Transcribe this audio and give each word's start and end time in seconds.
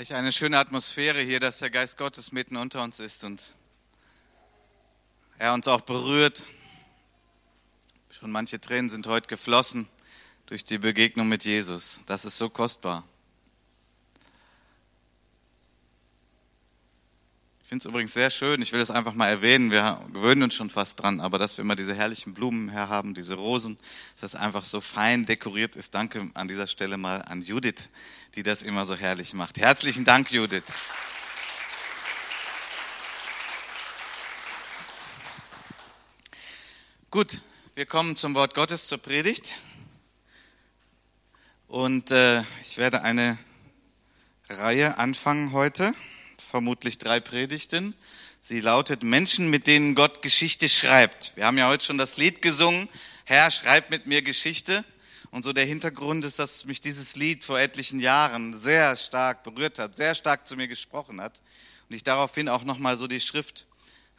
Welch 0.00 0.14
eine 0.14 0.32
schöne 0.32 0.56
Atmosphäre 0.56 1.20
hier, 1.20 1.40
dass 1.40 1.58
der 1.58 1.68
Geist 1.68 1.98
Gottes 1.98 2.32
mitten 2.32 2.56
unter 2.56 2.82
uns 2.82 3.00
ist 3.00 3.22
und 3.22 3.52
er 5.36 5.52
uns 5.52 5.68
auch 5.68 5.82
berührt. 5.82 6.46
Schon 8.08 8.32
manche 8.32 8.58
Tränen 8.58 8.88
sind 8.88 9.06
heute 9.06 9.28
geflossen 9.28 9.88
durch 10.46 10.64
die 10.64 10.78
Begegnung 10.78 11.28
mit 11.28 11.44
Jesus. 11.44 12.00
Das 12.06 12.24
ist 12.24 12.38
so 12.38 12.48
kostbar. 12.48 13.04
Finde 17.70 17.84
es 17.84 17.88
übrigens 17.88 18.14
sehr 18.14 18.30
schön, 18.30 18.60
ich 18.62 18.72
will 18.72 18.80
es 18.80 18.90
einfach 18.90 19.14
mal 19.14 19.28
erwähnen, 19.28 19.70
wir 19.70 20.00
gewöhnen 20.12 20.42
uns 20.42 20.56
schon 20.56 20.70
fast 20.70 21.00
dran, 21.00 21.20
aber 21.20 21.38
dass 21.38 21.56
wir 21.56 21.62
immer 21.62 21.76
diese 21.76 21.94
herrlichen 21.94 22.34
Blumen 22.34 22.68
her 22.68 22.88
haben, 22.88 23.14
diese 23.14 23.34
Rosen, 23.34 23.78
dass 24.20 24.32
das 24.32 24.40
einfach 24.40 24.64
so 24.64 24.80
fein 24.80 25.24
dekoriert 25.24 25.76
ist. 25.76 25.94
Danke 25.94 26.32
an 26.34 26.48
dieser 26.48 26.66
Stelle 26.66 26.96
mal 26.96 27.22
an 27.22 27.42
Judith, 27.42 27.88
die 28.34 28.42
das 28.42 28.62
immer 28.62 28.86
so 28.86 28.96
herrlich 28.96 29.34
macht. 29.34 29.56
Herzlichen 29.56 30.04
Dank, 30.04 30.32
Judith. 30.32 30.64
Gut, 37.12 37.40
wir 37.76 37.86
kommen 37.86 38.16
zum 38.16 38.34
Wort 38.34 38.54
Gottes, 38.54 38.88
zur 38.88 38.98
Predigt. 38.98 39.54
Und 41.68 42.10
äh, 42.10 42.42
ich 42.62 42.78
werde 42.78 43.02
eine 43.02 43.38
Reihe 44.48 44.98
anfangen 44.98 45.52
heute 45.52 45.92
vermutlich 46.40 46.98
drei 46.98 47.20
Predigten. 47.20 47.94
Sie 48.40 48.60
lautet 48.60 49.02
Menschen, 49.02 49.50
mit 49.50 49.66
denen 49.66 49.94
Gott 49.94 50.22
Geschichte 50.22 50.68
schreibt. 50.68 51.36
Wir 51.36 51.46
haben 51.46 51.58
ja 51.58 51.68
heute 51.68 51.84
schon 51.84 51.98
das 51.98 52.16
Lied 52.16 52.42
gesungen, 52.42 52.88
Herr, 53.24 53.50
schreib 53.50 53.90
mit 53.90 54.06
mir 54.06 54.22
Geschichte. 54.22 54.84
Und 55.30 55.44
so 55.44 55.52
der 55.52 55.64
Hintergrund 55.64 56.24
ist, 56.24 56.40
dass 56.40 56.64
mich 56.64 56.80
dieses 56.80 57.14
Lied 57.14 57.44
vor 57.44 57.60
etlichen 57.60 58.00
Jahren 58.00 58.58
sehr 58.58 58.96
stark 58.96 59.44
berührt 59.44 59.78
hat, 59.78 59.94
sehr 59.94 60.16
stark 60.16 60.48
zu 60.48 60.56
mir 60.56 60.66
gesprochen 60.66 61.20
hat. 61.20 61.40
Und 61.88 61.94
ich 61.94 62.02
daraufhin 62.02 62.48
auch 62.48 62.64
nochmal 62.64 62.96
so 62.96 63.06
die 63.06 63.20
Schrift 63.20 63.66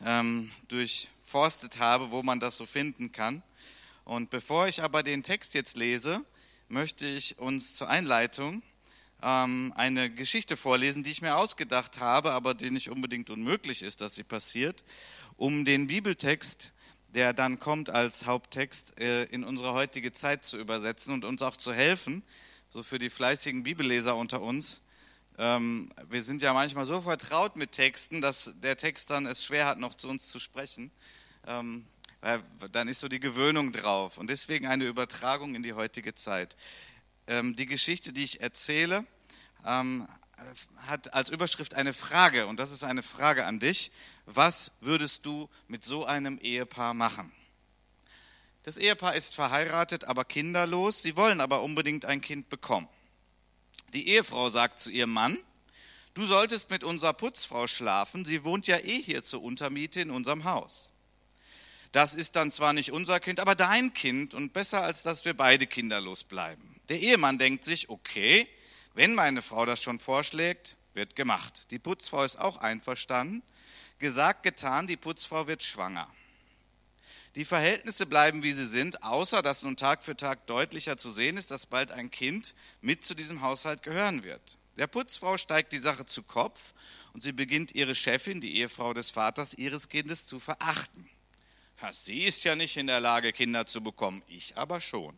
ähm, 0.06 0.52
durchforstet 0.70 1.80
habe, 1.80 2.12
wo 2.12 2.24
man 2.24 2.40
das 2.40 2.56
so 2.56 2.66
finden 2.66 3.12
kann. 3.12 3.44
Und 4.06 4.30
bevor 4.30 4.68
ich 4.68 4.82
aber 4.82 5.04
den 5.04 5.24
Text 5.24 5.54
jetzt 5.54 5.76
lese, 5.76 6.24
möchte 6.70 7.06
ich 7.06 7.38
uns 7.38 7.76
zur 7.76 7.90
Einleitung 7.90 8.62
ähm, 9.22 9.74
eine 9.76 10.10
Geschichte 10.10 10.58
vorlesen, 10.58 11.04
die 11.04 11.12
ich 11.12 11.22
mir 11.22 11.36
ausgedacht 11.36 12.00
habe, 12.00 12.32
aber 12.32 12.54
die 12.54 12.72
nicht 12.72 12.90
unbedingt 12.90 13.30
unmöglich 13.30 13.82
ist, 13.82 14.02
dass 14.02 14.16
sie 14.16 14.24
passiert, 14.24 14.84
um 15.38 15.66
den 15.66 15.88
Bibeltext, 15.88 16.74
der 17.10 17.34
dann 17.34 17.60
kommt 17.60 17.90
als 17.90 18.26
Haupttext, 18.26 19.00
äh, 19.00 19.26
in 19.26 19.44
unsere 19.44 19.74
heutige 19.74 20.14
Zeit 20.14 20.46
zu 20.46 20.58
übersetzen 20.58 21.14
und 21.14 21.26
uns 21.26 21.42
auch 21.42 21.58
zu 21.58 21.74
helfen, 21.74 22.24
so 22.70 22.84
für 22.84 23.00
die 23.00 23.10
fleißigen 23.10 23.64
Bibelleser 23.64 24.16
unter 24.16 24.42
uns. 24.42 24.82
Ähm, 25.38 25.90
wir 26.10 26.22
sind 26.22 26.42
ja 26.42 26.54
manchmal 26.54 26.86
so 26.86 27.02
vertraut 27.02 27.56
mit 27.56 27.72
Texten, 27.72 28.22
dass 28.22 28.54
der 28.62 28.78
Text 28.78 29.10
dann 29.10 29.26
es 29.26 29.44
schwer 29.44 29.66
hat, 29.66 29.80
noch 29.80 29.94
zu 29.94 30.08
uns 30.10 30.28
zu 30.28 30.40
sprechen. 30.40 30.92
Ähm, 31.48 31.86
dann 32.72 32.88
ist 32.88 33.00
so 33.00 33.08
die 33.08 33.20
Gewöhnung 33.20 33.72
drauf 33.72 34.20
und 34.20 34.30
deswegen 34.30 34.68
eine 34.68 34.86
Übertragung 34.86 35.56
in 35.56 35.64
die 35.64 35.74
heutige 35.74 36.14
Zeit. 36.14 36.56
Ähm, 37.32 37.56
die 37.56 37.66
Geschichte, 37.66 38.12
die 38.12 38.26
ich 38.26 38.42
erzähle, 38.42 39.06
ähm, 39.66 40.06
hat 40.86 41.14
als 41.14 41.30
Überschrift 41.30 41.76
eine 41.76 41.94
Frage 41.94 42.46
und 42.48 42.58
das 42.58 42.72
ist 42.72 42.84
eine 42.84 43.04
Frage 43.04 43.46
an 43.46 43.62
dich. 43.62 43.90
Was 44.26 44.74
würdest 44.82 45.26
du 45.26 45.48
mit 45.70 45.86
so 45.86 46.04
einem 46.04 46.40
Ehepaar 46.40 46.94
machen? 46.94 47.32
Das 48.64 48.76
Ehepaar 48.76 49.16
ist 49.16 49.34
verheiratet, 49.34 50.04
aber 50.04 50.26
kinderlos. 50.26 51.02
Sie 51.02 51.16
wollen 51.16 51.40
aber 51.40 51.62
unbedingt 51.62 52.04
ein 52.04 52.20
Kind 52.20 52.50
bekommen. 52.50 52.90
Die 53.94 54.10
Ehefrau 54.10 54.50
sagt 54.50 54.80
zu 54.80 54.92
ihrem 54.92 55.14
Mann, 55.14 55.38
du 56.16 56.26
solltest 56.26 56.70
mit 56.70 56.84
unserer 56.84 57.14
Putzfrau 57.14 57.68
schlafen, 57.68 58.26
sie 58.26 58.44
wohnt 58.44 58.68
ja 58.68 58.78
eh 58.78 59.02
hier 59.02 59.24
zur 59.24 59.42
Untermiete 59.42 60.02
in 60.02 60.12
unserem 60.12 60.44
Haus. 60.44 60.92
Das 61.94 62.14
ist 62.14 62.36
dann 62.36 62.52
zwar 62.52 62.74
nicht 62.74 62.92
unser 62.92 63.22
Kind, 63.22 63.40
aber 63.40 63.56
dein 63.56 63.94
Kind 63.94 64.34
und 64.34 64.52
besser 64.52 64.84
als 64.84 65.04
dass 65.04 65.24
wir 65.24 65.34
beide 65.34 65.66
kinderlos 65.66 66.26
bleiben. 66.26 66.81
Der 66.92 67.00
Ehemann 67.00 67.38
denkt 67.38 67.64
sich, 67.64 67.88
okay, 67.88 68.50
wenn 68.96 69.16
meine 69.16 69.42
Frau 69.42 69.66
das 69.66 69.82
schon 69.82 69.98
vorschlägt, 69.98 70.76
wird 70.94 71.16
gemacht. 71.16 71.72
Die 71.72 71.80
Putzfrau 71.80 72.26
ist 72.26 72.38
auch 72.38 72.58
einverstanden. 72.58 73.44
Gesagt, 74.00 74.44
getan, 74.44 74.88
die 74.88 74.98
Putzfrau 74.98 75.48
wird 75.48 75.64
schwanger. 75.64 76.14
Die 77.36 77.46
Verhältnisse 77.46 78.06
bleiben, 78.06 78.44
wie 78.44 78.52
sie 78.52 78.68
sind, 78.68 79.04
außer 79.04 79.42
dass 79.42 79.64
nun 79.64 79.78
Tag 79.78 80.04
für 80.04 80.18
Tag 80.18 80.48
deutlicher 80.48 80.98
zu 80.98 81.14
sehen 81.14 81.38
ist, 81.38 81.50
dass 81.50 81.66
bald 81.66 81.94
ein 81.94 82.12
Kind 82.12 82.56
mit 82.82 83.06
zu 83.06 83.16
diesem 83.16 83.40
Haushalt 83.42 83.84
gehören 83.84 84.24
wird. 84.24 84.58
Der 84.76 84.88
Putzfrau 84.88 85.38
steigt 85.38 85.72
die 85.72 85.80
Sache 85.80 86.06
zu 86.06 86.24
Kopf 86.24 86.74
und 87.14 87.24
sie 87.24 87.32
beginnt 87.32 87.74
ihre 87.74 87.96
Chefin, 87.96 88.42
die 88.42 88.58
Ehefrau 88.58 88.94
des 88.94 89.12
Vaters 89.12 89.54
ihres 89.54 89.88
Kindes, 89.88 90.26
zu 90.26 90.42
verachten. 90.42 91.10
sie 91.94 92.24
ist 92.24 92.44
ja 92.44 92.58
nicht 92.58 92.76
in 92.76 92.88
der 92.88 93.00
Lage, 93.00 93.32
Kinder 93.32 93.66
zu 93.66 93.82
bekommen, 93.82 94.24
ich 94.28 94.58
aber 94.58 94.82
schon. 94.82 95.18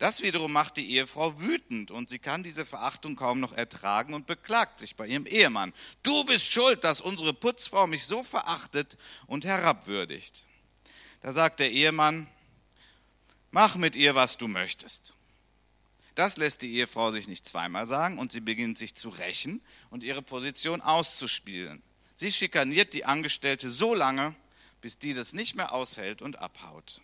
Das 0.00 0.22
wiederum 0.22 0.50
macht 0.50 0.78
die 0.78 0.92
Ehefrau 0.92 1.42
wütend 1.42 1.90
und 1.90 2.08
sie 2.08 2.18
kann 2.18 2.42
diese 2.42 2.64
Verachtung 2.64 3.16
kaum 3.16 3.38
noch 3.38 3.52
ertragen 3.52 4.14
und 4.14 4.26
beklagt 4.26 4.78
sich 4.78 4.96
bei 4.96 5.06
ihrem 5.06 5.26
Ehemann. 5.26 5.74
Du 6.02 6.24
bist 6.24 6.50
schuld, 6.50 6.84
dass 6.84 7.02
unsere 7.02 7.34
Putzfrau 7.34 7.86
mich 7.86 8.06
so 8.06 8.22
verachtet 8.22 8.96
und 9.26 9.44
herabwürdigt. 9.44 10.46
Da 11.20 11.34
sagt 11.34 11.60
der 11.60 11.70
Ehemann, 11.70 12.26
mach 13.50 13.76
mit 13.76 13.94
ihr, 13.94 14.14
was 14.14 14.38
du 14.38 14.48
möchtest. 14.48 15.12
Das 16.14 16.38
lässt 16.38 16.62
die 16.62 16.76
Ehefrau 16.76 17.10
sich 17.10 17.28
nicht 17.28 17.46
zweimal 17.46 17.86
sagen 17.86 18.18
und 18.18 18.32
sie 18.32 18.40
beginnt 18.40 18.78
sich 18.78 18.94
zu 18.94 19.10
rächen 19.10 19.60
und 19.90 20.02
ihre 20.02 20.22
Position 20.22 20.80
auszuspielen. 20.80 21.82
Sie 22.14 22.32
schikaniert 22.32 22.94
die 22.94 23.04
Angestellte 23.04 23.68
so 23.68 23.94
lange, 23.94 24.34
bis 24.80 24.96
die 24.96 25.12
das 25.12 25.34
nicht 25.34 25.56
mehr 25.56 25.74
aushält 25.74 26.22
und 26.22 26.38
abhaut. 26.38 27.02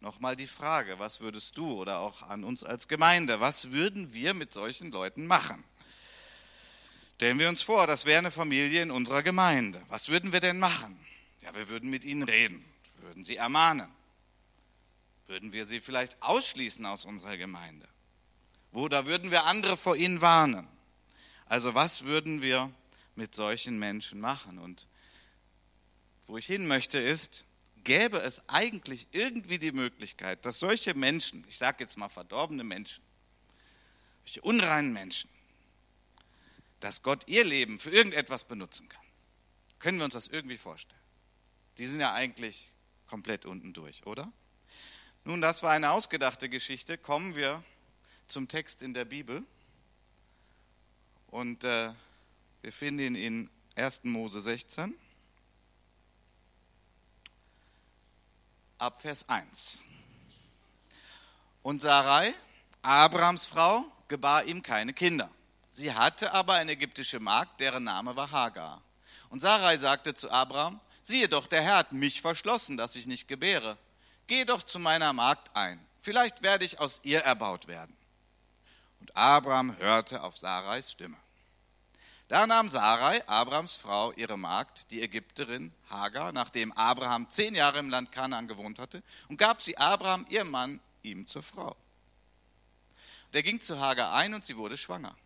Nochmal 0.00 0.36
die 0.36 0.46
Frage, 0.46 0.98
was 0.98 1.20
würdest 1.20 1.58
du 1.58 1.72
oder 1.72 1.98
auch 2.00 2.22
an 2.22 2.44
uns 2.44 2.62
als 2.62 2.86
Gemeinde, 2.86 3.40
was 3.40 3.72
würden 3.72 4.14
wir 4.14 4.32
mit 4.32 4.52
solchen 4.52 4.92
Leuten 4.92 5.26
machen? 5.26 5.64
Stellen 7.16 7.40
wir 7.40 7.48
uns 7.48 7.62
vor, 7.62 7.88
das 7.88 8.04
wäre 8.04 8.18
eine 8.18 8.30
Familie 8.30 8.80
in 8.80 8.92
unserer 8.92 9.24
Gemeinde. 9.24 9.82
Was 9.88 10.08
würden 10.08 10.32
wir 10.32 10.38
denn 10.38 10.60
machen? 10.60 11.04
Ja, 11.42 11.52
wir 11.56 11.68
würden 11.68 11.90
mit 11.90 12.04
ihnen 12.04 12.22
reden, 12.22 12.64
würden 13.00 13.24
sie 13.24 13.36
ermahnen. 13.36 13.90
Würden 15.26 15.52
wir 15.52 15.66
sie 15.66 15.80
vielleicht 15.80 16.22
ausschließen 16.22 16.86
aus 16.86 17.04
unserer 17.04 17.36
Gemeinde? 17.36 17.88
Oder 18.72 19.04
würden 19.06 19.32
wir 19.32 19.46
andere 19.46 19.76
vor 19.76 19.96
ihnen 19.96 20.20
warnen? 20.20 20.68
Also 21.46 21.74
was 21.74 22.04
würden 22.04 22.40
wir 22.40 22.72
mit 23.16 23.34
solchen 23.34 23.80
Menschen 23.80 24.20
machen? 24.20 24.58
Und 24.58 24.86
wo 26.28 26.38
ich 26.38 26.46
hin 26.46 26.68
möchte 26.68 26.98
ist, 27.00 27.46
gäbe 27.88 28.18
es 28.18 28.46
eigentlich 28.50 29.08
irgendwie 29.12 29.58
die 29.58 29.72
Möglichkeit, 29.72 30.44
dass 30.44 30.58
solche 30.58 30.92
Menschen, 30.92 31.46
ich 31.48 31.56
sage 31.56 31.82
jetzt 31.82 31.96
mal 31.96 32.10
verdorbene 32.10 32.62
Menschen, 32.62 33.02
solche 34.26 34.42
unreinen 34.42 34.92
Menschen, 34.92 35.30
dass 36.80 37.02
Gott 37.02 37.24
ihr 37.28 37.46
Leben 37.46 37.80
für 37.80 37.88
irgendetwas 37.88 38.44
benutzen 38.44 38.90
kann. 38.90 39.02
Können 39.78 39.96
wir 39.96 40.04
uns 40.04 40.12
das 40.12 40.28
irgendwie 40.28 40.58
vorstellen? 40.58 41.00
Die 41.78 41.86
sind 41.86 41.98
ja 42.00 42.12
eigentlich 42.12 42.70
komplett 43.06 43.46
unten 43.46 43.72
durch, 43.72 44.04
oder? 44.04 44.30
Nun, 45.24 45.40
das 45.40 45.62
war 45.62 45.70
eine 45.70 45.90
ausgedachte 45.90 46.50
Geschichte. 46.50 46.98
Kommen 46.98 47.36
wir 47.36 47.64
zum 48.26 48.48
Text 48.48 48.82
in 48.82 48.92
der 48.92 49.06
Bibel. 49.06 49.46
Und 51.28 51.64
äh, 51.64 51.94
wir 52.60 52.72
finden 52.72 53.00
ihn 53.00 53.14
in 53.14 53.50
1. 53.76 54.04
Mose 54.04 54.42
16. 54.42 54.94
ab 58.78 59.00
Vers 59.02 59.28
1. 59.28 59.82
Und 61.62 61.82
Sarai, 61.82 62.32
Abrahams 62.82 63.46
Frau, 63.46 63.84
gebar 64.08 64.44
ihm 64.44 64.62
keine 64.62 64.92
Kinder. 64.92 65.30
Sie 65.70 65.92
hatte 65.92 66.32
aber 66.32 66.54
eine 66.54 66.72
ägyptische 66.72 67.20
Magd, 67.20 67.60
deren 67.60 67.84
Name 67.84 68.16
war 68.16 68.30
Hagar. 68.30 68.82
Und 69.28 69.40
Sarai 69.40 69.76
sagte 69.76 70.14
zu 70.14 70.30
Abraham, 70.30 70.80
siehe 71.02 71.28
doch, 71.28 71.46
der 71.46 71.62
Herr 71.62 71.76
hat 71.76 71.92
mich 71.92 72.20
verschlossen, 72.20 72.76
dass 72.76 72.96
ich 72.96 73.06
nicht 73.06 73.28
gebäre. 73.28 73.76
Geh 74.26 74.44
doch 74.44 74.62
zu 74.62 74.78
meiner 74.78 75.12
Magd 75.12 75.54
ein, 75.54 75.84
vielleicht 76.00 76.42
werde 76.42 76.64
ich 76.64 76.80
aus 76.80 77.00
ihr 77.02 77.20
erbaut 77.20 77.66
werden. 77.66 77.96
Und 79.00 79.16
Abraham 79.16 79.76
hörte 79.78 80.22
auf 80.22 80.36
Sarais 80.36 80.90
Stimme. 80.90 81.16
Da 82.28 82.46
nahm 82.46 82.68
Sarai, 82.68 83.26
Abrahams 83.26 83.76
Frau, 83.76 84.12
ihre 84.12 84.36
Magd, 84.36 84.90
die 84.90 85.00
Ägypterin 85.00 85.72
Hagar, 85.88 86.30
nachdem 86.32 86.72
Abraham 86.72 87.28
zehn 87.30 87.54
Jahre 87.54 87.78
im 87.78 87.88
Land 87.88 88.12
Kanaan 88.12 88.46
gewohnt 88.46 88.78
hatte, 88.78 89.02
und 89.28 89.38
gab 89.38 89.62
sie 89.62 89.78
Abraham, 89.78 90.26
ihr 90.28 90.44
Mann, 90.44 90.78
ihm 91.02 91.26
zur 91.26 91.42
Frau. 91.42 91.74
Der 93.32 93.42
ging 93.42 93.62
zu 93.62 93.80
Hagar 93.80 94.12
ein 94.12 94.34
und 94.34 94.44
sie 94.44 94.58
wurde 94.58 94.76
schwanger. 94.76 95.16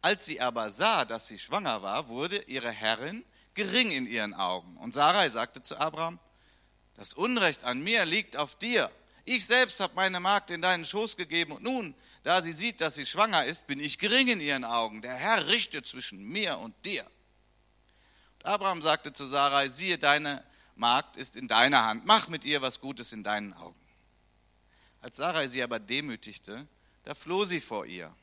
Als 0.00 0.24
sie 0.24 0.40
aber 0.40 0.70
sah, 0.70 1.04
dass 1.04 1.26
sie 1.26 1.38
schwanger 1.38 1.82
war, 1.82 2.08
wurde 2.08 2.42
ihre 2.44 2.70
Herrin 2.70 3.24
gering 3.52 3.90
in 3.90 4.06
ihren 4.06 4.32
Augen. 4.32 4.78
Und 4.78 4.94
Sarai 4.94 5.28
sagte 5.28 5.60
zu 5.60 5.78
Abraham, 5.78 6.18
das 6.96 7.12
Unrecht 7.12 7.64
an 7.64 7.82
mir 7.82 8.06
liegt 8.06 8.36
auf 8.38 8.56
dir. 8.56 8.90
Ich 9.24 9.46
selbst 9.46 9.78
habe 9.80 9.94
meine 9.94 10.18
Magd 10.18 10.50
in 10.50 10.62
deinen 10.62 10.84
Schoß 10.84 11.16
gegeben 11.16 11.52
und 11.52 11.62
nun, 11.62 11.94
da 12.24 12.42
sie 12.42 12.52
sieht, 12.52 12.80
dass 12.80 12.96
sie 12.96 13.06
schwanger 13.06 13.44
ist, 13.44 13.66
bin 13.66 13.78
ich 13.78 13.98
gering 13.98 14.28
in 14.28 14.40
ihren 14.40 14.64
Augen. 14.64 15.02
Der 15.02 15.14
Herr 15.14 15.46
richtet 15.48 15.86
zwischen 15.86 16.22
mir 16.22 16.58
und 16.58 16.74
dir. 16.84 17.06
Und 18.38 18.46
Abraham 18.46 18.82
sagte 18.82 19.12
zu 19.12 19.26
Sarai, 19.26 19.68
siehe, 19.68 19.98
deine 19.98 20.44
Magd 20.74 21.16
ist 21.16 21.36
in 21.36 21.46
deiner 21.48 21.84
Hand, 21.84 22.06
mach 22.06 22.28
mit 22.28 22.44
ihr 22.44 22.62
was 22.62 22.80
Gutes 22.80 23.12
in 23.12 23.22
deinen 23.22 23.52
Augen. 23.52 23.78
Als 25.00 25.16
Sarai 25.16 25.46
sie 25.48 25.62
aber 25.62 25.78
demütigte, 25.78 26.66
da 27.04 27.14
floh 27.14 27.44
sie 27.44 27.60
vor 27.60 27.86
ihr. 27.86 28.14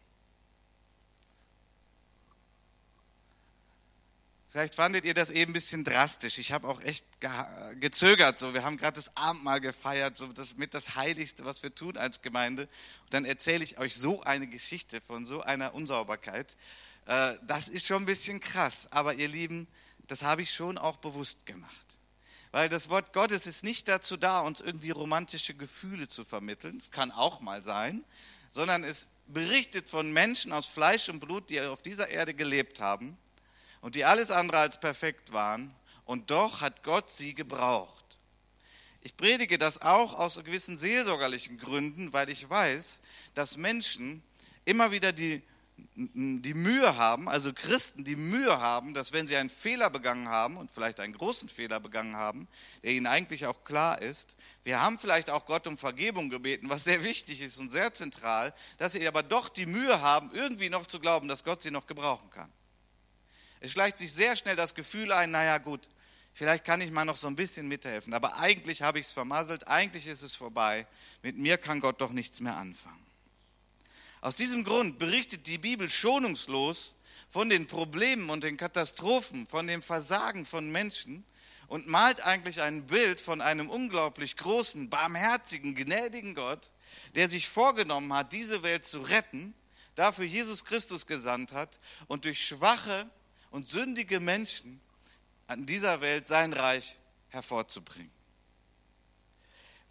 Vielleicht 4.52 4.74
fandet 4.74 5.06
ihr 5.06 5.14
das 5.14 5.30
eben 5.30 5.52
ein 5.52 5.54
bisschen 5.54 5.84
drastisch. 5.84 6.40
Ich 6.40 6.52
habe 6.52 6.68
auch 6.68 6.82
echt 6.82 7.06
gezögert. 7.80 8.40
So, 8.40 8.56
wir 8.56 8.64
haben 8.64 8.78
gerade 8.78 8.96
das 8.96 9.16
Abendmahl 9.16 9.62
gefeiert, 9.62 10.18
so 10.18 10.26
das 10.28 10.58
mit 10.58 10.74
das 10.74 10.96
Heiligste, 10.96 11.46
was 11.46 11.62
wir 11.62 11.76
tun 11.76 11.98
als 11.98 12.24
Gemeinde. 12.24 12.64
Und 13.04 13.14
dann 13.14 13.26
erzähle 13.26 13.64
ich 13.64 13.78
euch 13.78 13.94
so 13.96 14.24
eine 14.24 14.48
Geschichte 14.48 15.02
von 15.02 15.28
so 15.28 15.42
einer 15.42 15.76
Unsauberkeit. 15.76 16.58
Äh, 17.06 17.36
das 17.46 17.68
ist 17.68 17.86
schon 17.86 18.02
ein 18.04 18.06
bisschen 18.08 18.40
krass. 18.40 18.88
Aber 18.92 19.14
ihr 19.14 19.28
Lieben, 19.28 19.68
das 20.08 20.24
habe 20.24 20.42
ich 20.42 20.52
schon 20.52 20.80
auch 20.80 20.98
bewusst 20.98 21.46
gemacht. 21.46 22.00
Weil 22.52 22.70
das 22.70 22.90
Wort 22.90 23.14
Gottes 23.14 23.46
ist 23.46 23.64
nicht 23.64 23.88
dazu 23.88 24.18
da, 24.18 24.40
uns 24.40 24.62
irgendwie 24.62 24.90
romantische 24.90 25.54
Gefühle 25.54 26.08
zu 26.08 26.26
vermitteln. 26.26 26.78
Es 26.78 26.90
kann 26.90 27.12
auch 27.12 27.42
mal 27.42 27.62
sein, 27.62 28.04
sondern 28.50 28.84
es 28.84 29.10
berichtet 29.28 29.90
von 29.90 30.12
Menschen 30.12 30.52
aus 30.52 30.66
Fleisch 30.66 31.08
und 31.08 31.20
Blut, 31.20 31.52
die 31.52 31.62
auf 31.62 31.84
dieser 31.84 32.10
Erde 32.10 32.34
gelebt 32.34 32.82
haben 32.82 33.16
und 33.82 33.96
die 33.96 34.06
alles 34.06 34.32
andere 34.32 34.60
als 34.60 34.80
perfekt 34.80 35.32
waren. 35.32 35.74
Und 36.06 36.32
doch 36.32 36.62
hat 36.62 36.84
Gott 36.84 37.12
sie 37.12 37.36
gebraucht. 37.36 38.00
Ich 39.02 39.16
predige 39.16 39.58
das 39.58 39.82
auch 39.82 40.14
aus 40.14 40.36
gewissen 40.36 40.78
seelsorgerlichen 40.78 41.58
Gründen, 41.58 42.12
weil 42.12 42.30
ich 42.30 42.50
weiß, 42.50 43.02
dass 43.34 43.58
Menschen 43.58 44.24
immer 44.66 44.92
wieder 44.92 45.14
die, 45.14 45.42
die 45.96 46.54
Mühe 46.54 46.98
haben, 46.98 47.30
also 47.30 47.54
Christen 47.54 48.04
die 48.04 48.18
Mühe 48.18 48.60
haben, 48.60 48.94
dass 48.94 49.14
wenn 49.14 49.28
sie 49.28 49.38
einen 49.38 49.50
Fehler 49.50 49.90
begangen 49.90 50.28
haben 50.28 50.58
und 50.58 50.70
vielleicht 50.70 51.00
einen 51.00 51.14
großen 51.14 51.48
Fehler 51.48 51.80
begangen 51.80 52.18
haben, 52.18 52.48
der 52.84 52.92
ihnen 52.92 53.08
eigentlich 53.08 53.46
auch 53.46 53.64
klar 53.64 54.02
ist, 54.02 54.36
wir 54.64 54.82
haben 54.82 55.00
vielleicht 55.00 55.30
auch 55.30 55.46
Gott 55.46 55.68
um 55.68 55.78
Vergebung 55.78 56.30
gebeten, 56.30 56.70
was 56.70 56.84
sehr 56.84 57.04
wichtig 57.04 57.42
ist 57.42 57.58
und 57.58 57.72
sehr 57.72 57.94
zentral, 57.94 58.54
dass 58.78 58.92
sie 58.92 59.08
aber 59.08 59.24
doch 59.24 59.48
die 59.48 59.66
Mühe 59.66 60.02
haben, 60.02 60.32
irgendwie 60.34 60.70
noch 60.70 60.86
zu 60.88 61.00
glauben, 61.00 61.30
dass 61.30 61.46
Gott 61.46 61.62
sie 61.62 61.72
noch 61.72 61.88
gebrauchen 61.88 62.30
kann. 62.30 62.52
Es 63.62 63.72
schleicht 63.72 63.98
sich 63.98 64.14
sehr 64.14 64.36
schnell 64.36 64.56
das 64.56 64.74
Gefühl 64.74 65.12
ein, 65.12 65.32
naja 65.32 65.58
gut, 65.58 65.88
vielleicht 66.34 66.64
kann 66.64 66.82
ich 66.82 66.92
mal 66.92 67.06
noch 67.06 67.18
so 67.18 67.28
ein 67.28 67.36
bisschen 67.36 67.68
mithelfen, 67.68 68.14
aber 68.14 68.38
eigentlich 68.38 68.82
habe 68.82 69.00
ich 69.00 69.08
es 69.08 69.12
vermasselt, 69.12 69.68
eigentlich 69.68 70.08
ist 70.08 70.22
es 70.22 70.36
vorbei, 70.36 70.88
mit 71.24 71.38
mir 71.38 71.58
kann 71.58 71.82
Gott 71.82 72.00
doch 72.00 72.12
nichts 72.12 72.40
mehr 72.40 72.56
anfangen. 72.56 73.06
Aus 74.22 74.36
diesem 74.36 74.64
Grund 74.64 75.00
berichtet 75.00 75.48
die 75.48 75.58
Bibel 75.58 75.90
schonungslos 75.90 76.96
von 77.30 77.50
den 77.50 77.68
Problemen 77.68 78.30
und 78.30 78.44
den 78.44 78.58
Katastrophen, 78.58 79.48
von 79.48 79.68
dem 79.68 79.82
Versagen 79.82 80.46
von 80.46 80.70
Menschen 80.72 81.26
und 81.68 81.88
malt 81.88 82.22
eigentlich 82.22 82.62
ein 82.62 82.88
Bild 82.88 83.22
von 83.22 83.42
einem 83.42 83.70
unglaublich 83.70 84.36
großen, 84.36 84.90
barmherzigen, 84.90 85.76
gnädigen 85.76 86.34
Gott, 86.34 86.72
der 87.16 87.30
sich 87.30 87.48
vorgenommen 87.48 88.12
hat, 88.14 88.34
diese 88.34 88.64
Welt 88.64 88.86
zu 88.86 89.02
retten, 89.02 89.54
dafür 89.96 90.26
Jesus 90.26 90.66
Christus 90.66 91.06
gesandt 91.06 91.54
hat 91.54 91.80
und 92.08 92.26
durch 92.26 92.46
schwache 92.46 93.10
und 93.52 93.68
sündige 93.68 94.20
Menschen 94.20 94.82
an 95.48 95.66
dieser 95.66 96.02
Welt 96.02 96.28
sein 96.28 96.54
Reich 96.54 96.98
hervorzubringen. 97.30 98.12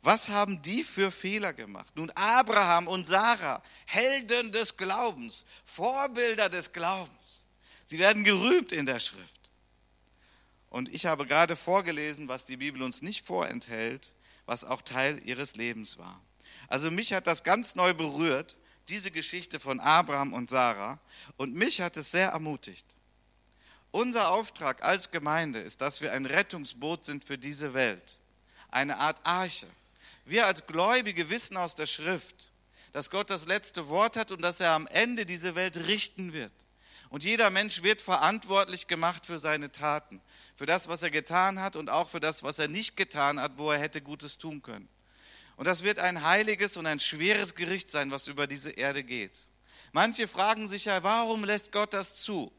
Was 0.03 0.29
haben 0.29 0.63
die 0.63 0.85
für 0.85 1.11
Fehler 1.11 1.53
gemacht? 1.53 1.95
Nun, 1.97 2.11
Abraham 2.11 2.87
und 2.87 3.07
Sarah, 3.07 3.63
Helden 3.87 4.53
des 4.53 4.77
Glaubens, 4.77 5.45
Vorbilder 5.65 6.49
des 6.49 6.73
Glaubens. 6.73 7.47
Sie 7.85 7.99
werden 7.99 8.23
gerühmt 8.23 8.71
in 8.71 8.87
der 8.87 9.01
Schrift. 9.01 9.51
Und 10.71 10.89
ich 10.95 11.07
habe 11.07 11.27
gerade 11.27 11.57
vorgelesen, 11.57 12.29
was 12.29 12.45
die 12.45 12.59
Bibel 12.59 12.83
uns 12.83 13.03
nicht 13.03 13.27
vorenthält, 13.27 14.15
was 14.47 14.65
auch 14.65 14.83
Teil 14.83 15.21
ihres 15.25 15.57
Lebens 15.57 15.99
war. 15.99 16.23
Also 16.69 16.91
mich 16.91 17.13
hat 17.13 17.27
das 17.27 17.43
ganz 17.43 17.75
neu 17.75 17.95
berührt, 17.95 18.57
diese 18.89 19.11
Geschichte 19.11 19.59
von 19.59 19.81
Abraham 19.81 20.33
und 20.33 20.51
Sarah. 20.51 21.01
Und 21.37 21.55
mich 21.55 21.81
hat 21.81 21.97
es 21.97 22.11
sehr 22.11 22.29
ermutigt. 22.29 22.87
Unser 23.91 24.31
Auftrag 24.31 24.83
als 24.83 25.11
Gemeinde 25.11 25.61
ist, 25.61 25.81
dass 25.81 26.01
wir 26.01 26.13
ein 26.13 26.27
Rettungsboot 26.27 27.05
sind 27.05 27.25
für 27.25 27.39
diese 27.39 27.73
Welt. 27.73 28.19
Eine 28.71 28.99
Art 28.99 29.19
Arche. 29.25 29.67
Wir 30.27 30.47
als 30.47 30.67
Gläubige 30.67 31.31
wissen 31.31 31.57
aus 31.57 31.75
der 31.75 31.87
Schrift, 31.87 32.51
dass 32.93 33.09
Gott 33.09 33.31
das 33.31 33.47
letzte 33.47 33.89
Wort 33.89 34.17
hat 34.17 34.31
und 34.31 34.43
dass 34.43 34.61
er 34.61 34.73
am 34.73 34.87
Ende 34.89 35.25
diese 35.25 35.55
Welt 35.55 35.77
richten 35.89 36.35
wird. 36.35 36.53
Und 37.09 37.25
jeder 37.25 37.49
Mensch 37.49 37.83
wird 37.83 38.03
verantwortlich 38.03 38.87
gemacht 38.87 39.25
für 39.25 39.39
seine 39.39 39.73
Taten, 39.73 40.21
für 40.55 40.67
das, 40.67 40.89
was 40.89 41.03
er 41.03 41.11
getan 41.11 41.61
hat 41.61 41.75
und 41.75 41.89
auch 41.89 42.11
für 42.11 42.21
das, 42.21 42.43
was 42.43 42.59
er 42.59 42.69
nicht 42.69 42.97
getan 42.97 43.41
hat, 43.41 43.57
wo 43.57 43.71
er 43.71 43.79
hätte 43.79 44.03
Gutes 44.03 44.37
tun 44.37 44.61
können. 44.61 44.89
Und 45.57 45.67
das 45.67 45.83
wird 45.83 45.99
ein 45.99 46.23
heiliges 46.23 46.77
und 46.77 46.87
ein 46.87 47.01
schweres 47.01 47.55
Gericht 47.55 47.91
sein, 47.91 48.11
was 48.11 48.29
über 48.29 48.47
diese 48.47 48.71
Erde 48.71 49.03
geht. 49.03 49.39
Manche 49.93 50.29
fragen 50.29 50.69
sich 50.69 50.85
ja, 50.85 51.03
warum 51.03 51.45
lässt 51.45 51.73
Gott 51.73 51.95
das 51.95 52.15
zu? 52.15 52.53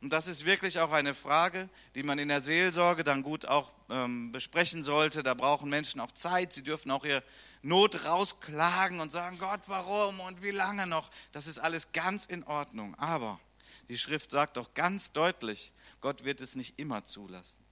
Und 0.00 0.12
das 0.12 0.28
ist 0.28 0.44
wirklich 0.44 0.78
auch 0.78 0.92
eine 0.92 1.12
Frage, 1.12 1.68
die 1.94 2.04
man 2.04 2.18
in 2.18 2.28
der 2.28 2.40
Seelsorge 2.40 3.02
dann 3.02 3.22
gut 3.22 3.46
auch 3.46 3.72
ähm, 3.90 4.30
besprechen 4.30 4.84
sollte. 4.84 5.24
Da 5.24 5.34
brauchen 5.34 5.68
Menschen 5.68 6.00
auch 6.00 6.12
Zeit. 6.12 6.52
Sie 6.52 6.62
dürfen 6.62 6.90
auch 6.90 7.04
ihr 7.04 7.22
Not 7.62 8.04
rausklagen 8.04 9.00
und 9.00 9.10
sagen, 9.10 9.38
Gott, 9.38 9.60
warum 9.66 10.20
und 10.20 10.42
wie 10.42 10.52
lange 10.52 10.86
noch? 10.86 11.10
Das 11.32 11.48
ist 11.48 11.58
alles 11.58 11.90
ganz 11.92 12.26
in 12.26 12.44
Ordnung. 12.44 12.94
Aber 12.94 13.40
die 13.88 13.98
Schrift 13.98 14.30
sagt 14.30 14.56
doch 14.56 14.74
ganz 14.74 15.10
deutlich, 15.10 15.72
Gott 16.00 16.24
wird 16.24 16.40
es 16.40 16.54
nicht 16.54 16.78
immer 16.78 17.04
zulassen. 17.04 17.64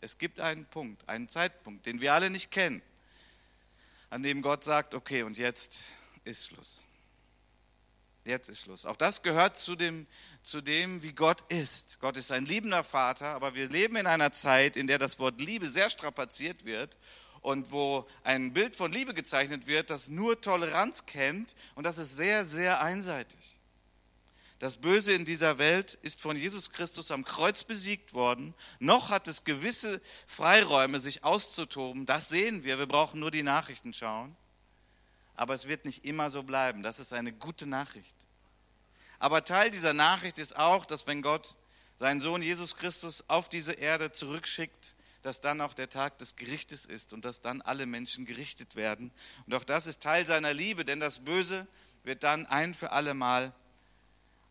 Es 0.00 0.16
gibt 0.16 0.40
einen 0.40 0.64
Punkt, 0.64 1.06
einen 1.08 1.28
Zeitpunkt, 1.28 1.84
den 1.84 2.00
wir 2.00 2.14
alle 2.14 2.30
nicht 2.30 2.50
kennen, 2.50 2.80
an 4.10 4.22
dem 4.22 4.40
Gott 4.40 4.64
sagt, 4.64 4.94
okay, 4.94 5.24
und 5.24 5.36
jetzt 5.36 5.84
ist 6.24 6.46
Schluss. 6.46 6.82
Jetzt 8.24 8.48
ist 8.48 8.60
Schluss. 8.60 8.86
Auch 8.86 8.96
das 8.96 9.22
gehört 9.22 9.56
zu 9.56 9.74
dem, 9.74 10.06
zu 10.42 10.60
dem, 10.60 11.02
wie 11.02 11.12
Gott 11.12 11.42
ist. 11.50 12.00
Gott 12.00 12.16
ist 12.16 12.32
ein 12.32 12.46
liebender 12.46 12.84
Vater, 12.84 13.26
aber 13.26 13.54
wir 13.54 13.68
leben 13.68 13.96
in 13.96 14.06
einer 14.06 14.32
Zeit, 14.32 14.76
in 14.76 14.86
der 14.86 14.98
das 14.98 15.18
Wort 15.18 15.40
Liebe 15.40 15.68
sehr 15.68 15.90
strapaziert 15.90 16.64
wird 16.64 16.98
und 17.40 17.70
wo 17.70 18.06
ein 18.24 18.52
Bild 18.52 18.76
von 18.76 18.92
Liebe 18.92 19.14
gezeichnet 19.14 19.66
wird, 19.66 19.90
das 19.90 20.08
nur 20.08 20.40
Toleranz 20.40 21.06
kennt 21.06 21.54
und 21.74 21.84
das 21.84 21.98
ist 21.98 22.16
sehr, 22.16 22.44
sehr 22.44 22.80
einseitig. 22.80 23.58
Das 24.58 24.76
Böse 24.76 25.12
in 25.12 25.24
dieser 25.24 25.58
Welt 25.58 25.94
ist 26.02 26.20
von 26.20 26.36
Jesus 26.36 26.72
Christus 26.72 27.12
am 27.12 27.24
Kreuz 27.24 27.62
besiegt 27.62 28.12
worden. 28.12 28.54
Noch 28.80 29.08
hat 29.08 29.28
es 29.28 29.44
gewisse 29.44 30.00
Freiräume, 30.26 30.98
sich 30.98 31.22
auszutoben. 31.22 32.06
Das 32.06 32.28
sehen 32.28 32.64
wir. 32.64 32.78
Wir 32.78 32.86
brauchen 32.86 33.20
nur 33.20 33.30
die 33.30 33.44
Nachrichten 33.44 33.94
schauen. 33.94 34.36
Aber 35.36 35.54
es 35.54 35.68
wird 35.68 35.84
nicht 35.84 36.04
immer 36.04 36.30
so 36.30 36.42
bleiben. 36.42 36.82
Das 36.82 36.98
ist 36.98 37.12
eine 37.12 37.32
gute 37.32 37.66
Nachricht. 37.66 38.17
Aber 39.18 39.44
Teil 39.44 39.70
dieser 39.70 39.92
Nachricht 39.92 40.38
ist 40.38 40.56
auch, 40.56 40.84
dass 40.84 41.06
wenn 41.06 41.22
Gott 41.22 41.56
seinen 41.96 42.20
Sohn 42.20 42.42
Jesus 42.42 42.76
Christus 42.76 43.24
auf 43.28 43.48
diese 43.48 43.72
Erde 43.72 44.12
zurückschickt, 44.12 44.94
dass 45.22 45.40
dann 45.40 45.60
auch 45.60 45.74
der 45.74 45.90
Tag 45.90 46.18
des 46.18 46.36
Gerichtes 46.36 46.86
ist 46.86 47.12
und 47.12 47.24
dass 47.24 47.40
dann 47.40 47.60
alle 47.60 47.86
Menschen 47.86 48.24
gerichtet 48.24 48.76
werden. 48.76 49.10
Und 49.46 49.54
auch 49.54 49.64
das 49.64 49.86
ist 49.86 50.00
Teil 50.00 50.24
seiner 50.24 50.54
Liebe, 50.54 50.84
denn 50.84 51.00
das 51.00 51.18
Böse 51.18 51.66
wird 52.04 52.22
dann 52.22 52.46
ein 52.46 52.72
für 52.74 52.92
alle 52.92 53.14
Mal 53.14 53.52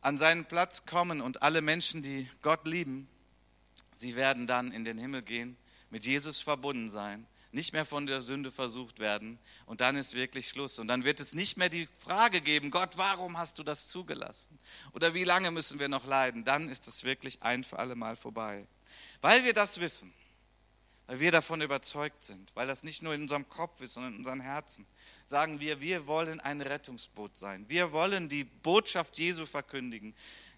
an 0.01 0.17
seinen 0.17 0.45
Platz 0.45 0.85
kommen 0.85 1.21
und 1.21 1.41
alle 1.41 1.61
Menschen, 1.61 2.01
die 2.01 2.29
Gott 2.41 2.67
lieben, 2.67 3.07
sie 3.95 4.15
werden 4.15 4.45
dann 4.45 4.71
in 4.71 4.83
den 4.83 4.97
Himmel 4.97 5.21
gehen, 5.21 5.57
mit 5.89 6.05
Jesus 6.05 6.41
verbunden 6.41 6.89
sein 6.89 7.25
nicht 7.57 7.73
mehr 7.73 7.85
von 7.87 8.05
der 8.05 8.21
Sünde 8.21 8.51
versucht 8.51 8.99
werden 8.99 9.39
und 9.65 9.81
dann 9.81 9.97
ist 9.97 10.13
wirklich 10.13 10.47
Schluss. 10.47 10.77
Und 10.77 10.87
dann 10.87 11.03
wird 11.03 11.19
es 11.19 11.33
nicht 11.33 11.57
mehr 11.57 11.69
die 11.69 11.89
Frage 11.97 12.39
geben, 12.39 12.69
Gott, 12.69 12.97
warum 12.97 13.37
hast 13.37 13.57
du 13.57 13.63
das 13.63 13.87
zugelassen? 13.87 14.59
Oder 14.93 15.15
wie 15.15 15.23
lange 15.23 15.49
müssen 15.49 15.79
wir 15.79 15.89
noch 15.89 16.05
leiden? 16.05 16.45
Dann 16.45 16.69
ist 16.69 16.87
es 16.87 17.03
wirklich 17.03 17.41
ein 17.41 17.63
für 17.63 17.79
alle 17.79 17.95
Mal 17.95 18.15
vorbei. 18.15 18.67
Weil 19.21 19.43
wir 19.43 19.53
das 19.53 19.79
wissen, 19.79 20.13
weil 21.07 21.19
wir 21.19 21.31
davon 21.31 21.61
überzeugt 21.61 22.23
sind, 22.23 22.55
weil 22.55 22.67
das 22.67 22.83
nicht 22.83 23.01
nur 23.01 23.15
in 23.15 23.23
unserem 23.23 23.49
Kopf 23.49 23.81
ist, 23.81 23.95
sondern 23.95 24.13
in 24.13 24.19
unseren 24.19 24.39
Herzen, 24.39 24.85
sagen 25.25 25.59
wir, 25.59 25.81
wir 25.81 26.05
wollen 26.05 26.39
ein 26.39 26.61
Rettungsboot 26.61 27.37
sein. 27.37 27.65
Wir 27.67 27.91
wollen 27.91 28.29
die 28.29 28.43
Botschaft 28.43 29.17
Jesu 29.17 29.47
verkündigen. 29.47 30.13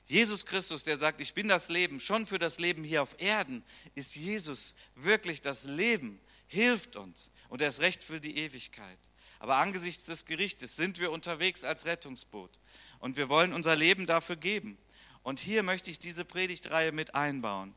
Jesus 0.06 0.46
Christus, 0.46 0.84
der 0.84 0.98
sagt, 0.98 1.22
ich 1.22 1.34
bin 1.34 1.48
das 1.48 1.70
Leben, 1.70 2.02
schon 2.02 2.28
für 2.28 2.40
das 2.40 2.60
Leben 2.60 2.84
hier 2.84 3.04
auf 3.04 3.16
Erden, 3.20 3.64
ist 3.96 4.18
Jesus 4.18 4.76
wirklich 4.96 5.42
das 5.42 5.64
Leben 5.64 6.20
hilft 6.50 6.98
uns 6.98 7.32
und 7.48 7.62
erst 7.62 7.80
recht 7.80 8.04
für 8.04 8.20
die 8.20 8.38
Ewigkeit. 8.40 9.00
Aber 9.40 9.56
angesichts 9.58 10.06
des 10.06 10.26
Gerichtes 10.26 10.76
sind 10.76 11.00
wir 11.00 11.12
unterwegs 11.12 11.64
als 11.64 11.86
Rettungsboot 11.86 12.52
und 13.00 13.16
wir 13.16 13.30
wollen 13.30 13.54
unser 13.54 13.76
Leben 13.76 14.06
dafür 14.06 14.36
geben. 14.36 14.78
Und 15.24 15.40
hier 15.40 15.64
möchte 15.64 15.90
ich 15.90 16.00
diese 16.00 16.26
Predigtreihe 16.26 16.92
mit 16.92 17.16
einbauen, 17.16 17.74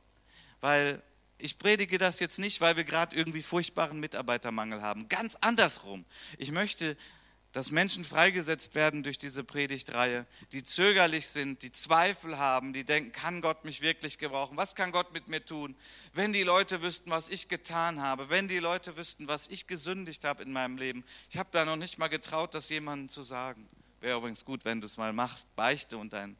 weil 0.60 1.02
ich 1.38 1.58
predige 1.58 1.98
das 1.98 2.20
jetzt 2.20 2.38
nicht, 2.38 2.60
weil 2.60 2.76
wir 2.76 2.84
gerade 2.84 3.14
irgendwie 3.14 3.42
furchtbaren 3.42 4.00
Mitarbeitermangel 4.00 4.80
haben. 4.80 5.08
Ganz 5.08 5.36
andersrum. 5.40 6.04
Ich 6.38 6.50
möchte, 6.52 6.96
dass 7.52 7.70
Menschen 7.70 8.04
freigesetzt 8.04 8.74
werden 8.74 9.02
durch 9.02 9.18
diese 9.18 9.44
Predigtreihe, 9.44 10.26
die 10.52 10.64
zögerlich 10.64 11.28
sind, 11.28 11.62
die 11.62 11.70
Zweifel 11.70 12.38
haben, 12.38 12.72
die 12.72 12.84
denken, 12.84 13.12
kann 13.12 13.42
Gott 13.42 13.64
mich 13.64 13.82
wirklich 13.82 14.16
gebrauchen? 14.18 14.56
Was 14.56 14.74
kann 14.74 14.90
Gott 14.90 15.12
mit 15.12 15.28
mir 15.28 15.44
tun? 15.44 15.76
Wenn 16.14 16.32
die 16.32 16.44
Leute 16.44 16.82
wüssten, 16.82 17.10
was 17.10 17.28
ich 17.28 17.48
getan 17.48 18.00
habe, 18.00 18.30
wenn 18.30 18.48
die 18.48 18.58
Leute 18.58 18.96
wüssten, 18.96 19.28
was 19.28 19.48
ich 19.48 19.66
gesündigt 19.66 20.24
habe 20.24 20.42
in 20.42 20.52
meinem 20.52 20.78
Leben. 20.78 21.04
Ich 21.30 21.36
habe 21.36 21.50
da 21.52 21.64
noch 21.64 21.76
nicht 21.76 21.98
mal 21.98 22.08
getraut, 22.08 22.54
das 22.54 22.70
jemandem 22.70 23.10
zu 23.10 23.22
sagen. 23.22 23.68
Wäre 24.00 24.18
übrigens 24.18 24.44
gut, 24.44 24.64
wenn 24.64 24.80
du 24.80 24.86
es 24.86 24.96
mal 24.96 25.12
machst, 25.12 25.54
beichte 25.54 25.98
und 25.98 26.12
dein 26.12 26.36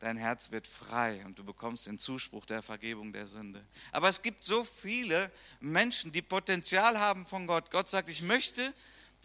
dein 0.00 0.16
Herz 0.16 0.50
wird 0.50 0.66
frei 0.66 1.22
und 1.26 1.38
du 1.38 1.44
bekommst 1.44 1.86
den 1.86 1.98
Zuspruch 1.98 2.46
der 2.46 2.62
Vergebung 2.62 3.12
der 3.12 3.26
Sünde. 3.26 3.64
Aber 3.92 4.08
es 4.08 4.22
gibt 4.22 4.44
so 4.44 4.64
viele 4.64 5.30
Menschen, 5.60 6.10
die 6.10 6.22
Potenzial 6.22 6.98
haben 6.98 7.26
von 7.26 7.46
Gott. 7.46 7.70
Gott 7.70 7.88
sagt, 7.88 8.08
ich 8.08 8.22
möchte 8.22 8.72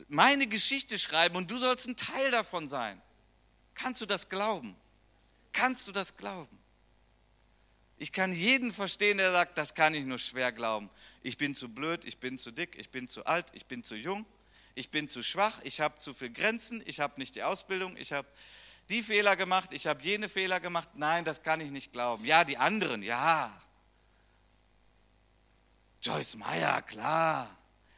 meine 0.07 0.47
Geschichte 0.47 0.99
schreiben 0.99 1.35
und 1.35 1.49
du 1.51 1.57
sollst 1.57 1.87
ein 1.87 1.97
Teil 1.97 2.31
davon 2.31 2.67
sein. 2.67 3.01
Kannst 3.73 4.01
du 4.01 4.05
das 4.05 4.29
glauben? 4.29 4.75
Kannst 5.53 5.87
du 5.87 5.91
das 5.91 6.17
glauben? 6.17 6.57
Ich 7.97 8.11
kann 8.11 8.33
jeden 8.33 8.73
verstehen, 8.73 9.17
der 9.17 9.31
sagt, 9.31 9.57
das 9.57 9.73
kann 9.73 9.93
ich 9.93 10.03
nur 10.05 10.19
schwer 10.19 10.51
glauben. 10.51 10.89
Ich 11.21 11.37
bin 11.37 11.55
zu 11.55 11.69
blöd, 11.69 12.03
ich 12.03 12.17
bin 12.17 12.37
zu 12.37 12.51
dick, 12.51 12.77
ich 12.77 12.89
bin 12.89 13.07
zu 13.07 13.25
alt, 13.25 13.47
ich 13.53 13.65
bin 13.67 13.83
zu 13.83 13.95
jung, 13.95 14.25
ich 14.73 14.91
bin 14.91 15.07
zu 15.07 15.23
schwach, 15.23 15.61
ich 15.63 15.79
habe 15.79 15.97
zu 15.99 16.13
viele 16.13 16.31
Grenzen, 16.31 16.83
ich 16.85 16.99
habe 16.99 17.13
nicht 17.17 17.35
die 17.35 17.43
Ausbildung, 17.43 17.95
ich 17.95 18.11
habe 18.11 18.27
die 18.89 19.01
Fehler 19.01 19.35
gemacht, 19.35 19.71
ich 19.71 19.87
habe 19.87 20.03
jene 20.03 20.27
Fehler 20.27 20.59
gemacht. 20.59 20.89
Nein, 20.95 21.23
das 21.23 21.41
kann 21.41 21.61
ich 21.61 21.71
nicht 21.71 21.93
glauben. 21.93 22.25
Ja, 22.25 22.43
die 22.43 22.57
anderen, 22.57 23.01
ja. 23.01 23.61
Joyce 26.01 26.35
Meyer, 26.35 26.81
klar. 26.81 27.49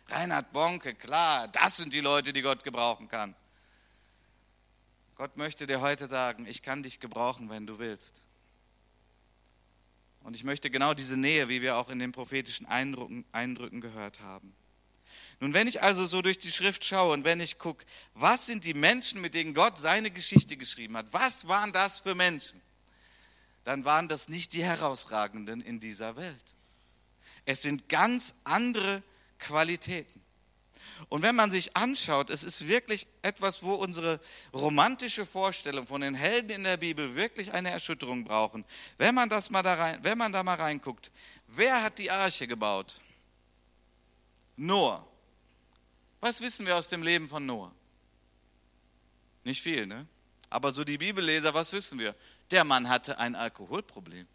Reinhard 0.09 0.51
Bonke, 0.53 0.95
klar. 0.95 1.47
Das 1.49 1.77
sind 1.77 1.93
die 1.93 2.01
Leute, 2.01 2.33
die 2.33 2.41
Gott 2.41 2.63
gebrauchen 2.63 3.07
kann. 3.07 3.35
Gott 5.15 5.35
möchte 5.35 5.67
dir 5.67 5.81
heute 5.81 6.07
sagen, 6.07 6.45
ich 6.45 6.61
kann 6.61 6.83
dich 6.83 6.99
gebrauchen, 6.99 7.49
wenn 7.49 7.65
du 7.65 7.79
willst. 7.79 8.21
Und 10.21 10.35
ich 10.35 10.43
möchte 10.43 10.69
genau 10.69 10.93
diese 10.93 11.17
Nähe, 11.17 11.49
wie 11.49 11.61
wir 11.61 11.77
auch 11.77 11.89
in 11.89 11.99
den 11.99 12.11
prophetischen 12.11 12.65
Eindrücken, 12.65 13.25
Eindrücken 13.31 13.81
gehört 13.81 14.19
haben. 14.19 14.53
Nun, 15.39 15.53
wenn 15.53 15.67
ich 15.67 15.83
also 15.83 16.05
so 16.05 16.21
durch 16.21 16.37
die 16.37 16.51
Schrift 16.51 16.83
schaue 16.83 17.13
und 17.13 17.23
wenn 17.23 17.39
ich 17.39 17.59
gucke, 17.59 17.85
was 18.13 18.45
sind 18.45 18.63
die 18.63 18.73
Menschen, 18.73 19.21
mit 19.21 19.33
denen 19.33 19.53
Gott 19.53 19.77
seine 19.77 20.11
Geschichte 20.11 20.57
geschrieben 20.57 20.97
hat, 20.97 21.07
was 21.11 21.47
waren 21.47 21.71
das 21.71 21.99
für 21.99 22.15
Menschen, 22.15 22.61
dann 23.63 23.85
waren 23.85 24.07
das 24.07 24.29
nicht 24.29 24.53
die 24.53 24.63
herausragenden 24.63 25.61
in 25.61 25.79
dieser 25.79 26.15
Welt. 26.15 26.55
Es 27.45 27.61
sind 27.61 27.87
ganz 27.87 28.33
andere 28.43 29.03
Qualitäten. 29.39 30.21
Und 31.09 31.21
wenn 31.21 31.35
man 31.35 31.51
sich 31.51 31.75
anschaut, 31.77 32.29
es 32.29 32.43
ist 32.43 32.67
wirklich 32.67 33.07
etwas, 33.21 33.63
wo 33.63 33.73
unsere 33.75 34.19
romantische 34.53 35.25
Vorstellung 35.25 35.85
von 35.87 36.01
den 36.01 36.15
Helden 36.15 36.49
in 36.49 36.63
der 36.63 36.77
Bibel 36.77 37.15
wirklich 37.15 37.53
eine 37.53 37.69
Erschütterung 37.69 38.23
brauchen. 38.23 38.65
Wenn 38.97 39.15
man, 39.15 39.29
das 39.29 39.49
mal 39.49 39.63
da 39.63 39.75
rein, 39.75 39.99
wenn 40.03 40.17
man 40.17 40.33
da 40.33 40.43
mal 40.43 40.55
reinguckt, 40.55 41.11
wer 41.47 41.83
hat 41.83 41.99
die 41.99 42.11
Arche 42.11 42.47
gebaut? 42.47 42.99
Noah. 44.55 45.07
Was 46.19 46.41
wissen 46.41 46.65
wir 46.65 46.75
aus 46.75 46.87
dem 46.87 47.03
Leben 47.03 47.29
von 47.29 47.45
Noah? 47.45 47.71
Nicht 49.43 49.61
viel, 49.61 49.85
ne? 49.85 50.07
Aber 50.49 50.73
so 50.73 50.83
die 50.83 50.97
Bibelleser, 50.97 51.53
was 51.53 51.71
wissen 51.73 51.99
wir? 51.99 52.15
Der 52.51 52.63
Mann 52.63 52.89
hatte 52.89 53.19
ein 53.19 53.35
Alkoholproblem. 53.35 54.27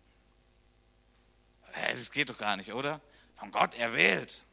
Das 1.74 2.10
geht 2.10 2.30
doch 2.30 2.38
gar 2.38 2.56
nicht, 2.56 2.72
oder? 2.72 3.00
Von 3.34 3.50
Gott 3.50 3.74
erwählt. 3.74 4.44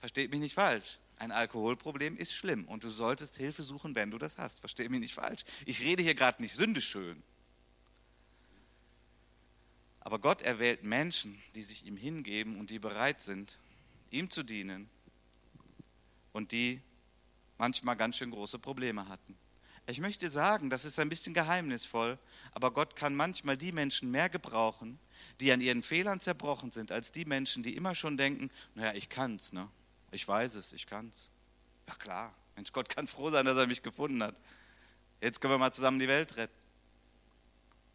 Versteht 0.00 0.30
mich 0.30 0.40
nicht 0.40 0.54
falsch. 0.54 0.98
Ein 1.16 1.32
Alkoholproblem 1.32 2.16
ist 2.16 2.32
schlimm 2.32 2.64
und 2.64 2.82
du 2.82 2.88
solltest 2.88 3.36
Hilfe 3.36 3.62
suchen, 3.62 3.94
wenn 3.94 4.10
du 4.10 4.16
das 4.16 4.38
hast. 4.38 4.60
Versteht 4.60 4.90
mich 4.90 5.00
nicht 5.00 5.14
falsch. 5.14 5.44
Ich 5.66 5.80
rede 5.80 6.02
hier 6.02 6.14
gerade 6.14 6.40
nicht 6.40 6.54
sündeschön. 6.54 7.22
Aber 10.00 10.18
Gott 10.18 10.40
erwählt 10.40 10.82
Menschen, 10.82 11.40
die 11.54 11.62
sich 11.62 11.84
ihm 11.84 11.96
hingeben 11.96 12.58
und 12.58 12.70
die 12.70 12.78
bereit 12.78 13.20
sind, 13.20 13.58
ihm 14.10 14.30
zu 14.30 14.42
dienen 14.42 14.88
und 16.32 16.52
die 16.52 16.80
manchmal 17.58 17.96
ganz 17.96 18.16
schön 18.16 18.30
große 18.30 18.58
Probleme 18.58 19.06
hatten. 19.08 19.36
Ich 19.86 20.00
möchte 20.00 20.30
sagen, 20.30 20.70
das 20.70 20.86
ist 20.86 20.98
ein 20.98 21.10
bisschen 21.10 21.34
geheimnisvoll, 21.34 22.18
aber 22.52 22.70
Gott 22.70 22.96
kann 22.96 23.14
manchmal 23.14 23.58
die 23.58 23.72
Menschen 23.72 24.10
mehr 24.10 24.30
gebrauchen, 24.30 24.98
die 25.40 25.52
an 25.52 25.60
ihren 25.60 25.82
Fehlern 25.82 26.20
zerbrochen 26.20 26.70
sind, 26.70 26.92
als 26.92 27.12
die 27.12 27.26
Menschen, 27.26 27.62
die 27.62 27.76
immer 27.76 27.94
schon 27.94 28.16
denken, 28.16 28.50
naja, 28.74 28.94
ich 28.94 29.10
kann's, 29.10 29.52
ne? 29.52 29.68
Ich 30.10 30.26
weiß 30.26 30.54
es, 30.56 30.72
ich 30.72 30.86
kann's. 30.86 31.30
Ja 31.86 31.94
klar, 31.94 32.34
Mensch, 32.56 32.72
Gott 32.72 32.88
kann 32.88 33.06
froh 33.06 33.30
sein, 33.30 33.46
dass 33.46 33.56
er 33.56 33.66
mich 33.66 33.82
gefunden 33.82 34.22
hat. 34.22 34.36
Jetzt 35.20 35.40
können 35.40 35.54
wir 35.54 35.58
mal 35.58 35.72
zusammen 35.72 35.98
die 35.98 36.08
Welt 36.08 36.36
retten. 36.36 36.54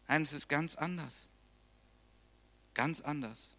Nein, 0.08 0.22
es 0.22 0.32
ist 0.32 0.48
ganz 0.48 0.76
anders. 0.76 1.28
Ganz 2.74 3.00
anders. 3.00 3.56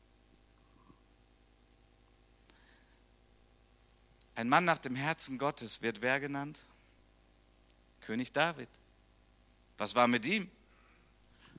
Ein 4.35 4.49
Mann 4.49 4.65
nach 4.65 4.77
dem 4.77 4.95
Herzen 4.95 5.37
Gottes 5.37 5.81
wird 5.81 6.01
wer 6.01 6.19
genannt? 6.19 6.59
König 8.01 8.31
David. 8.31 8.69
Was 9.77 9.95
war 9.95 10.07
mit 10.07 10.25
ihm? 10.25 10.49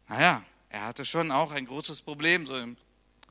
Naja, 0.08 0.44
er 0.68 0.84
hatte 0.84 1.04
schon 1.04 1.30
auch 1.30 1.50
ein 1.50 1.66
großes 1.66 2.02
Problem 2.02 2.46
so 2.46 2.56
im 2.56 2.76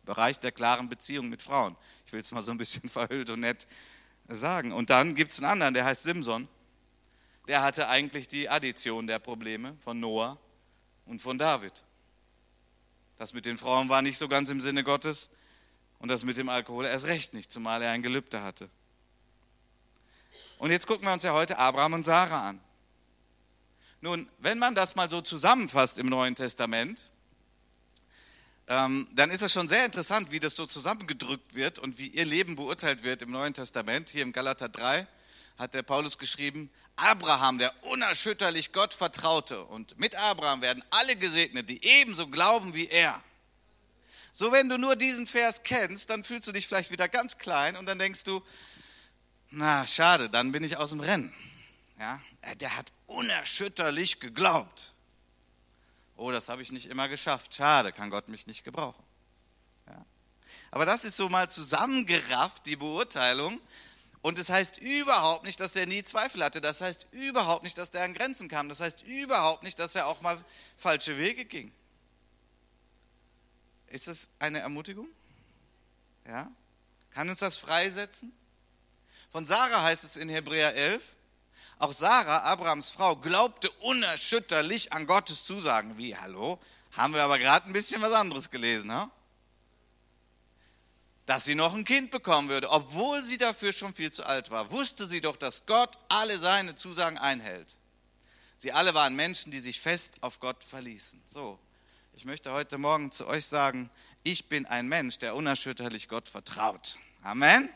Bereich 0.07 0.39
der 0.39 0.51
klaren 0.51 0.89
Beziehung 0.89 1.29
mit 1.29 1.43
Frauen. 1.43 1.75
Ich 2.07 2.13
will 2.13 2.21
es 2.21 2.31
mal 2.31 2.41
so 2.41 2.49
ein 2.49 2.57
bisschen 2.57 2.89
verhüllt 2.89 3.29
und 3.29 3.41
nett 3.41 3.67
sagen. 4.27 4.71
Und 4.71 4.89
dann 4.89 5.13
gibt 5.13 5.31
es 5.31 5.37
einen 5.37 5.51
anderen, 5.51 5.75
der 5.75 5.85
heißt 5.85 6.03
Simson. 6.03 6.47
Der 7.47 7.61
hatte 7.61 7.87
eigentlich 7.87 8.27
die 8.27 8.49
Addition 8.49 9.05
der 9.05 9.19
Probleme 9.19 9.75
von 9.83 9.99
Noah 9.99 10.39
und 11.05 11.21
von 11.21 11.37
David. 11.37 11.83
Das 13.17 13.33
mit 13.33 13.45
den 13.45 13.57
Frauen 13.57 13.89
war 13.89 14.01
nicht 14.01 14.17
so 14.17 14.27
ganz 14.27 14.49
im 14.49 14.61
Sinne 14.61 14.83
Gottes 14.83 15.29
und 15.99 16.09
das 16.09 16.23
mit 16.23 16.37
dem 16.37 16.49
Alkohol 16.49 16.85
erst 16.85 17.05
recht 17.05 17.33
nicht, 17.33 17.51
zumal 17.51 17.81
er 17.81 17.91
ein 17.91 18.01
Gelübde 18.01 18.43
hatte. 18.43 18.69
Und 20.57 20.71
jetzt 20.71 20.87
gucken 20.87 21.05
wir 21.05 21.13
uns 21.13 21.23
ja 21.23 21.33
heute 21.33 21.57
Abraham 21.57 21.93
und 21.93 22.05
Sarah 22.05 22.49
an. 22.49 22.59
Nun, 24.01 24.29
wenn 24.39 24.59
man 24.59 24.75
das 24.75 24.95
mal 24.95 25.09
so 25.09 25.21
zusammenfasst 25.21 25.97
im 25.97 26.07
Neuen 26.07 26.35
Testament, 26.35 27.11
ähm, 28.67 29.07
dann 29.13 29.31
ist 29.31 29.41
es 29.41 29.53
schon 29.53 29.67
sehr 29.67 29.85
interessant, 29.85 30.31
wie 30.31 30.39
das 30.39 30.55
so 30.55 30.65
zusammengedrückt 30.65 31.55
wird 31.55 31.79
und 31.79 31.97
wie 31.97 32.07
ihr 32.07 32.25
Leben 32.25 32.55
beurteilt 32.57 33.03
wird 33.03 33.21
im 33.21 33.31
Neuen 33.31 33.53
Testament. 33.53 34.09
Hier 34.09 34.23
im 34.23 34.33
Galater 34.33 34.67
3 34.67 35.07
hat 35.57 35.73
der 35.73 35.83
Paulus 35.83 36.17
geschrieben, 36.17 36.69
Abraham, 36.97 37.59
der 37.59 37.71
unerschütterlich 37.83 38.73
Gott 38.73 38.93
vertraute. 38.93 39.63
Und 39.63 39.97
mit 39.97 40.15
Abraham 40.15 40.61
werden 40.61 40.83
alle 40.89 41.15
gesegnet, 41.15 41.69
die 41.69 41.83
ebenso 41.83 42.27
glauben 42.27 42.73
wie 42.73 42.87
er. 42.87 43.23
So, 44.33 44.51
wenn 44.51 44.67
du 44.67 44.77
nur 44.77 44.95
diesen 44.95 45.27
Vers 45.27 45.63
kennst, 45.63 46.09
dann 46.09 46.23
fühlst 46.23 46.47
du 46.47 46.51
dich 46.51 46.67
vielleicht 46.67 46.91
wieder 46.91 47.07
ganz 47.07 47.37
klein 47.37 47.75
und 47.77 47.85
dann 47.85 47.97
denkst 47.97 48.23
du, 48.23 48.43
na, 49.49 49.87
schade, 49.87 50.29
dann 50.29 50.51
bin 50.51 50.63
ich 50.63 50.77
aus 50.77 50.89
dem 50.89 50.99
Rennen. 50.99 51.33
Ja, 51.97 52.21
der 52.55 52.75
hat 52.75 52.91
unerschütterlich 53.05 54.19
geglaubt. 54.19 54.93
Oh, 56.17 56.31
das 56.31 56.49
habe 56.49 56.61
ich 56.61 56.71
nicht 56.71 56.87
immer 56.87 57.07
geschafft. 57.07 57.53
Schade, 57.53 57.93
kann 57.93 58.09
Gott 58.09 58.27
mich 58.27 58.47
nicht 58.47 58.63
gebrauchen. 58.63 59.03
Ja. 59.87 60.05
Aber 60.71 60.85
das 60.85 61.05
ist 61.05 61.15
so 61.15 61.29
mal 61.29 61.49
zusammengerafft, 61.49 62.65
die 62.65 62.75
Beurteilung. 62.75 63.61
Und 64.21 64.39
das 64.39 64.49
heißt 64.49 64.79
überhaupt 64.79 65.45
nicht, 65.45 65.59
dass 65.59 65.75
er 65.75 65.85
nie 65.85 66.03
Zweifel 66.03 66.43
hatte. 66.43 66.59
Das 66.59 66.81
heißt 66.81 67.05
überhaupt 67.11 67.63
nicht, 67.63 67.77
dass 67.77 67.91
er 67.91 68.03
an 68.03 68.15
Grenzen 68.15 68.49
kam. 68.49 68.67
Das 68.67 68.81
heißt 68.81 69.03
überhaupt 69.03 69.63
nicht, 69.63 69.77
dass 69.79 69.95
er 69.95 70.07
auch 70.07 70.21
mal 70.21 70.43
falsche 70.75 71.17
Wege 71.17 71.45
ging. 71.45 71.71
Ist 73.87 74.07
das 74.07 74.27
eine 74.39 74.59
Ermutigung? 74.59 75.07
Ja? 76.25 76.51
Kann 77.11 77.29
uns 77.29 77.39
das 77.39 77.57
freisetzen? 77.57 78.33
Von 79.31 79.45
Sarah 79.45 79.83
heißt 79.83 80.03
es 80.03 80.17
in 80.17 80.29
Hebräer 80.29 80.73
11, 80.73 81.15
auch 81.79 81.93
Sarah, 81.93 82.43
Abrahams 82.43 82.89
Frau, 82.89 83.15
glaubte 83.15 83.69
unerschütterlich 83.81 84.93
an 84.93 85.05
Gottes 85.05 85.43
Zusagen. 85.45 85.97
Wie, 85.97 86.15
hallo? 86.15 86.59
Haben 86.91 87.13
wir 87.13 87.23
aber 87.23 87.37
gerade 87.37 87.67
ein 87.67 87.73
bisschen 87.73 88.01
was 88.01 88.13
anderes 88.13 88.49
gelesen, 88.49 88.91
ha? 88.91 89.11
Dass 91.25 91.43
sie 91.45 91.55
noch 91.55 91.73
ein 91.73 91.83
Kind 91.83 92.09
bekommen 92.09 92.49
würde, 92.49 92.69
obwohl 92.69 93.23
sie 93.23 93.37
dafür 93.37 93.73
schon 93.73 93.93
viel 93.93 94.11
zu 94.11 94.25
alt 94.25 94.49
war, 94.49 94.71
wusste 94.71 95.05
sie 95.05 95.21
doch, 95.21 95.35
dass 95.35 95.65
Gott 95.65 95.97
alle 96.07 96.37
seine 96.37 96.75
Zusagen 96.75 97.17
einhält. 97.17 97.77
Sie 98.55 98.71
alle 98.71 98.93
waren 98.93 99.15
Menschen, 99.15 99.51
die 99.51 99.59
sich 99.59 99.79
fest 99.79 100.15
auf 100.21 100.39
Gott 100.39 100.63
verließen. 100.63 101.21
So, 101.27 101.59
ich 102.13 102.25
möchte 102.25 102.51
heute 102.53 102.77
Morgen 102.77 103.11
zu 103.11 103.27
euch 103.27 103.45
sagen, 103.45 103.91
ich 104.23 104.49
bin 104.49 104.65
ein 104.65 104.87
Mensch, 104.87 105.19
der 105.19 105.35
unerschütterlich 105.35 106.07
Gott 106.07 106.27
vertraut. 106.27 106.97
Amen. 107.21 107.69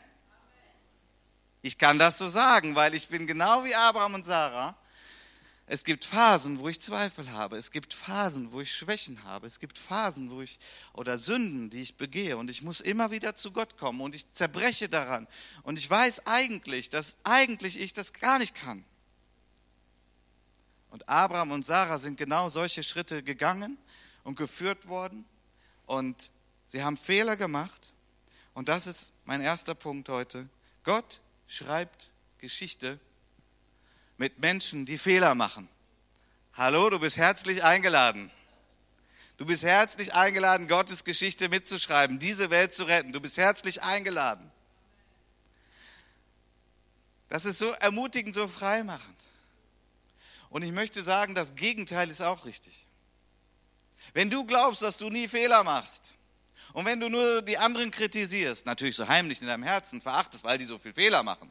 Ich 1.64 1.78
kann 1.78 1.96
das 1.96 2.18
so 2.18 2.28
sagen, 2.28 2.74
weil 2.74 2.92
ich 2.92 3.08
bin 3.08 3.24
genau 3.28 3.64
wie 3.64 3.74
Abraham 3.74 4.14
und 4.14 4.26
Sarah 4.26 4.76
Es 5.66 5.84
gibt 5.84 6.04
Phasen, 6.04 6.58
wo 6.58 6.68
ich 6.68 6.80
Zweifel 6.80 7.30
habe. 7.30 7.56
Es 7.56 7.70
gibt 7.70 7.94
Phasen, 7.94 8.50
wo 8.50 8.60
ich 8.60 8.74
Schwächen 8.74 9.22
habe. 9.22 9.46
Es 9.46 9.60
gibt 9.60 9.78
Phasen, 9.78 10.32
wo 10.32 10.42
ich 10.42 10.58
oder 10.92 11.18
Sünden, 11.18 11.70
die 11.70 11.82
ich 11.82 11.96
begehe. 11.96 12.36
Und 12.36 12.50
ich 12.50 12.62
muss 12.62 12.80
immer 12.80 13.12
wieder 13.12 13.36
zu 13.36 13.52
Gott 13.52 13.78
kommen 13.78 14.00
und 14.00 14.16
ich 14.16 14.30
zerbreche 14.32 14.88
daran. 14.88 15.28
Und 15.62 15.78
ich 15.78 15.88
weiß 15.88 16.26
eigentlich, 16.26 16.90
dass 16.90 17.16
eigentlich 17.22 17.80
ich 17.80 17.92
das 17.92 18.12
gar 18.12 18.40
nicht 18.40 18.56
kann. 18.56 18.84
Und 20.90 21.08
Abraham 21.08 21.52
und 21.52 21.64
Sarah 21.64 22.00
sind 22.00 22.18
genau 22.18 22.50
solche 22.50 22.82
Schritte 22.82 23.22
gegangen 23.22 23.78
und 24.24 24.36
geführt 24.36 24.88
worden. 24.88 25.24
Und 25.86 26.32
sie 26.66 26.82
haben 26.82 26.96
Fehler 26.96 27.36
gemacht. 27.36 27.94
Und 28.52 28.68
das 28.68 28.88
ist 28.88 29.14
mein 29.26 29.40
erster 29.40 29.76
Punkt 29.76 30.08
heute. 30.08 30.48
Gott 30.82 31.20
schreibt 31.52 32.14
Geschichte 32.38 32.98
mit 34.16 34.38
Menschen, 34.38 34.86
die 34.86 34.96
Fehler 34.96 35.34
machen. 35.34 35.68
Hallo, 36.54 36.88
du 36.88 36.98
bist 36.98 37.18
herzlich 37.18 37.62
eingeladen. 37.62 38.30
Du 39.36 39.44
bist 39.44 39.62
herzlich 39.62 40.14
eingeladen, 40.14 40.66
Gottes 40.66 41.04
Geschichte 41.04 41.50
mitzuschreiben, 41.50 42.18
diese 42.18 42.48
Welt 42.48 42.72
zu 42.72 42.84
retten. 42.84 43.12
Du 43.12 43.20
bist 43.20 43.36
herzlich 43.36 43.82
eingeladen. 43.82 44.50
Das 47.28 47.44
ist 47.44 47.58
so 47.58 47.70
ermutigend, 47.72 48.34
so 48.34 48.48
freimachend. 48.48 49.18
Und 50.48 50.62
ich 50.62 50.72
möchte 50.72 51.02
sagen, 51.02 51.34
das 51.34 51.54
Gegenteil 51.54 52.08
ist 52.08 52.22
auch 52.22 52.46
richtig. 52.46 52.86
Wenn 54.14 54.30
du 54.30 54.46
glaubst, 54.46 54.80
dass 54.80 54.96
du 54.96 55.10
nie 55.10 55.28
Fehler 55.28 55.64
machst 55.64 56.14
und 56.72 56.84
wenn 56.84 57.00
du 57.00 57.08
nur 57.08 57.42
die 57.42 57.58
anderen 57.58 57.90
kritisierst, 57.90 58.66
natürlich 58.66 58.96
so 58.96 59.06
heimlich 59.06 59.40
in 59.40 59.46
deinem 59.46 59.62
Herzen 59.62 60.00
verachtest, 60.00 60.44
weil 60.44 60.58
die 60.58 60.64
so 60.64 60.78
viel 60.78 60.94
Fehler 60.94 61.22
machen, 61.22 61.50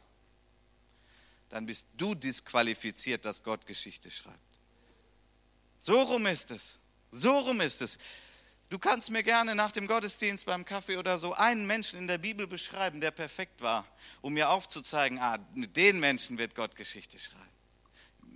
dann 1.48 1.66
bist 1.66 1.86
du 1.96 2.14
disqualifiziert, 2.14 3.24
dass 3.24 3.42
Gott 3.42 3.66
Geschichte 3.66 4.10
schreibt. 4.10 4.38
So 5.78 6.00
rum 6.00 6.26
ist 6.26 6.50
es. 6.50 6.78
So 7.10 7.38
rum 7.40 7.60
ist 7.60 7.82
es. 7.82 7.98
Du 8.70 8.78
kannst 8.78 9.10
mir 9.10 9.22
gerne 9.22 9.54
nach 9.54 9.70
dem 9.70 9.86
Gottesdienst 9.86 10.46
beim 10.46 10.64
Kaffee 10.64 10.96
oder 10.96 11.18
so 11.18 11.34
einen 11.34 11.66
Menschen 11.66 11.98
in 11.98 12.08
der 12.08 12.16
Bibel 12.16 12.46
beschreiben, 12.46 13.02
der 13.02 13.10
perfekt 13.10 13.60
war, 13.60 13.86
um 14.22 14.32
mir 14.32 14.48
aufzuzeigen, 14.48 15.18
ah, 15.18 15.38
mit 15.54 15.76
den 15.76 16.00
Menschen 16.00 16.38
wird 16.38 16.54
Gott 16.54 16.74
Geschichte 16.74 17.18
schreiben. 17.18 17.42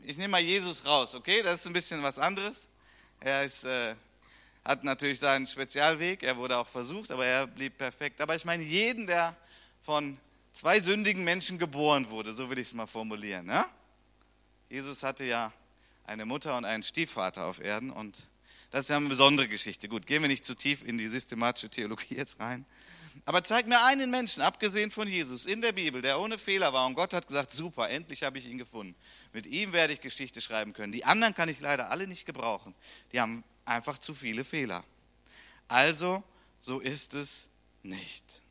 Ich 0.03 0.19
nehme 0.19 0.33
mal 0.33 0.43
Jesus 0.43 0.85
raus, 0.85 1.15
okay? 1.15 1.43
Das 1.43 1.61
ist 1.61 1.67
ein 1.67 1.73
bisschen 1.73 2.03
was 2.03 2.19
anderes. 2.19 2.69
Er 3.21 3.45
ist, 3.45 3.65
äh, 3.65 3.95
hat 4.67 4.83
natürlich 4.83 5.21
seinen 5.21 5.47
Spezialweg, 5.47 6.25
er 6.25 6.37
wurde 6.37 6.57
auch 6.59 6.67
versucht, 6.67 7.13
aber 7.13 7.25
er 7.25 7.47
blieb 7.47 7.79
perfekt. 7.79 8.21
Aber 8.21 8.35
ich 8.35 8.45
meine, 8.45 8.65
jeden, 8.65 9.07
der 9.07 9.37
von 9.83 10.19
zwei 10.53 10.81
sündigen 10.81 11.23
Menschen 11.23 11.59
geboren 11.59 12.11
wurde, 12.11 12.35
so 12.35 12.51
will 12.51 12.59
ich 12.59 12.69
es 12.69 12.75
mal 12.75 12.89
formulieren. 12.89 13.47
Ne? 13.47 13.65
Jesus 14.69 15.05
hatte 15.05 15.25
ja 15.25 15.53
eine 16.05 16.27
Mutter 16.27 16.57
und 16.57 16.65
einen 16.65 16.83
Stiefvater 16.83 17.45
auf 17.45 17.61
Erden 17.61 17.91
und 17.91 18.27
das 18.73 18.83
ist 18.83 18.91
ja 18.91 18.97
eine 18.97 19.09
besondere 19.09 19.47
Geschichte. 19.47 19.89
Gut, 19.89 20.05
gehen 20.05 20.23
wir 20.23 20.29
nicht 20.29 20.45
zu 20.45 20.57
tief 20.57 20.83
in 20.85 20.99
die 20.99 21.07
systematische 21.07 21.69
Theologie 21.69 22.17
jetzt 22.17 22.41
rein. 22.41 22.67
Aber 23.25 23.45
zeig 23.45 23.69
mir 23.69 23.85
einen 23.85 24.11
Menschen, 24.11 24.43
abgesehen 24.43 24.91
von 24.91 25.07
Jesus, 25.07 25.47
in 25.47 25.63
der 25.63 25.73
Bibel, 25.73 26.03
der 26.03 26.19
ohne 26.19 26.39
Fehler 26.39 26.73
war 26.73 26.87
und 26.87 26.95
Gott 26.95 27.15
hat 27.15 27.29
gesagt, 27.29 27.53
super, 27.53 27.89
endlich 27.89 28.25
habe 28.25 28.37
ich 28.39 28.47
ihn 28.47 28.59
gefunden. 28.59 28.97
Mit 29.33 29.47
ihm 29.47 29.73
werde 29.73 29.93
ich 29.93 30.01
Geschichte 30.01 30.41
schreiben 30.41 30.73
können. 30.73 30.93
Die 30.93 31.05
anderen 31.05 31.35
kann 31.35 31.49
ich 31.49 31.61
leider 31.61 31.89
alle 31.91 32.09
nicht 32.09 32.27
gebrauchen. 32.27 32.75
Die 33.13 33.21
haben 33.21 33.45
einfach 33.67 33.99
zu 33.99 34.15
viele 34.15 34.45
Fehler. 34.45 34.85
Also, 35.69 36.23
so 36.59 36.81
ist 36.81 37.15
es 37.15 37.51
nicht. 37.83 38.43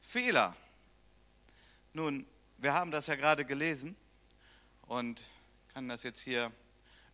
Fehler. 0.00 0.56
Nun, 1.92 2.26
wir 2.58 2.72
haben 2.72 2.90
das 2.90 3.06
ja 3.08 3.16
gerade 3.16 3.44
gelesen 3.44 3.96
und 4.82 5.28
kann 5.74 5.88
das 5.88 6.02
jetzt 6.04 6.20
hier 6.20 6.52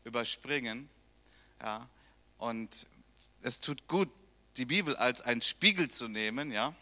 überspringen. 0.04 0.88
Ja, 1.60 1.88
und 2.38 2.86
es 3.42 3.60
tut 3.60 3.86
gut, 3.88 4.10
die 4.56 4.66
Bibel 4.66 4.94
als 4.96 5.20
einen 5.20 5.42
Spiegel 5.42 5.90
zu 5.90 6.08
nehmen. 6.08 6.52
Ja, 6.52 6.74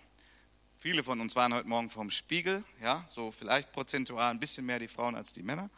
viele 0.79 1.05
von 1.05 1.21
uns 1.21 1.37
waren 1.37 1.55
heute 1.55 1.69
Morgen 1.69 1.91
vorm 1.91 2.11
Spiegel. 2.11 2.65
Ja, 2.81 3.07
so 3.09 3.31
vielleicht 3.33 3.73
prozentual 3.73 4.31
ein 4.31 4.41
bisschen 4.41 4.67
mehr 4.67 4.79
die 4.79 4.89
Frauen 4.89 5.15
als 5.15 5.33
die 5.33 5.43
Männer. 5.43 5.71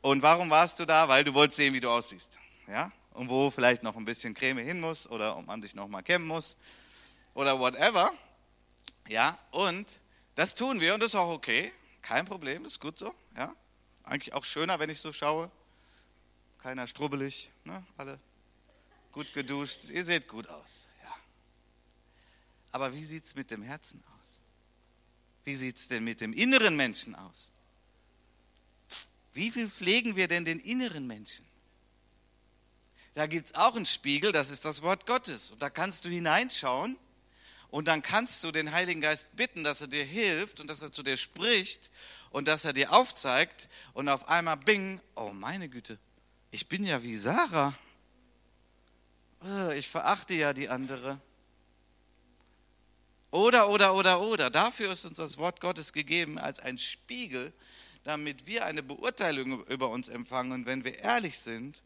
Und 0.00 0.22
warum 0.22 0.48
warst 0.48 0.80
du 0.80 0.86
da? 0.86 1.08
Weil 1.08 1.24
du 1.24 1.34
wolltest 1.34 1.58
sehen, 1.58 1.74
wie 1.74 1.80
du 1.80 1.90
aussiehst. 1.90 2.38
Ja, 2.70 2.92
und 3.14 3.28
wo 3.28 3.50
vielleicht 3.50 3.82
noch 3.82 3.96
ein 3.96 4.04
bisschen 4.04 4.32
Creme 4.32 4.58
hin 4.58 4.80
muss 4.80 5.08
oder 5.08 5.36
ob 5.36 5.46
man 5.46 5.60
sich 5.60 5.74
noch 5.74 5.88
mal 5.88 6.02
kämmen 6.02 6.28
muss 6.28 6.56
oder 7.34 7.58
whatever. 7.58 8.14
Ja, 9.08 9.36
und 9.50 10.00
das 10.36 10.54
tun 10.54 10.80
wir 10.80 10.94
und 10.94 11.00
das 11.00 11.08
ist 11.08 11.14
auch 11.16 11.30
okay. 11.30 11.72
Kein 12.00 12.26
Problem, 12.26 12.64
ist 12.64 12.78
gut 12.78 12.96
so. 12.96 13.12
Ja, 13.36 13.52
eigentlich 14.04 14.34
auch 14.34 14.44
schöner, 14.44 14.78
wenn 14.78 14.88
ich 14.88 15.00
so 15.00 15.12
schaue. 15.12 15.50
Keiner 16.58 16.86
strubbelig, 16.86 17.50
ne? 17.64 17.84
alle 17.96 18.20
gut 19.10 19.32
geduscht. 19.34 19.90
Ihr 19.90 20.04
seht 20.04 20.28
gut 20.28 20.46
aus. 20.46 20.86
Ja. 21.02 21.14
Aber 22.70 22.94
wie 22.94 23.04
sieht 23.04 23.24
es 23.24 23.34
mit 23.34 23.50
dem 23.50 23.62
Herzen 23.62 24.02
aus? 24.06 24.28
Wie 25.42 25.56
sieht 25.56 25.76
es 25.76 25.88
denn 25.88 26.04
mit 26.04 26.20
dem 26.20 26.32
inneren 26.32 26.76
Menschen 26.76 27.16
aus? 27.16 27.50
Wie 29.32 29.50
viel 29.50 29.68
pflegen 29.68 30.14
wir 30.14 30.28
denn 30.28 30.44
den 30.44 30.60
inneren 30.60 31.06
Menschen? 31.06 31.49
Da 33.20 33.26
gibt 33.26 33.48
es 33.48 33.54
auch 33.54 33.76
einen 33.76 33.84
Spiegel, 33.84 34.32
das 34.32 34.48
ist 34.48 34.64
das 34.64 34.80
Wort 34.80 35.04
Gottes. 35.04 35.50
Und 35.50 35.60
da 35.60 35.68
kannst 35.68 36.06
du 36.06 36.08
hineinschauen 36.08 36.96
und 37.68 37.86
dann 37.86 38.00
kannst 38.00 38.44
du 38.44 38.50
den 38.50 38.72
Heiligen 38.72 39.02
Geist 39.02 39.36
bitten, 39.36 39.62
dass 39.62 39.82
er 39.82 39.88
dir 39.88 40.04
hilft 40.06 40.58
und 40.58 40.68
dass 40.68 40.80
er 40.80 40.90
zu 40.90 41.02
dir 41.02 41.18
spricht 41.18 41.90
und 42.30 42.48
dass 42.48 42.64
er 42.64 42.72
dir 42.72 42.94
aufzeigt. 42.94 43.68
Und 43.92 44.08
auf 44.08 44.26
einmal, 44.30 44.56
bing, 44.56 45.02
oh 45.16 45.32
meine 45.34 45.68
Güte, 45.68 45.98
ich 46.50 46.66
bin 46.66 46.82
ja 46.82 47.02
wie 47.02 47.14
Sarah. 47.14 47.76
Äh, 49.44 49.78
ich 49.78 49.86
verachte 49.86 50.32
ja 50.32 50.54
die 50.54 50.70
andere. 50.70 51.20
Oder, 53.30 53.68
oder, 53.68 53.96
oder, 53.96 54.18
oder. 54.22 54.48
Dafür 54.48 54.92
ist 54.92 55.04
uns 55.04 55.18
das 55.18 55.36
Wort 55.36 55.60
Gottes 55.60 55.92
gegeben 55.92 56.38
als 56.38 56.58
ein 56.58 56.78
Spiegel, 56.78 57.52
damit 58.02 58.46
wir 58.46 58.64
eine 58.64 58.82
Beurteilung 58.82 59.62
über 59.66 59.90
uns 59.90 60.08
empfangen. 60.08 60.52
Und 60.52 60.64
wenn 60.64 60.84
wir 60.84 61.00
ehrlich 61.00 61.38
sind 61.38 61.82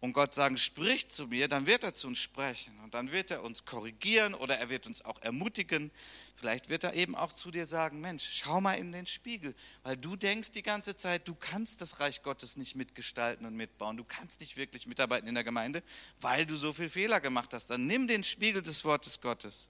und 0.00 0.12
Gott 0.12 0.32
sagen, 0.32 0.56
sprich 0.56 1.08
zu 1.08 1.26
mir, 1.26 1.48
dann 1.48 1.66
wird 1.66 1.82
er 1.82 1.92
zu 1.92 2.06
uns 2.06 2.18
sprechen 2.18 2.78
und 2.84 2.94
dann 2.94 3.10
wird 3.10 3.32
er 3.32 3.42
uns 3.42 3.64
korrigieren 3.64 4.32
oder 4.34 4.56
er 4.56 4.70
wird 4.70 4.86
uns 4.86 5.04
auch 5.04 5.20
ermutigen. 5.22 5.90
Vielleicht 6.36 6.68
wird 6.68 6.84
er 6.84 6.94
eben 6.94 7.16
auch 7.16 7.32
zu 7.32 7.50
dir 7.50 7.66
sagen, 7.66 8.00
Mensch, 8.00 8.28
schau 8.30 8.60
mal 8.60 8.74
in 8.74 8.92
den 8.92 9.06
Spiegel, 9.06 9.56
weil 9.82 9.96
du 9.96 10.14
denkst 10.14 10.52
die 10.52 10.62
ganze 10.62 10.96
Zeit, 10.96 11.26
du 11.26 11.34
kannst 11.34 11.80
das 11.80 11.98
Reich 11.98 12.22
Gottes 12.22 12.56
nicht 12.56 12.76
mitgestalten 12.76 13.44
und 13.44 13.56
mitbauen, 13.56 13.96
du 13.96 14.04
kannst 14.04 14.38
nicht 14.40 14.56
wirklich 14.56 14.86
mitarbeiten 14.86 15.28
in 15.28 15.34
der 15.34 15.44
Gemeinde, 15.44 15.82
weil 16.20 16.46
du 16.46 16.54
so 16.54 16.72
viel 16.72 16.88
Fehler 16.88 17.20
gemacht 17.20 17.52
hast. 17.52 17.66
Dann 17.66 17.86
nimm 17.86 18.06
den 18.06 18.22
Spiegel 18.22 18.62
des 18.62 18.84
Wortes 18.84 19.20
Gottes 19.20 19.68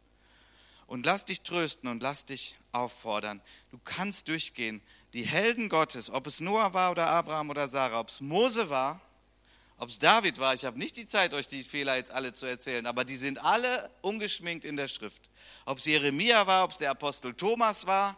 und 0.87 1.07
lass 1.07 1.25
dich 1.25 1.41
trösten 1.41 1.89
und 1.89 2.03
lass 2.03 2.27
dich 2.27 2.59
auffordern. 2.73 3.41
Du 3.71 3.79
kannst 3.83 4.29
durchgehen. 4.29 4.83
Die 5.15 5.23
Helden 5.23 5.71
Gottes, 5.71 6.11
ob 6.11 6.27
es 6.27 6.41
Noah 6.41 6.75
war 6.75 6.91
oder 6.91 7.09
Abraham 7.09 7.49
oder 7.49 7.67
Sarah, 7.69 8.01
ob 8.01 8.11
es 8.11 8.21
Mose 8.21 8.69
war, 8.69 9.01
ob 9.79 9.89
es 9.89 9.99
David 9.99 10.39
war, 10.39 10.55
ich 10.55 10.65
habe 10.65 10.79
nicht 10.79 10.97
die 10.97 11.07
Zeit, 11.07 11.33
euch 11.35 11.47
die 11.47 11.63
Fehler 11.63 11.97
jetzt 11.97 12.11
alle 12.11 12.35
zu 12.35 12.47
erzählen, 12.47 12.85
aber 12.87 13.05
die 13.05 13.17
sind 13.17 13.43
alle 13.45 13.91
ungeschminkt 14.03 14.65
in 14.65 14.77
der 14.77 14.89
Schrift. 14.89 15.31
Ob 15.67 15.79
es 15.79 15.85
Jeremia 15.85 16.47
war, 16.47 16.65
ob 16.65 16.73
es 16.73 16.79
der 16.79 16.91
Apostel 16.91 17.33
Thomas 17.35 17.87
war, 17.87 18.17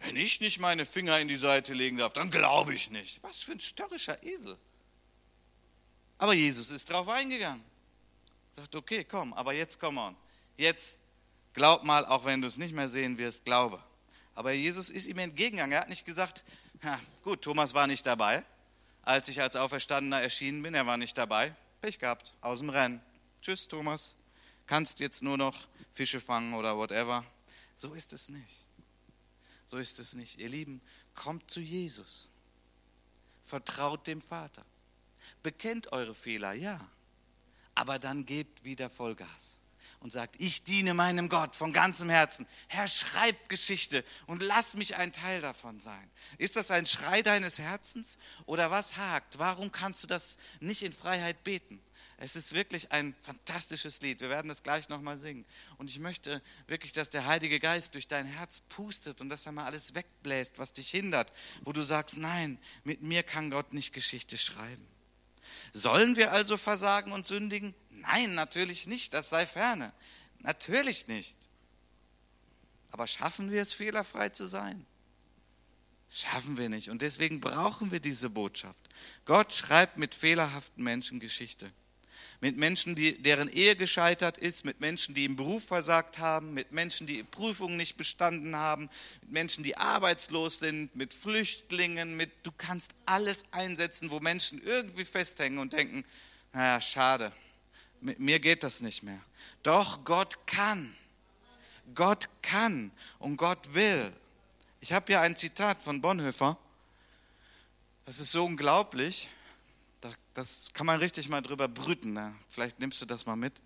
wenn 0.00 0.16
ich 0.16 0.40
nicht 0.40 0.60
meine 0.60 0.84
Finger 0.84 1.18
in 1.18 1.28
die 1.28 1.36
Seite 1.36 1.74
legen 1.74 1.96
darf, 1.96 2.12
dann 2.12 2.30
glaube 2.30 2.74
ich 2.74 2.90
nicht. 2.90 3.22
Was 3.22 3.38
für 3.38 3.52
ein 3.52 3.60
störrischer 3.60 4.22
Esel. 4.22 4.58
Aber 6.18 6.34
Jesus 6.34 6.70
ist 6.70 6.90
drauf 6.90 7.08
eingegangen. 7.08 7.64
Sagt, 8.52 8.76
okay, 8.76 9.04
komm, 9.04 9.32
aber 9.32 9.54
jetzt 9.54 9.80
komm 9.80 9.96
on. 9.96 10.16
Jetzt 10.58 10.98
glaub 11.54 11.82
mal, 11.82 12.04
auch 12.04 12.26
wenn 12.26 12.42
du 12.42 12.48
es 12.48 12.58
nicht 12.58 12.74
mehr 12.74 12.90
sehen 12.90 13.16
wirst, 13.16 13.46
glaube. 13.46 13.82
Aber 14.34 14.52
Jesus 14.52 14.90
ist 14.90 15.06
ihm 15.06 15.18
entgegengegangen. 15.18 15.72
Er 15.72 15.80
hat 15.80 15.88
nicht 15.88 16.04
gesagt, 16.04 16.44
gut, 17.22 17.40
Thomas 17.42 17.72
war 17.72 17.86
nicht 17.86 18.04
dabei, 18.04 18.44
als 19.02 19.28
ich 19.28 19.40
als 19.40 19.56
Auferstandener 19.56 20.20
erschienen 20.20 20.62
bin. 20.62 20.74
Er 20.74 20.86
war 20.86 20.96
nicht 20.96 21.16
dabei. 21.16 21.54
Pech 21.80 21.98
gehabt, 21.98 22.34
aus 22.40 22.58
dem 22.58 22.70
Rennen. 22.70 23.00
Tschüss, 23.40 23.68
Thomas. 23.68 24.16
Kannst 24.66 25.00
jetzt 25.00 25.22
nur 25.22 25.36
noch 25.36 25.68
Fische 25.92 26.20
fangen 26.20 26.54
oder 26.54 26.76
whatever. 26.76 27.24
So 27.76 27.94
ist 27.94 28.12
es 28.12 28.28
nicht. 28.28 28.66
So 29.66 29.78
ist 29.78 29.98
es 29.98 30.14
nicht. 30.14 30.38
Ihr 30.38 30.48
Lieben, 30.48 30.80
kommt 31.14 31.50
zu 31.50 31.60
Jesus. 31.60 32.28
Vertraut 33.42 34.06
dem 34.06 34.20
Vater. 34.20 34.64
Bekennt 35.42 35.92
eure 35.92 36.14
Fehler, 36.14 36.52
ja. 36.52 36.80
Aber 37.74 37.98
dann 37.98 38.26
gebt 38.26 38.64
wieder 38.64 38.90
Vollgas 38.90 39.49
und 40.00 40.10
sagt, 40.10 40.36
ich 40.38 40.64
diene 40.64 40.94
meinem 40.94 41.28
Gott 41.28 41.54
von 41.54 41.72
ganzem 41.72 42.08
Herzen. 42.08 42.46
Herr, 42.68 42.88
schreib 42.88 43.48
Geschichte 43.48 44.04
und 44.26 44.42
lass 44.42 44.74
mich 44.74 44.96
ein 44.96 45.12
Teil 45.12 45.40
davon 45.40 45.78
sein. 45.78 46.10
Ist 46.38 46.56
das 46.56 46.70
ein 46.70 46.86
Schrei 46.86 47.22
deines 47.22 47.58
Herzens 47.58 48.16
oder 48.46 48.70
was 48.70 48.96
hakt? 48.96 49.38
Warum 49.38 49.72
kannst 49.72 50.02
du 50.02 50.06
das 50.06 50.38
nicht 50.60 50.82
in 50.82 50.92
Freiheit 50.92 51.44
beten? 51.44 51.80
Es 52.22 52.36
ist 52.36 52.52
wirklich 52.52 52.92
ein 52.92 53.14
fantastisches 53.22 54.02
Lied. 54.02 54.20
Wir 54.20 54.28
werden 54.28 54.48
das 54.48 54.62
gleich 54.62 54.90
nochmal 54.90 55.16
singen. 55.16 55.46
Und 55.78 55.88
ich 55.88 55.98
möchte 55.98 56.42
wirklich, 56.66 56.92
dass 56.92 57.08
der 57.08 57.26
Heilige 57.26 57.58
Geist 57.58 57.94
durch 57.94 58.08
dein 58.08 58.26
Herz 58.26 58.60
pustet 58.60 59.22
und 59.22 59.30
dass 59.30 59.46
er 59.46 59.52
mal 59.52 59.64
alles 59.64 59.94
wegbläst, 59.94 60.58
was 60.58 60.74
dich 60.74 60.90
hindert, 60.90 61.32
wo 61.62 61.72
du 61.72 61.82
sagst, 61.82 62.18
nein, 62.18 62.58
mit 62.84 63.00
mir 63.02 63.22
kann 63.22 63.50
Gott 63.50 63.72
nicht 63.72 63.94
Geschichte 63.94 64.36
schreiben. 64.36 64.86
Sollen 65.72 66.16
wir 66.16 66.32
also 66.32 66.56
versagen 66.56 67.12
und 67.12 67.26
sündigen? 67.26 67.74
Nein, 67.90 68.34
natürlich 68.34 68.86
nicht, 68.86 69.14
das 69.14 69.28
sei 69.30 69.46
ferne. 69.46 69.92
Natürlich 70.38 71.06
nicht. 71.06 71.36
Aber 72.90 73.06
schaffen 73.06 73.50
wir 73.50 73.62
es, 73.62 73.72
fehlerfrei 73.72 74.30
zu 74.30 74.46
sein? 74.46 74.86
Schaffen 76.08 76.56
wir 76.56 76.68
nicht. 76.68 76.90
Und 76.90 77.02
deswegen 77.02 77.40
brauchen 77.40 77.92
wir 77.92 78.00
diese 78.00 78.30
Botschaft. 78.30 78.88
Gott 79.24 79.52
schreibt 79.52 79.98
mit 79.98 80.14
fehlerhaften 80.14 80.82
Menschen 80.82 81.20
Geschichte 81.20 81.72
mit 82.40 82.56
Menschen, 82.56 82.94
die, 82.94 83.22
deren 83.22 83.48
Ehe 83.48 83.76
gescheitert 83.76 84.38
ist, 84.38 84.64
mit 84.64 84.80
Menschen, 84.80 85.14
die 85.14 85.26
im 85.26 85.36
Beruf 85.36 85.64
versagt 85.64 86.18
haben, 86.18 86.54
mit 86.54 86.72
Menschen, 86.72 87.06
die 87.06 87.22
Prüfungen 87.22 87.76
nicht 87.76 87.96
bestanden 87.96 88.56
haben, 88.56 88.88
mit 89.20 89.30
Menschen, 89.30 89.62
die 89.62 89.76
arbeitslos 89.76 90.58
sind, 90.58 90.96
mit 90.96 91.12
Flüchtlingen, 91.12 92.16
mit, 92.16 92.30
du 92.42 92.50
kannst 92.56 92.92
alles 93.04 93.44
einsetzen, 93.50 94.10
wo 94.10 94.20
Menschen 94.20 94.60
irgendwie 94.62 95.04
festhängen 95.04 95.58
und 95.58 95.74
denken, 95.74 96.04
naja, 96.52 96.80
schade, 96.80 97.32
mit 98.00 98.18
mir 98.18 98.40
geht 98.40 98.64
das 98.64 98.80
nicht 98.80 99.02
mehr. 99.02 99.20
Doch 99.62 100.04
Gott 100.04 100.46
kann. 100.46 100.96
Gott 101.94 102.28
kann 102.40 102.90
und 103.18 103.36
Gott 103.36 103.74
will. 103.74 104.12
Ich 104.80 104.92
habe 104.92 105.06
hier 105.08 105.20
ein 105.20 105.36
Zitat 105.36 105.82
von 105.82 106.00
Bonhoeffer. 106.00 106.56
Das 108.06 108.18
ist 108.18 108.32
so 108.32 108.44
unglaublich 108.44 109.28
das 110.34 110.70
kann 110.72 110.86
man 110.86 110.98
richtig 110.98 111.28
mal 111.28 111.42
drüber 111.42 111.68
brüten. 111.68 112.12
Ne? 112.12 112.34
Vielleicht 112.48 112.78
nimmst 112.78 113.00
du 113.00 113.06
das 113.06 113.26
mal 113.26 113.36
mit. 113.36 113.60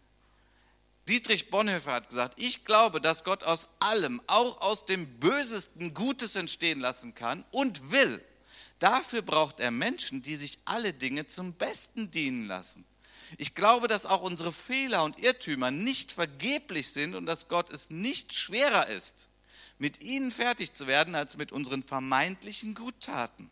Dietrich 1.08 1.50
Bonhoeffer 1.50 1.92
hat 1.92 2.08
gesagt, 2.08 2.42
ich 2.42 2.64
glaube, 2.64 3.00
dass 3.00 3.24
Gott 3.24 3.44
aus 3.44 3.68
allem, 3.78 4.22
auch 4.26 4.60
aus 4.62 4.86
dem 4.86 5.20
Bösesten, 5.20 5.92
Gutes 5.92 6.34
entstehen 6.34 6.80
lassen 6.80 7.14
kann 7.14 7.44
und 7.50 7.90
will. 7.90 8.24
Dafür 8.78 9.22
braucht 9.22 9.60
er 9.60 9.70
Menschen, 9.70 10.22
die 10.22 10.36
sich 10.36 10.58
alle 10.64 10.94
Dinge 10.94 11.26
zum 11.26 11.54
Besten 11.54 12.10
dienen 12.10 12.46
lassen. 12.46 12.84
Ich 13.38 13.54
glaube, 13.54 13.88
dass 13.88 14.06
auch 14.06 14.22
unsere 14.22 14.52
Fehler 14.52 15.04
und 15.04 15.18
Irrtümer 15.18 15.70
nicht 15.70 16.12
vergeblich 16.12 16.90
sind 16.90 17.14
und 17.14 17.26
dass 17.26 17.48
Gott 17.48 17.72
es 17.72 17.90
nicht 17.90 18.34
schwerer 18.34 18.88
ist, 18.88 19.30
mit 19.78 20.02
ihnen 20.02 20.30
fertig 20.30 20.72
zu 20.72 20.86
werden, 20.86 21.14
als 21.14 21.36
mit 21.36 21.52
unseren 21.52 21.82
vermeintlichen 21.82 22.74
Guttaten. 22.74 23.50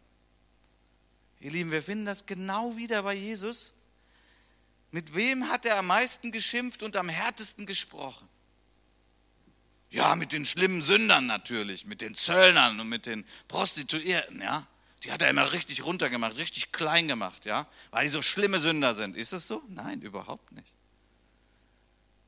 Ihr 1.42 1.50
Lieben, 1.50 1.72
wir 1.72 1.82
finden 1.82 2.06
das 2.06 2.24
genau 2.26 2.76
wieder 2.76 3.02
bei 3.02 3.14
Jesus. 3.14 3.72
Mit 4.92 5.16
wem 5.16 5.48
hat 5.48 5.66
er 5.66 5.76
am 5.76 5.88
meisten 5.88 6.30
geschimpft 6.30 6.84
und 6.84 6.96
am 6.96 7.08
härtesten 7.08 7.66
gesprochen? 7.66 8.28
Ja, 9.90 10.14
mit 10.14 10.30
den 10.30 10.44
schlimmen 10.46 10.82
Sündern 10.82 11.26
natürlich, 11.26 11.84
mit 11.84 12.00
den 12.00 12.14
Zöllnern 12.14 12.78
und 12.78 12.88
mit 12.88 13.06
den 13.06 13.26
Prostituierten, 13.48 14.40
ja. 14.40 14.68
Die 15.02 15.10
hat 15.10 15.20
er 15.20 15.30
immer 15.30 15.50
richtig 15.50 15.84
runtergemacht, 15.84 16.36
richtig 16.36 16.70
klein 16.70 17.08
gemacht, 17.08 17.44
ja, 17.44 17.66
weil 17.90 18.04
die 18.04 18.12
so 18.12 18.22
schlimme 18.22 18.60
Sünder 18.60 18.94
sind. 18.94 19.16
Ist 19.16 19.32
das 19.32 19.48
so? 19.48 19.64
Nein, 19.68 20.00
überhaupt 20.00 20.52
nicht. 20.52 20.72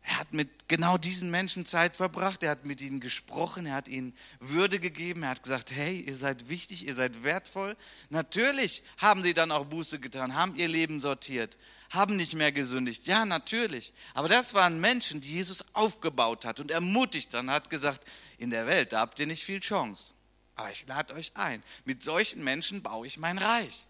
Er 0.06 0.18
hat 0.18 0.34
mit 0.34 0.68
genau 0.68 0.98
diesen 0.98 1.30
Menschen 1.30 1.64
Zeit 1.64 1.96
verbracht, 1.96 2.42
er 2.42 2.50
hat 2.50 2.66
mit 2.66 2.82
ihnen 2.82 3.00
gesprochen, 3.00 3.64
er 3.64 3.74
hat 3.74 3.88
ihnen 3.88 4.14
Würde 4.38 4.78
gegeben, 4.78 5.22
er 5.22 5.30
hat 5.30 5.42
gesagt, 5.42 5.70
hey, 5.70 5.98
ihr 5.98 6.14
seid 6.14 6.50
wichtig, 6.50 6.86
ihr 6.86 6.92
seid 6.92 7.24
wertvoll. 7.24 7.74
Natürlich 8.10 8.82
haben 8.98 9.22
sie 9.22 9.32
dann 9.32 9.50
auch 9.50 9.64
Buße 9.64 9.98
getan, 9.98 10.34
haben 10.34 10.56
ihr 10.56 10.68
Leben 10.68 11.00
sortiert, 11.00 11.56
haben 11.88 12.16
nicht 12.16 12.34
mehr 12.34 12.52
gesündigt. 12.52 13.06
Ja, 13.06 13.24
natürlich. 13.24 13.94
Aber 14.12 14.28
das 14.28 14.52
waren 14.52 14.78
Menschen, 14.78 15.22
die 15.22 15.32
Jesus 15.32 15.64
aufgebaut 15.72 16.44
hat 16.44 16.60
und 16.60 16.70
ermutigt 16.70 17.32
dann, 17.32 17.50
hat 17.50 17.70
gesagt, 17.70 18.06
in 18.36 18.50
der 18.50 18.66
Welt, 18.66 18.92
da 18.92 19.00
habt 19.00 19.18
ihr 19.20 19.26
nicht 19.26 19.42
viel 19.42 19.60
Chance. 19.60 20.12
Aber 20.54 20.70
ich 20.70 20.86
lade 20.86 21.14
euch 21.14 21.32
ein. 21.34 21.62
Mit 21.86 22.04
solchen 22.04 22.44
Menschen 22.44 22.82
baue 22.82 23.06
ich 23.06 23.16
mein 23.16 23.38
Reich. 23.38 23.86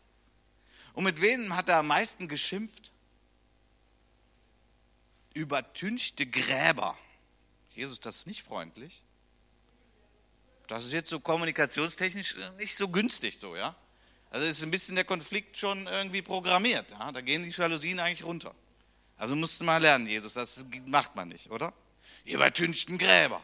Und 0.92 1.02
mit 1.02 1.20
wem 1.20 1.56
hat 1.56 1.68
er 1.68 1.78
am 1.78 1.88
meisten 1.88 2.28
geschimpft? 2.28 2.93
Übertünchte 5.34 6.26
Gräber. 6.26 6.96
Jesus, 7.70 8.00
das 8.00 8.18
ist 8.18 8.26
nicht 8.26 8.42
freundlich. 8.42 9.02
Das 10.66 10.84
ist 10.84 10.92
jetzt 10.92 11.10
so 11.10 11.20
kommunikationstechnisch 11.20 12.36
nicht 12.56 12.76
so 12.76 12.88
günstig 12.88 13.38
so, 13.38 13.54
ja. 13.54 13.76
Also 14.30 14.46
ist 14.46 14.62
ein 14.62 14.70
bisschen 14.70 14.94
der 14.94 15.04
Konflikt 15.04 15.56
schon 15.56 15.86
irgendwie 15.86 16.22
programmiert. 16.22 16.90
Ja? 16.92 17.12
Da 17.12 17.20
gehen 17.20 17.44
die 17.44 17.50
Jalousien 17.50 18.00
eigentlich 18.00 18.24
runter. 18.24 18.54
Also 19.16 19.36
musst 19.36 19.60
du 19.60 19.64
mal 19.64 19.80
lernen, 19.80 20.08
Jesus, 20.08 20.32
das 20.32 20.64
macht 20.86 21.14
man 21.14 21.28
nicht, 21.28 21.50
oder? 21.50 21.72
Ihr 22.24 22.36
übertünchten 22.36 22.98
Gräber. 22.98 23.42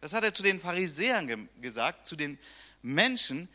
Das 0.00 0.12
hat 0.12 0.24
er 0.24 0.34
zu 0.34 0.42
den 0.42 0.60
Pharisäern 0.60 1.26
ge 1.26 1.48
gesagt, 1.60 2.06
zu 2.06 2.14
den 2.14 2.38
Menschen, 2.82 3.48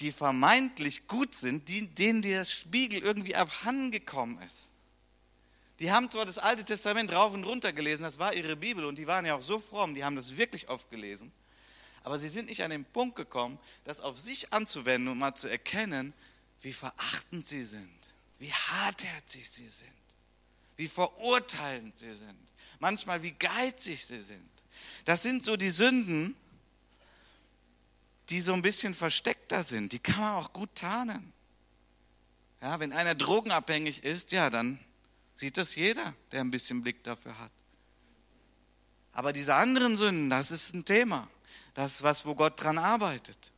die 0.00 0.12
vermeintlich 0.12 1.06
gut 1.06 1.34
sind, 1.34 1.68
die, 1.68 1.86
denen 1.88 2.22
der 2.22 2.44
Spiegel 2.44 3.02
irgendwie 3.02 3.36
abhandengekommen 3.36 4.42
ist. 4.42 4.70
Die 5.80 5.90
haben 5.90 6.10
zwar 6.10 6.26
das 6.26 6.36
Alte 6.36 6.62
Testament 6.62 7.10
rauf 7.10 7.32
und 7.32 7.44
runter 7.44 7.72
gelesen, 7.72 8.02
das 8.02 8.18
war 8.18 8.34
ihre 8.34 8.54
Bibel 8.54 8.84
und 8.84 8.96
die 8.96 9.06
waren 9.06 9.24
ja 9.24 9.34
auch 9.34 9.42
so 9.42 9.58
fromm, 9.58 9.94
die 9.94 10.04
haben 10.04 10.14
das 10.14 10.36
wirklich 10.36 10.68
oft 10.68 10.90
gelesen. 10.90 11.32
Aber 12.04 12.18
sie 12.18 12.28
sind 12.28 12.48
nicht 12.50 12.62
an 12.62 12.70
den 12.70 12.84
Punkt 12.84 13.16
gekommen, 13.16 13.58
das 13.84 14.00
auf 14.00 14.18
sich 14.18 14.52
anzuwenden 14.52 15.08
und 15.08 15.18
mal 15.18 15.34
zu 15.34 15.48
erkennen, 15.48 16.12
wie 16.60 16.74
verachtend 16.74 17.48
sie 17.48 17.64
sind, 17.64 17.98
wie 18.38 18.52
hartherzig 18.52 19.48
sie 19.48 19.68
sind, 19.68 19.88
wie 20.76 20.86
verurteilend 20.86 21.96
sie 21.96 22.14
sind, 22.14 22.38
manchmal 22.78 23.22
wie 23.22 23.32
geizig 23.32 24.04
sie 24.04 24.20
sind. 24.20 24.50
Das 25.06 25.22
sind 25.22 25.44
so 25.44 25.56
die 25.56 25.70
Sünden, 25.70 26.36
die 28.28 28.40
so 28.40 28.52
ein 28.52 28.62
bisschen 28.62 28.94
versteckter 28.94 29.64
sind. 29.64 29.92
Die 29.92 29.98
kann 29.98 30.20
man 30.20 30.34
auch 30.34 30.52
gut 30.52 30.74
tarnen. 30.74 31.32
Ja, 32.60 32.78
wenn 32.80 32.92
einer 32.92 33.14
drogenabhängig 33.14 34.04
ist, 34.04 34.30
ja, 34.32 34.50
dann 34.50 34.78
Sieht 35.40 35.56
das 35.56 35.74
jeder, 35.74 36.12
der 36.32 36.42
ein 36.42 36.50
bisschen 36.50 36.82
Blick 36.82 37.02
dafür 37.02 37.38
hat. 37.38 37.50
Aber 39.14 39.32
diese 39.32 39.54
anderen 39.54 39.96
Sünden, 39.96 40.28
das 40.28 40.50
ist 40.50 40.74
ein 40.74 40.84
Thema. 40.84 41.30
Das 41.72 41.94
ist 41.94 42.02
was, 42.02 42.26
wo 42.26 42.34
Gott 42.34 42.62
dran 42.62 42.76
arbeitet. 42.76 43.50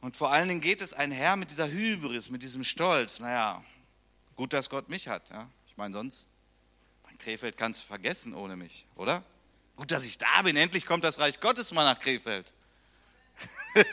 Und 0.00 0.16
vor 0.16 0.32
allen 0.32 0.48
Dingen 0.48 0.62
geht 0.62 0.80
es 0.80 0.94
einher 0.94 1.36
mit 1.36 1.50
dieser 1.50 1.68
Hybris, 1.68 2.30
mit 2.30 2.42
diesem 2.42 2.64
Stolz. 2.64 3.20
Naja, 3.20 3.62
gut, 4.34 4.54
dass 4.54 4.70
Gott 4.70 4.88
mich 4.88 5.06
hat. 5.06 5.28
Ja? 5.28 5.50
Ich 5.66 5.76
meine, 5.76 5.92
sonst, 5.92 6.26
mein 7.04 7.18
Krefeld 7.18 7.58
kannst 7.58 7.82
du 7.82 7.86
vergessen 7.88 8.32
ohne 8.32 8.56
mich, 8.56 8.86
oder? 8.96 9.22
Gut, 9.76 9.90
dass 9.90 10.06
ich 10.06 10.16
da 10.16 10.40
bin. 10.40 10.56
Endlich 10.56 10.86
kommt 10.86 11.04
das 11.04 11.18
Reich 11.18 11.40
Gottes 11.40 11.72
mal 11.72 11.84
nach 11.84 12.00
Krefeld. 12.00 12.54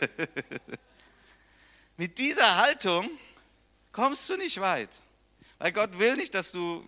mit 1.97 2.17
dieser 2.17 2.55
Haltung 2.55 3.09
kommst 3.91 4.29
du 4.29 4.37
nicht 4.37 4.61
weit. 4.61 5.01
Weil 5.59 5.73
Gott 5.73 5.99
will 5.99 6.15
nicht, 6.15 6.33
dass 6.33 6.53
du 6.53 6.85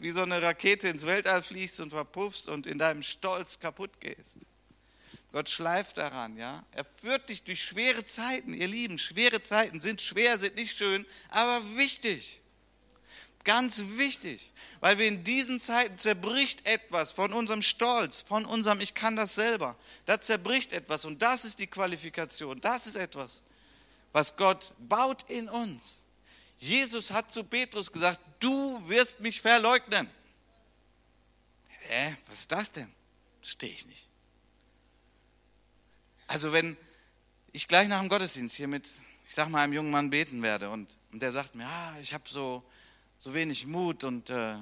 wie, 0.00 0.10
so 0.10 0.22
eine 0.22 0.40
Rakete 0.40 0.88
ins 0.88 1.04
Weltall 1.04 1.42
fliegst 1.42 1.78
und 1.80 1.90
verpuffst 1.90 2.48
und 2.48 2.66
in 2.66 2.78
deinem 2.78 3.02
Stolz 3.02 3.60
kaputt 3.60 4.00
gehst. 4.00 4.38
Gott 5.30 5.50
schleift 5.50 5.98
daran, 5.98 6.38
ja. 6.38 6.64
Er 6.72 6.84
führt 6.84 7.28
dich 7.28 7.42
durch 7.42 7.62
schwere 7.62 8.04
Zeiten, 8.06 8.54
ihr 8.54 8.68
Lieben. 8.68 8.98
Schwere 8.98 9.42
Zeiten 9.42 9.80
sind 9.80 10.00
schwer, 10.00 10.38
sind 10.38 10.56
nicht 10.56 10.76
schön, 10.76 11.04
aber 11.28 11.60
wichtig. 11.76 12.40
Ganz 13.44 13.82
wichtig, 13.96 14.52
weil 14.80 14.98
wir 14.98 15.06
in 15.06 15.22
diesen 15.22 15.60
Zeiten 15.60 15.98
zerbricht 15.98 16.66
etwas 16.66 17.12
von 17.12 17.30
unserem 17.34 17.60
Stolz, 17.60 18.22
von 18.22 18.46
unserem 18.46 18.80
Ich 18.80 18.94
kann 18.94 19.16
das 19.16 19.34
selber. 19.34 19.76
Da 20.06 20.18
zerbricht 20.18 20.72
etwas 20.72 21.04
und 21.04 21.20
das 21.20 21.44
ist 21.44 21.58
die 21.58 21.66
Qualifikation. 21.66 22.58
Das 22.62 22.86
ist 22.86 22.96
etwas, 22.96 23.42
was 24.12 24.36
Gott 24.36 24.72
baut 24.78 25.28
in 25.28 25.50
uns. 25.50 26.03
Jesus 26.58 27.10
hat 27.10 27.30
zu 27.30 27.44
Petrus 27.44 27.90
gesagt, 27.90 28.20
du 28.40 28.88
wirst 28.88 29.20
mich 29.20 29.40
verleugnen. 29.40 30.08
Hä, 31.80 32.16
was 32.28 32.40
ist 32.40 32.52
das 32.52 32.72
denn? 32.72 32.90
Stehe 33.42 33.72
ich 33.72 33.86
nicht. 33.86 34.08
Also 36.26 36.52
wenn 36.52 36.76
ich 37.52 37.68
gleich 37.68 37.88
nach 37.88 38.00
dem 38.00 38.08
Gottesdienst 38.08 38.56
hier 38.56 38.68
mit, 38.68 38.88
ich 39.28 39.34
sag 39.34 39.48
mal, 39.48 39.62
einem 39.62 39.74
jungen 39.74 39.90
Mann 39.90 40.10
beten 40.10 40.42
werde 40.42 40.70
und, 40.70 40.96
und 41.12 41.20
der 41.20 41.32
sagt 41.32 41.54
mir, 41.54 41.66
ah, 41.66 41.96
ich 42.00 42.14
habe 42.14 42.24
so, 42.28 42.64
so 43.18 43.34
wenig 43.34 43.66
Mut 43.66 44.04
und 44.04 44.30
äh, 44.30 44.56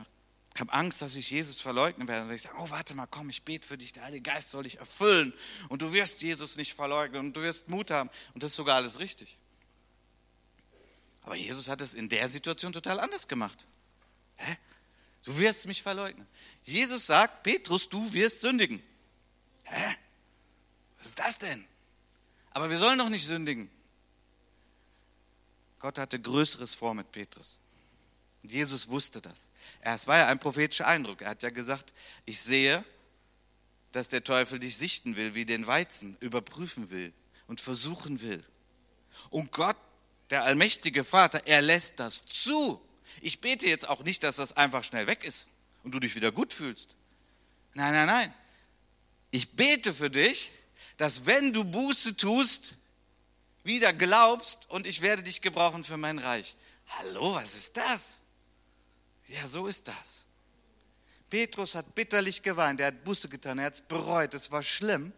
habe 0.58 0.72
Angst, 0.72 1.00
dass 1.00 1.16
ich 1.16 1.30
Jesus 1.30 1.60
verleugnen 1.60 2.08
werde. 2.08 2.26
Und 2.26 2.32
ich 2.32 2.42
sage, 2.42 2.56
oh, 2.58 2.68
warte 2.70 2.94
mal, 2.94 3.06
komm, 3.06 3.30
ich 3.30 3.42
bete 3.42 3.66
für 3.66 3.78
dich, 3.78 3.92
der 3.92 4.04
Heilige 4.04 4.22
Geist 4.22 4.50
soll 4.50 4.64
dich 4.64 4.78
erfüllen 4.78 5.32
und 5.68 5.82
du 5.82 5.92
wirst 5.92 6.20
Jesus 6.20 6.56
nicht 6.56 6.74
verleugnen 6.74 7.20
und 7.26 7.36
du 7.36 7.40
wirst 7.40 7.68
Mut 7.68 7.90
haben. 7.90 8.10
Und 8.34 8.42
das 8.42 8.50
ist 8.50 8.56
sogar 8.56 8.76
alles 8.76 8.98
richtig. 8.98 9.38
Aber 11.22 11.36
Jesus 11.36 11.68
hat 11.68 11.80
es 11.80 11.94
in 11.94 12.08
der 12.08 12.28
Situation 12.28 12.72
total 12.72 13.00
anders 13.00 13.28
gemacht. 13.28 13.66
Hä? 14.36 14.56
Du 15.24 15.38
wirst 15.38 15.66
mich 15.66 15.82
verleugnen. 15.82 16.26
Jesus 16.64 17.06
sagt, 17.06 17.44
Petrus, 17.44 17.88
du 17.88 18.12
wirst 18.12 18.40
sündigen. 18.40 18.82
Hä? 19.64 19.96
Was 20.98 21.06
ist 21.06 21.18
das 21.18 21.38
denn? 21.38 21.64
Aber 22.50 22.70
wir 22.70 22.78
sollen 22.78 22.98
doch 22.98 23.08
nicht 23.08 23.26
sündigen. 23.26 23.70
Gott 25.78 25.98
hatte 25.98 26.20
Größeres 26.20 26.74
vor 26.74 26.94
mit 26.94 27.10
Petrus. 27.10 27.58
Und 28.42 28.52
Jesus 28.52 28.88
wusste 28.88 29.20
das. 29.20 29.48
Es 29.80 30.06
war 30.06 30.18
ja 30.18 30.26
ein 30.26 30.38
prophetischer 30.38 30.86
Eindruck. 30.86 31.22
Er 31.22 31.30
hat 31.30 31.42
ja 31.42 31.50
gesagt, 31.50 31.92
ich 32.24 32.40
sehe, 32.40 32.84
dass 33.92 34.08
der 34.08 34.24
Teufel 34.24 34.58
dich 34.58 34.76
sichten 34.76 35.16
will, 35.16 35.34
wie 35.34 35.44
den 35.44 35.66
Weizen, 35.66 36.16
überprüfen 36.20 36.90
will 36.90 37.12
und 37.46 37.60
versuchen 37.60 38.20
will. 38.22 38.44
Und 39.30 39.52
Gott, 39.52 39.76
der 40.32 40.44
allmächtige 40.44 41.04
Vater, 41.04 41.46
er 41.46 41.60
lässt 41.60 42.00
das 42.00 42.24
zu. 42.24 42.80
Ich 43.20 43.42
bete 43.42 43.68
jetzt 43.68 43.86
auch 43.86 44.02
nicht, 44.02 44.22
dass 44.22 44.36
das 44.36 44.56
einfach 44.56 44.82
schnell 44.82 45.06
weg 45.06 45.24
ist 45.24 45.46
und 45.84 45.94
du 45.94 46.00
dich 46.00 46.14
wieder 46.14 46.32
gut 46.32 46.54
fühlst. 46.54 46.96
Nein, 47.74 47.92
nein, 47.92 48.06
nein. 48.06 48.34
Ich 49.30 49.52
bete 49.52 49.92
für 49.92 50.08
dich, 50.08 50.50
dass 50.96 51.26
wenn 51.26 51.52
du 51.52 51.64
Buße 51.64 52.16
tust, 52.16 52.76
wieder 53.62 53.92
glaubst 53.92 54.70
und 54.70 54.86
ich 54.86 55.02
werde 55.02 55.22
dich 55.22 55.42
gebrauchen 55.42 55.84
für 55.84 55.98
mein 55.98 56.18
Reich. 56.18 56.56
Hallo, 56.98 57.34
was 57.34 57.54
ist 57.54 57.76
das? 57.76 58.14
Ja, 59.28 59.46
so 59.46 59.66
ist 59.66 59.86
das. 59.86 60.24
Petrus 61.28 61.74
hat 61.74 61.94
bitterlich 61.94 62.42
geweint, 62.42 62.80
er 62.80 62.86
hat 62.86 63.04
Buße 63.04 63.28
getan, 63.28 63.58
er 63.58 63.66
hat 63.66 63.74
es 63.74 63.80
bereut, 63.82 64.32
es 64.32 64.50
war 64.50 64.62
schlimm. 64.62 65.12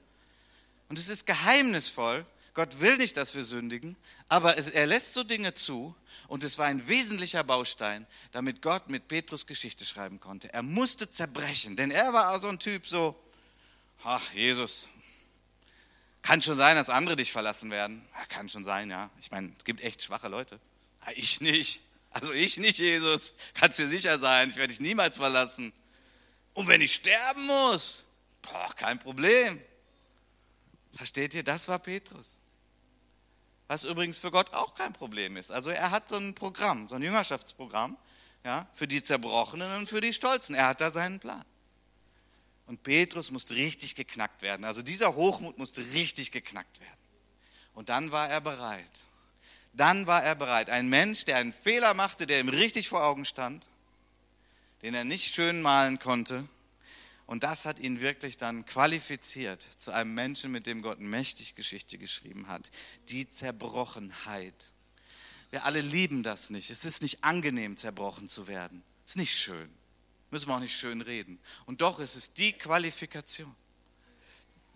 Und 0.89 0.99
es 0.99 1.09
ist 1.09 1.25
geheimnisvoll. 1.25 2.27
Gott 2.55 2.81
will 2.81 2.97
nicht, 2.97 3.17
dass 3.17 3.35
wir 3.35 3.43
sündigen, 3.43 3.97
aber 4.29 4.57
er 4.57 4.87
lässt 4.87 5.13
so 5.13 5.25
Dinge 5.25 5.55
zu 5.55 5.95
und 6.29 6.45
es 6.45 6.57
war 6.57 6.67
ein 6.67 6.87
wesentlicher 6.87 7.43
Baustein, 7.43 8.07
damit 8.31 8.63
Gott 8.63 8.89
mit 8.89 9.09
Petrus 9.09 9.47
Geschichte 9.47 9.85
schreiben 9.85 10.21
konnte. 10.21 10.53
Er 10.53 10.63
musste 10.63 11.11
zerbrechen, 11.11 11.75
denn 11.75 11.91
er 11.91 12.13
war 12.13 12.39
so 12.39 12.49
ein 12.49 12.61
Typ 12.61 12.87
so, 12.87 13.21
ach 14.05 14.33
Jesus, 14.33 14.89
kann 16.23 16.41
schon 16.41 16.57
sein, 16.57 16.77
dass 16.77 16.89
andere 16.89 17.17
dich 17.17 17.33
verlassen 17.33 17.71
werden. 17.71 18.03
Kann 18.31 18.49
schon 18.49 18.65
sein, 18.65 18.89
ja. 18.89 19.11
Ich 19.21 19.31
meine, 19.31 19.53
es 19.59 19.65
gibt 19.65 19.83
echt 19.83 20.03
schwache 20.03 20.29
Leute. 20.29 20.59
Ich 21.17 21.43
nicht. 21.43 21.83
Also 22.11 22.33
ich 22.33 22.57
nicht, 22.57 22.79
Jesus. 22.79 23.35
Kannst 23.53 23.79
dir 23.79 23.89
sicher 23.89 24.19
sein, 24.19 24.49
ich 24.49 24.57
werde 24.57 24.73
dich 24.73 24.81
niemals 24.81 25.19
verlassen. 25.19 25.73
Und 26.55 26.67
wenn 26.67 26.81
ich 26.81 26.95
sterben 26.95 27.45
muss, 27.45 28.05
boah, 28.41 28.73
kein 28.75 28.99
Problem. 28.99 29.61
Versteht 30.95 31.35
ihr, 31.35 31.43
das 31.43 31.69
war 31.69 31.79
Petrus. 31.79 32.39
Was 33.67 33.85
übrigens 33.85 34.19
für 34.19 34.31
Gott 34.31 34.53
auch 34.53 34.75
kein 34.75 34.93
Problem 34.93 35.37
ist. 35.37 35.51
Also 35.51 35.71
er 35.71 35.91
hat 35.91 36.09
so 36.09 36.17
ein 36.17 36.35
Programm, 36.35 36.89
so 36.89 36.97
ein 36.97 37.03
Jüngerschaftsprogramm, 37.03 37.97
ja, 38.45 38.69
für 38.75 38.87
die 38.87 39.03
Zerbrochenen 39.03 39.77
und 39.77 39.89
für 39.89 40.01
die 40.01 40.13
Stolzen. 40.13 40.55
Er 40.55 40.69
hat 40.69 40.81
da 40.81 40.91
seinen 40.91 41.19
Plan. 41.19 41.45
Und 42.67 42.83
Petrus 42.83 43.31
musste 43.31 43.55
richtig 43.55 43.95
geknackt 43.95 44.43
werden. 44.43 44.65
Also 44.65 44.83
dieser 44.83 45.15
Hochmut 45.15 45.59
musste 45.59 45.83
richtig 45.93 46.31
geknackt 46.31 46.81
werden. 46.81 46.99
Und 47.75 47.89
dann 47.89 48.13
war 48.13 48.29
er 48.29 48.41
bereit. 48.41 49.01
Dann 49.73 50.07
war 50.07 50.23
er 50.23 50.35
bereit. 50.35 50.71
Ein 50.71 50.89
Mensch, 50.89 51.25
der 51.25 51.37
einen 51.37 51.53
Fehler 51.53 51.95
machte, 51.95 52.27
der 52.27 52.41
ihm 52.41 52.49
richtig 52.49 52.89
vor 52.89 53.03
Augen 53.03 53.25
stand, 53.25 53.69
den 54.83 54.95
er 54.95 55.05
nicht 55.05 55.35
schön 55.35 55.61
malen 55.61 55.99
konnte. 55.99 56.49
Und 57.27 57.43
das 57.43 57.65
hat 57.65 57.79
ihn 57.79 58.01
wirklich 58.01 58.37
dann 58.37 58.67
qualifiziert 58.67 59.63
zu 59.79 59.93
einem 59.93 60.15
Menschen, 60.15 60.53
mit 60.53 60.67
dem 60.67 60.83
Gott 60.83 61.01
mächtig 61.01 61.55
Geschichte 61.55 61.97
geschrieben 61.97 62.49
hat. 62.49 62.71
Die 63.09 63.29
Zerbrochenheit. 63.29 64.73
Wir 65.51 65.65
alle 65.65 65.81
lieben 65.81 66.23
das 66.23 66.51
nicht. 66.51 66.71
Es 66.71 66.85
ist 66.85 67.01
nicht 67.01 67.25
angenehm, 67.25 67.77
zerbrochen 67.77 68.29
zu 68.29 68.47
werden. 68.47 68.83
Es 69.07 69.13
ist 69.13 69.17
nicht 69.17 69.39
schön. 69.39 69.71
Müssen 70.31 70.49
wir 70.49 70.57
auch 70.57 70.61
nicht 70.61 70.77
schön 70.77 71.01
reden. 71.01 71.39
Und 71.65 71.81
doch 71.81 71.99
ist 71.99 72.17
es 72.17 72.33
die 72.33 72.53
Qualifikation. 72.53 73.55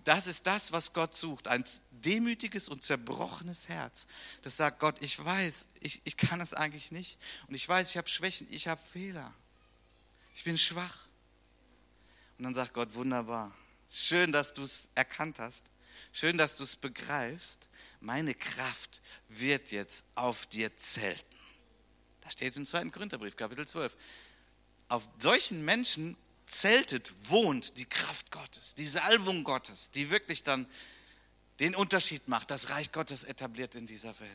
Das 0.05 0.27
ist 0.27 0.47
das, 0.47 0.73
was 0.73 0.95
Gott 0.95 1.15
sucht. 1.15 1.49
Ein 1.49 1.65
demütiges 1.91 2.69
und 2.69 2.83
zerbrochenes 2.83 3.69
Herz. 3.69 4.07
Das 4.41 4.57
sagt 4.57 4.79
Gott, 4.79 4.97
ich 5.01 5.23
weiß, 5.23 5.69
ich, 5.81 6.01
ich 6.05 6.17
kann 6.17 6.41
es 6.41 6.55
eigentlich 6.55 6.93
nicht. 6.93 7.19
Und 7.47 7.55
ich 7.55 7.69
weiß, 7.69 7.91
ich 7.91 7.99
habe 7.99 8.09
Schwächen, 8.09 8.47
ich 8.51 8.69
habe 8.69 8.81
Fehler. 8.81 9.35
Ich 10.35 10.45
bin 10.45 10.57
schwach. 10.57 11.08
Und 12.39 12.45
dann 12.45 12.55
sagt 12.55 12.73
Gott, 12.75 12.95
wunderbar. 12.95 13.55
Schön, 13.91 14.33
dass 14.33 14.55
du 14.55 14.63
es 14.63 14.89
erkannt 14.95 15.41
hast. 15.41 15.65
Schön, 16.13 16.39
dass 16.39 16.57
du 16.57 16.65
es 16.65 16.77
begreifst. 16.77 17.69
Meine 18.01 18.35
Kraft 18.35 19.03
wird 19.29 19.73
jetzt 19.73 20.05
auf 20.15 20.47
dir 20.47 20.77
zelten. 20.77 21.37
Das 22.21 22.35
steht 22.35 22.57
im 22.57 22.67
2. 22.67 22.91
Korintherbrief, 22.91 23.37
Kapitel 23.37 23.67
12. 23.67 23.97
Auf 24.89 25.09
solchen 25.19 25.65
Menschen 25.65 26.17
zeltet, 26.47 27.13
wohnt 27.29 27.77
die 27.77 27.85
Kraft 27.85 28.31
Gottes, 28.31 28.75
die 28.75 28.87
Salbung 28.87 29.45
Gottes, 29.45 29.91
die 29.91 30.11
wirklich 30.11 30.45
dann 30.45 30.67
den 31.59 31.75
Unterschied 31.75 32.29
macht, 32.29 32.51
das 32.51 32.71
Reich 32.71 32.93
Gottes 32.93 33.25
etabliert 33.25 33.75
in 33.75 33.87
dieser 33.87 34.19
Welt. 34.21 34.31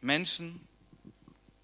Menschen, 0.00 0.66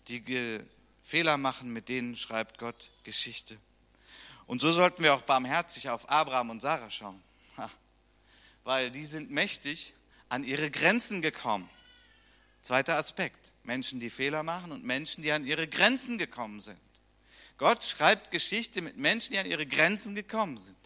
die 0.09 0.61
Fehler 1.03 1.37
machen, 1.37 1.73
mit 1.73 1.89
denen 1.89 2.17
schreibt 2.17 2.59
Gott 2.59 2.91
Geschichte. 3.05 3.57
Und 4.51 4.61
so 4.61 4.73
sollten 4.73 5.05
wir 5.05 5.15
auch 5.15 5.23
barmherzig 5.23 5.91
auf 5.91 6.11
Abraham 6.11 6.51
und 6.51 6.61
Sarah 6.61 6.91
schauen, 6.91 7.23
weil 8.65 8.91
die 8.91 9.05
sind 9.05 9.31
mächtig 9.31 9.95
an 10.29 10.43
ihre 10.43 10.73
Grenzen 10.73 11.23
gekommen. 11.23 11.71
Zweiter 12.61 12.97
Aspekt, 12.97 13.53
Menschen, 13.63 14.01
die 14.01 14.11
Fehler 14.11 14.43
machen 14.43 14.73
und 14.73 14.83
Menschen, 14.83 15.23
die 15.23 15.31
an 15.31 15.47
ihre 15.47 15.69
Grenzen 15.69 16.19
gekommen 16.19 16.61
sind. 16.61 16.81
Gott 17.59 17.85
schreibt 17.85 18.33
Geschichte 18.33 18.83
mit 18.83 18.97
Menschen, 18.97 19.35
die 19.35 19.39
an 19.39 19.47
ihre 19.47 19.67
Grenzen 19.67 20.17
gekommen 20.17 20.59
sind. 20.59 20.77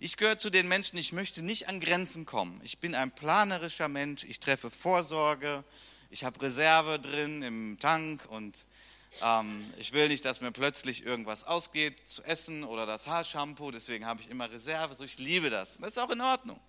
Ich 0.00 0.16
gehöre 0.16 0.38
zu 0.38 0.48
den 0.48 0.66
Menschen, 0.66 0.96
ich 0.96 1.12
möchte 1.12 1.42
nicht 1.42 1.68
an 1.68 1.80
Grenzen 1.80 2.24
kommen. 2.24 2.62
Ich 2.64 2.78
bin 2.78 2.94
ein 2.94 3.14
planerischer 3.14 3.88
Mensch, 3.88 4.24
ich 4.24 4.40
treffe 4.40 4.70
Vorsorge, 4.70 5.64
ich 6.08 6.24
habe 6.24 6.40
Reserve 6.40 6.98
drin 6.98 7.42
im 7.42 7.78
Tank 7.78 8.24
und 8.30 8.64
ähm, 9.20 9.72
ich 9.76 9.92
will 9.92 10.08
nicht, 10.08 10.24
dass 10.24 10.40
mir 10.40 10.52
plötzlich 10.52 11.04
irgendwas 11.04 11.44
ausgeht 11.44 12.08
zu 12.08 12.22
essen 12.22 12.64
oder 12.64 12.86
das 12.86 13.06
Haarshampoo, 13.06 13.70
deswegen 13.70 14.06
habe 14.06 14.20
ich 14.20 14.30
immer 14.30 14.50
Reserve. 14.50 14.94
So, 14.94 15.04
ich 15.04 15.18
liebe 15.18 15.50
das. 15.50 15.78
Das 15.78 15.92
ist 15.92 15.98
auch 15.98 16.10
in 16.10 16.20
Ordnung. 16.20 16.60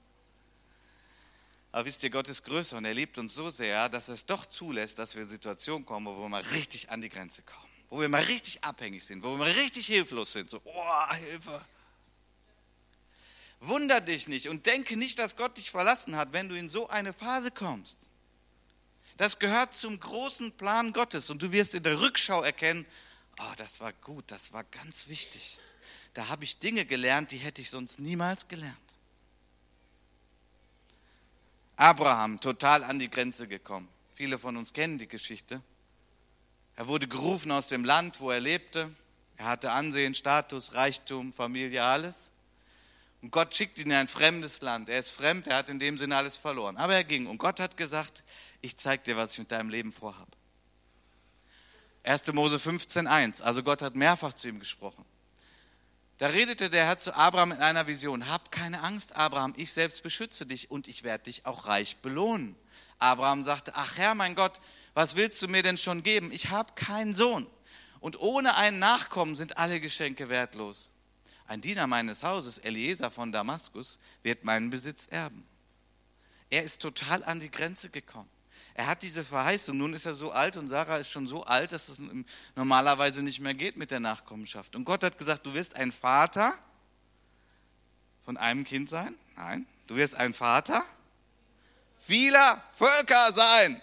Aber 1.71 1.85
wisst 1.85 2.03
ihr, 2.03 2.09
Gott 2.09 2.29
ist 2.29 2.43
größer 2.43 2.77
und 2.77 2.85
er 2.85 2.93
liebt 2.93 3.17
uns 3.17 3.33
so 3.33 3.49
sehr, 3.49 3.89
dass 3.89 4.07
er 4.07 4.15
es 4.15 4.25
doch 4.25 4.45
zulässt, 4.45 4.99
dass 4.99 5.15
wir 5.15 5.23
in 5.23 5.29
Situationen 5.29 5.85
kommen, 5.85 6.05
wo 6.05 6.21
wir 6.21 6.29
mal 6.29 6.43
richtig 6.53 6.91
an 6.91 7.01
die 7.01 7.09
Grenze 7.09 7.41
kommen 7.41 7.73
wo 7.93 8.01
wir 8.01 8.09
mal 8.09 8.23
richtig 8.23 8.63
abhängig 8.63 9.03
sind, 9.03 9.21
wo 9.23 9.29
wir 9.29 9.37
mal 9.37 9.51
richtig 9.51 9.85
hilflos 9.85 10.33
sind. 10.33 10.49
So, 10.49 10.59
oh, 10.63 11.13
Hilfe. 11.13 11.63
Wunder 13.59 14.01
dich 14.01 14.27
nicht 14.27 14.49
und 14.49 14.65
denke 14.65 14.97
nicht, 14.97 15.19
dass 15.19 15.35
Gott 15.35 15.57
dich 15.57 15.69
verlassen 15.69 16.15
hat, 16.15 16.33
wenn 16.33 16.49
du 16.49 16.55
in 16.55 16.69
so 16.69 16.89
eine 16.89 17.13
Phase 17.13 17.51
kommst. 17.51 18.09
Das 19.17 19.39
gehört 19.39 19.75
zum 19.75 19.99
großen 19.99 20.51
Plan 20.53 20.93
Gottes 20.93 21.29
und 21.29 21.41
du 21.41 21.51
wirst 21.51 21.75
in 21.75 21.83
der 21.83 22.01
Rückschau 22.01 22.41
erkennen, 22.41 22.85
oh, 23.39 23.53
das 23.57 23.79
war 23.79 23.93
gut, 23.93 24.25
das 24.27 24.53
war 24.53 24.63
ganz 24.63 25.07
wichtig. 25.07 25.59
Da 26.13 26.27
habe 26.27 26.43
ich 26.43 26.57
Dinge 26.57 26.85
gelernt, 26.85 27.31
die 27.31 27.37
hätte 27.37 27.61
ich 27.61 27.69
sonst 27.69 27.99
niemals 27.99 28.47
gelernt. 28.47 28.77
Abraham, 31.75 32.39
total 32.39 32.83
an 32.83 32.99
die 32.99 33.09
Grenze 33.09 33.47
gekommen. 33.47 33.89
Viele 34.15 34.37
von 34.37 34.57
uns 34.57 34.73
kennen 34.73 34.99
die 34.99 35.07
Geschichte. 35.07 35.61
Er 36.75 36.87
wurde 36.87 37.07
gerufen 37.07 37.51
aus 37.51 37.67
dem 37.67 37.83
Land, 37.83 38.19
wo 38.19 38.31
er 38.31 38.39
lebte. 38.39 38.93
Er 39.37 39.45
hatte 39.45 39.71
Ansehen, 39.71 40.13
Status, 40.13 40.75
Reichtum, 40.75 41.33
Familie, 41.33 41.83
alles. 41.83 42.31
Und 43.21 43.31
Gott 43.31 43.55
schickt 43.55 43.79
ihn 43.79 43.87
in 43.87 43.93
ein 43.93 44.07
fremdes 44.07 44.61
Land. 44.61 44.89
Er 44.89 44.99
ist 44.99 45.11
fremd, 45.11 45.47
er 45.47 45.57
hat 45.57 45.69
in 45.69 45.79
dem 45.79 45.97
Sinne 45.97 46.15
alles 46.15 46.37
verloren. 46.37 46.77
Aber 46.77 46.93
er 46.93 47.03
ging 47.03 47.25
und 47.25 47.37
Gott 47.37 47.59
hat 47.59 47.77
gesagt, 47.77 48.23
ich 48.63 48.77
zeige 48.77 49.03
dir, 49.03 49.17
was 49.17 49.33
ich 49.33 49.39
mit 49.39 49.51
deinem 49.51 49.69
Leben 49.69 49.91
vorhabe. 49.91 50.31
1. 52.03 52.31
Mose 52.33 52.55
15.1, 52.55 53.41
also 53.41 53.61
Gott 53.61 53.81
hat 53.81 53.95
mehrfach 53.95 54.33
zu 54.33 54.47
ihm 54.47 54.59
gesprochen. 54.59 55.05
Da 56.17 56.27
redete 56.27 56.69
der 56.69 56.85
Herr 56.85 56.97
zu 56.97 57.13
Abraham 57.13 57.51
in 57.51 57.57
einer 57.57 57.87
Vision, 57.87 58.29
hab 58.29 58.51
keine 58.51 58.81
Angst, 58.81 59.15
Abraham, 59.15 59.53
ich 59.57 59.73
selbst 59.73 60.01
beschütze 60.03 60.45
dich 60.45 60.71
und 60.71 60.87
ich 60.87 61.03
werde 61.03 61.25
dich 61.25 61.45
auch 61.45 61.65
reich 61.67 61.97
belohnen. 61.97 62.55
Abraham 62.99 63.43
sagte, 63.43 63.73
ach 63.75 63.97
Herr, 63.97 64.15
mein 64.15 64.35
Gott, 64.35 64.61
was 64.93 65.15
willst 65.15 65.41
du 65.41 65.47
mir 65.49 65.63
denn 65.63 65.77
schon 65.77 66.01
geben? 66.01 66.31
Ich 66.31 66.49
habe 66.49 66.73
keinen 66.75 67.13
Sohn. 67.13 67.47
Und 67.99 68.19
ohne 68.19 68.55
einen 68.55 68.79
Nachkommen 68.79 69.35
sind 69.35 69.57
alle 69.57 69.79
Geschenke 69.81 70.29
wertlos. 70.29 70.89
Ein 71.47 71.61
Diener 71.61 71.87
meines 71.87 72.23
Hauses, 72.23 72.57
Eliezer 72.59 73.11
von 73.11 73.33
Damaskus, 73.33 73.99
wird 74.21 74.45
meinen 74.45 74.69
Besitz 74.69 75.07
erben. 75.07 75.45
Er 76.49 76.63
ist 76.63 76.81
total 76.81 77.23
an 77.23 77.39
die 77.39 77.51
Grenze 77.51 77.89
gekommen. 77.89 78.29
Er 78.75 78.87
hat 78.87 79.03
diese 79.03 79.23
Verheißung. 79.23 79.77
Nun 79.77 79.93
ist 79.93 80.05
er 80.05 80.13
so 80.13 80.31
alt 80.31 80.57
und 80.57 80.67
Sarah 80.67 80.97
ist 80.97 81.09
schon 81.09 81.27
so 81.27 81.43
alt, 81.43 81.71
dass 81.71 81.89
es 81.89 82.01
normalerweise 82.55 83.21
nicht 83.21 83.39
mehr 83.39 83.53
geht 83.53 83.77
mit 83.77 83.91
der 83.91 83.99
Nachkommenschaft. 83.99 84.75
Und 84.75 84.85
Gott 84.85 85.03
hat 85.03 85.17
gesagt, 85.17 85.45
du 85.45 85.53
wirst 85.53 85.75
ein 85.75 85.91
Vater 85.91 86.57
von 88.25 88.37
einem 88.37 88.63
Kind 88.63 88.89
sein. 88.89 89.15
Nein, 89.35 89.67
du 89.87 89.95
wirst 89.95 90.15
ein 90.15 90.33
Vater 90.33 90.83
vieler 91.95 92.63
Völker 92.71 93.33
sein. 93.33 93.81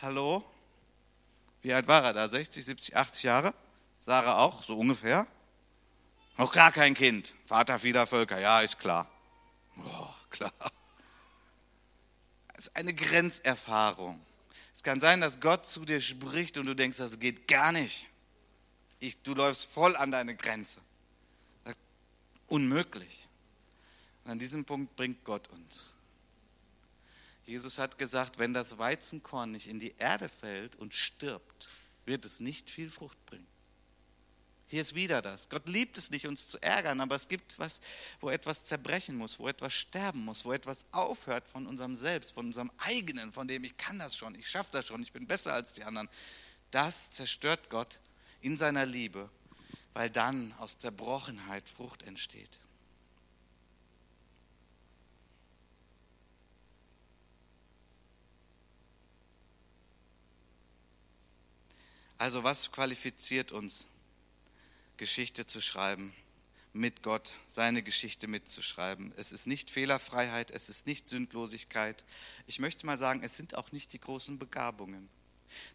Hallo? 0.00 0.44
Wie 1.62 1.72
alt 1.72 1.88
war 1.88 2.04
er 2.04 2.12
da? 2.12 2.28
60, 2.28 2.64
70, 2.64 2.96
80 2.96 3.22
Jahre? 3.24 3.54
Sarah 4.00 4.38
auch, 4.38 4.62
so 4.62 4.78
ungefähr? 4.78 5.26
Noch 6.36 6.52
gar 6.52 6.70
kein 6.70 6.94
Kind. 6.94 7.34
Vater 7.46 7.78
vieler 7.78 8.06
Völker, 8.06 8.38
ja, 8.38 8.60
ist 8.60 8.78
klar. 8.78 9.08
Oh, 9.76 10.08
klar. 10.30 10.52
Ist 12.58 12.74
eine 12.74 12.92
Grenzerfahrung. 12.92 14.20
Es 14.74 14.82
kann 14.82 14.98
sein, 14.98 15.20
dass 15.20 15.38
Gott 15.38 15.64
zu 15.64 15.84
dir 15.84 16.00
spricht 16.00 16.58
und 16.58 16.66
du 16.66 16.74
denkst, 16.74 16.98
das 16.98 17.20
geht 17.20 17.46
gar 17.46 17.70
nicht. 17.70 18.08
Ich, 18.98 19.22
du 19.22 19.34
läufst 19.34 19.70
voll 19.70 19.96
an 19.96 20.10
deine 20.10 20.34
Grenze. 20.34 20.80
Unmöglich. 22.48 23.28
Und 24.24 24.32
an 24.32 24.38
diesem 24.40 24.64
Punkt 24.64 24.96
bringt 24.96 25.24
Gott 25.24 25.48
uns. 25.48 25.94
Jesus 27.46 27.78
hat 27.78 27.96
gesagt, 27.96 28.38
wenn 28.38 28.52
das 28.52 28.76
Weizenkorn 28.76 29.52
nicht 29.52 29.68
in 29.68 29.78
die 29.78 29.94
Erde 29.96 30.28
fällt 30.28 30.74
und 30.76 30.94
stirbt, 30.94 31.68
wird 32.06 32.24
es 32.24 32.40
nicht 32.40 32.70
viel 32.70 32.90
Frucht 32.90 33.24
bringen. 33.26 33.46
Hier 34.70 34.82
ist 34.82 34.94
wieder 34.94 35.22
das. 35.22 35.48
Gott 35.48 35.66
liebt 35.66 35.96
es 35.96 36.10
nicht, 36.10 36.26
uns 36.26 36.46
zu 36.46 36.62
ärgern, 36.62 37.00
aber 37.00 37.16
es 37.16 37.28
gibt 37.28 37.58
was, 37.58 37.80
wo 38.20 38.28
etwas 38.28 38.64
zerbrechen 38.64 39.16
muss, 39.16 39.38
wo 39.38 39.48
etwas 39.48 39.72
sterben 39.72 40.26
muss, 40.26 40.44
wo 40.44 40.52
etwas 40.52 40.84
aufhört 40.92 41.48
von 41.48 41.66
unserem 41.66 41.96
Selbst, 41.96 42.34
von 42.34 42.46
unserem 42.46 42.70
eigenen, 42.76 43.32
von 43.32 43.48
dem 43.48 43.64
ich 43.64 43.78
kann 43.78 43.98
das 43.98 44.14
schon, 44.14 44.34
ich 44.34 44.46
schaffe 44.46 44.70
das 44.72 44.86
schon, 44.86 45.02
ich 45.02 45.12
bin 45.12 45.26
besser 45.26 45.54
als 45.54 45.72
die 45.72 45.84
anderen. 45.84 46.10
Das 46.70 47.10
zerstört 47.10 47.70
Gott 47.70 47.98
in 48.42 48.58
seiner 48.58 48.84
Liebe, 48.84 49.30
weil 49.94 50.10
dann 50.10 50.52
aus 50.58 50.76
Zerbrochenheit 50.76 51.66
Frucht 51.66 52.02
entsteht. 52.02 52.60
Also 62.18 62.42
was 62.42 62.70
qualifiziert 62.70 63.50
uns 63.50 63.86
Geschichte 64.98 65.46
zu 65.46 65.60
schreiben, 65.62 66.12
mit 66.72 67.02
Gott 67.02 67.32
seine 67.46 67.82
Geschichte 67.82 68.28
mitzuschreiben. 68.28 69.12
Es 69.16 69.32
ist 69.32 69.46
nicht 69.46 69.70
Fehlerfreiheit, 69.70 70.50
es 70.50 70.68
ist 70.68 70.86
nicht 70.86 71.08
Sündlosigkeit. 71.08 72.04
Ich 72.46 72.58
möchte 72.58 72.84
mal 72.84 72.98
sagen, 72.98 73.22
es 73.22 73.36
sind 73.36 73.56
auch 73.56 73.72
nicht 73.72 73.92
die 73.92 74.00
großen 74.00 74.38
Begabungen. 74.38 75.08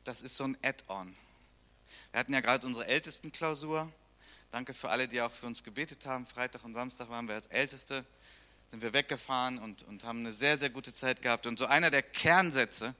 Das 0.03 0.21
ist 0.21 0.38
so 0.38 0.43
ein 0.43 0.57
Add-on. 0.62 1.15
Wir 2.12 2.19
hatten 2.19 2.33
ja 2.33 2.41
gerade 2.41 2.67
unsere 2.67 2.86
Ältestenklausur. 2.86 3.91
Danke 4.51 4.73
für 4.73 4.89
alle, 4.89 5.07
die 5.07 5.21
auch 5.21 5.31
für 5.31 5.47
uns 5.47 5.63
gebetet 5.63 6.05
haben. 6.05 6.27
Freitag 6.27 6.63
und 6.63 6.73
Samstag 6.73 7.09
waren 7.09 7.27
wir 7.27 7.36
als 7.36 7.47
Älteste, 7.47 8.05
sind 8.69 8.81
wir 8.81 8.93
weggefahren 8.93 9.57
und, 9.57 9.83
und 9.83 10.03
haben 10.03 10.19
eine 10.19 10.31
sehr, 10.31 10.57
sehr 10.57 10.69
gute 10.69 10.93
Zeit 10.93 11.21
gehabt. 11.21 11.47
Und 11.47 11.57
so 11.57 11.65
einer 11.65 11.89
der 11.89 12.03
Kernsätze, 12.03 12.93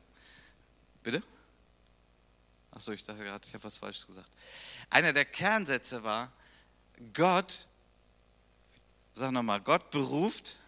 bitte? 1.03 1.21
Achso, 2.75 2.91
ich 2.91 3.03
dachte 3.03 3.23
gerade, 3.23 3.45
ich 3.45 3.53
habe 3.53 3.63
was 3.63 3.77
Falsches 3.77 4.07
gesagt. 4.07 4.29
Einer 4.89 5.13
der 5.13 5.25
Kernsätze 5.25 6.03
war, 6.03 6.31
Gott, 7.13 7.67
sag 9.13 9.31
nochmal, 9.31 9.62
Gott 9.62 9.91
beruft. 9.91 10.59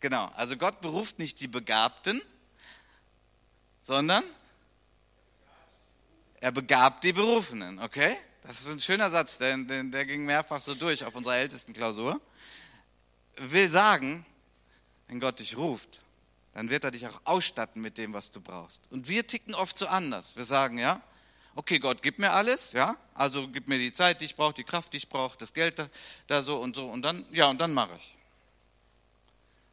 Genau, 0.00 0.26
also 0.34 0.56
Gott 0.56 0.80
beruft 0.80 1.18
nicht 1.18 1.38
die 1.40 1.46
Begabten, 1.46 2.20
sondern 3.82 4.24
er 6.40 6.50
begabt 6.50 7.04
die 7.04 7.12
Berufenen, 7.12 7.78
okay? 7.78 8.16
Das 8.42 8.60
ist 8.60 8.68
ein 8.68 8.80
schöner 8.80 9.10
Satz, 9.10 9.38
der, 9.38 9.56
der 9.58 10.04
ging 10.06 10.24
mehrfach 10.24 10.60
so 10.60 10.74
durch 10.74 11.04
auf 11.04 11.14
unserer 11.14 11.36
ältesten 11.36 11.72
Klausur. 11.72 12.20
Will 13.36 13.68
sagen, 13.68 14.26
wenn 15.08 15.20
Gott 15.20 15.40
dich 15.40 15.56
ruft, 15.56 16.00
dann 16.52 16.70
wird 16.70 16.84
er 16.84 16.90
dich 16.90 17.06
auch 17.06 17.20
ausstatten 17.24 17.80
mit 17.80 17.98
dem, 17.98 18.12
was 18.12 18.30
du 18.30 18.40
brauchst. 18.40 18.90
Und 18.90 19.08
wir 19.08 19.26
ticken 19.26 19.54
oft 19.54 19.78
so 19.78 19.86
anders. 19.86 20.36
Wir 20.36 20.44
sagen, 20.44 20.78
ja, 20.78 21.02
okay, 21.54 21.78
Gott, 21.78 22.02
gib 22.02 22.18
mir 22.18 22.32
alles, 22.32 22.72
ja, 22.72 22.96
also 23.14 23.48
gib 23.48 23.68
mir 23.68 23.78
die 23.78 23.92
Zeit, 23.92 24.20
die 24.20 24.26
ich 24.26 24.36
brauche, 24.36 24.54
die 24.54 24.64
Kraft, 24.64 24.92
die 24.92 24.98
ich 24.98 25.08
brauche, 25.08 25.36
das 25.38 25.52
Geld 25.52 25.78
da, 25.78 25.88
da 26.26 26.42
so 26.42 26.58
und 26.58 26.76
so 26.76 26.88
und 26.88 27.02
dann, 27.02 27.24
ja, 27.32 27.48
und 27.48 27.58
dann 27.58 27.72
mache 27.72 27.96
ich. 27.96 28.16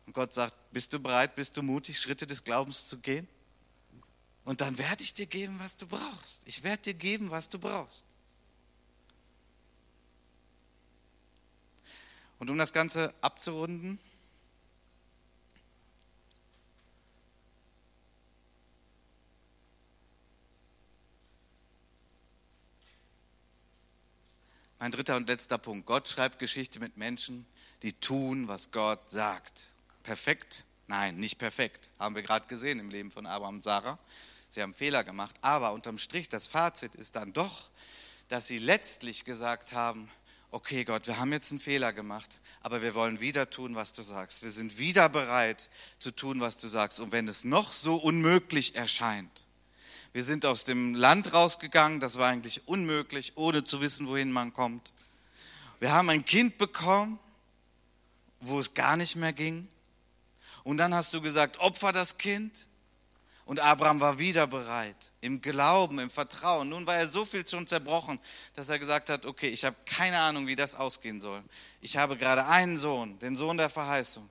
Und 0.05 0.13
Gott 0.13 0.33
sagt, 0.33 0.55
bist 0.71 0.91
du 0.93 0.99
bereit, 0.99 1.35
bist 1.35 1.55
du 1.55 1.61
mutig, 1.61 1.99
Schritte 1.99 2.25
des 2.25 2.43
Glaubens 2.43 2.87
zu 2.87 2.97
gehen? 2.97 3.27
Und 4.43 4.61
dann 4.61 4.77
werde 4.77 5.03
ich 5.03 5.13
dir 5.13 5.27
geben, 5.27 5.59
was 5.59 5.77
du 5.77 5.85
brauchst. 5.85 6.41
Ich 6.45 6.63
werde 6.63 6.81
dir 6.81 6.93
geben, 6.95 7.29
was 7.29 7.49
du 7.49 7.59
brauchst. 7.59 8.03
Und 12.39 12.49
um 12.49 12.57
das 12.57 12.73
Ganze 12.73 13.13
abzurunden, 13.21 13.99
Mein 24.81 24.93
dritter 24.93 25.17
und 25.17 25.27
letzter 25.27 25.57
Punkt. 25.57 25.85
Gott 25.85 26.07
schreibt 26.07 26.39
Geschichte 26.39 26.79
mit 26.79 26.95
Menschen, 26.95 27.45
die 27.83 27.91
tun, 27.91 28.47
was 28.47 28.71
Gott 28.71 29.09
sagt. 29.09 29.73
Perfekt? 30.03 30.65
Nein, 30.87 31.17
nicht 31.17 31.37
perfekt. 31.37 31.91
Haben 31.99 32.15
wir 32.15 32.23
gerade 32.23 32.47
gesehen 32.47 32.79
im 32.79 32.89
Leben 32.89 33.11
von 33.11 33.25
Abraham 33.25 33.55
und 33.55 33.61
Sarah. 33.61 33.99
Sie 34.47 34.61
haben 34.61 34.73
Fehler 34.73 35.03
gemacht. 35.03 35.35
Aber 35.41 35.73
unterm 35.73 35.97
Strich, 35.97 36.29
das 36.29 36.47
Fazit 36.47 36.95
ist 36.95 37.17
dann 37.17 37.33
doch, 37.33 37.69
dass 38.29 38.47
sie 38.47 38.57
letztlich 38.57 39.25
gesagt 39.25 39.73
haben, 39.73 40.09
okay 40.51 40.83
Gott, 40.83 41.07
wir 41.07 41.19
haben 41.19 41.31
jetzt 41.31 41.51
einen 41.51 41.59
Fehler 41.59 41.93
gemacht, 41.93 42.39
aber 42.61 42.81
wir 42.81 42.95
wollen 42.95 43.19
wieder 43.19 43.49
tun, 43.49 43.75
was 43.75 43.93
du 43.93 44.01
sagst. 44.01 44.43
Wir 44.43 44.51
sind 44.51 44.77
wieder 44.77 45.09
bereit 45.09 45.69
zu 45.99 46.11
tun, 46.11 46.41
was 46.41 46.57
du 46.57 46.67
sagst. 46.67 46.99
Und 46.99 47.11
wenn 47.11 47.27
es 47.27 47.43
noch 47.43 47.71
so 47.71 47.95
unmöglich 47.95 48.75
erscheint, 48.75 49.31
wir 50.11 50.23
sind 50.23 50.45
aus 50.45 50.63
dem 50.63 50.95
Land 50.95 51.33
rausgegangen, 51.33 51.99
das 51.99 52.17
war 52.17 52.29
eigentlich 52.29 52.67
unmöglich, 52.67 53.33
ohne 53.35 53.63
zu 53.63 53.79
wissen, 53.79 54.07
wohin 54.07 54.31
man 54.31 54.53
kommt. 54.53 54.91
Wir 55.79 55.91
haben 55.91 56.09
ein 56.09 56.25
Kind 56.25 56.57
bekommen, 56.57 57.19
wo 58.39 58.59
es 58.59 58.73
gar 58.73 58.97
nicht 58.97 59.15
mehr 59.15 59.33
ging. 59.33 59.67
Und 60.63 60.77
dann 60.77 60.93
hast 60.93 61.13
du 61.13 61.21
gesagt, 61.21 61.59
opfer 61.59 61.91
das 61.91 62.17
Kind. 62.17 62.68
Und 63.49 63.59
Abraham 63.59 63.99
war 63.99 64.19
wieder 64.19 64.45
bereit, 64.45 65.11
im 65.21 65.41
Glauben, 65.41 65.97
im 65.97 66.11
Vertrauen. 66.11 66.69
Nun 66.69 66.85
war 66.85 66.97
er 66.97 67.07
so 67.07 67.25
viel 67.25 67.47
schon 67.47 67.65
zerbrochen, 67.65 68.19
dass 68.53 68.69
er 68.69 68.77
gesagt 68.77 69.09
hat, 69.09 69.25
okay, 69.25 69.47
ich 69.47 69.65
habe 69.65 69.75
keine 69.87 70.19
Ahnung, 70.19 70.45
wie 70.45 70.55
das 70.55 70.75
ausgehen 70.75 71.19
soll. 71.19 71.43
Ich 71.81 71.97
habe 71.97 72.15
gerade 72.15 72.45
einen 72.45 72.77
Sohn, 72.77 73.17
den 73.17 73.35
Sohn 73.35 73.57
der 73.57 73.71
Verheißung. 73.71 74.29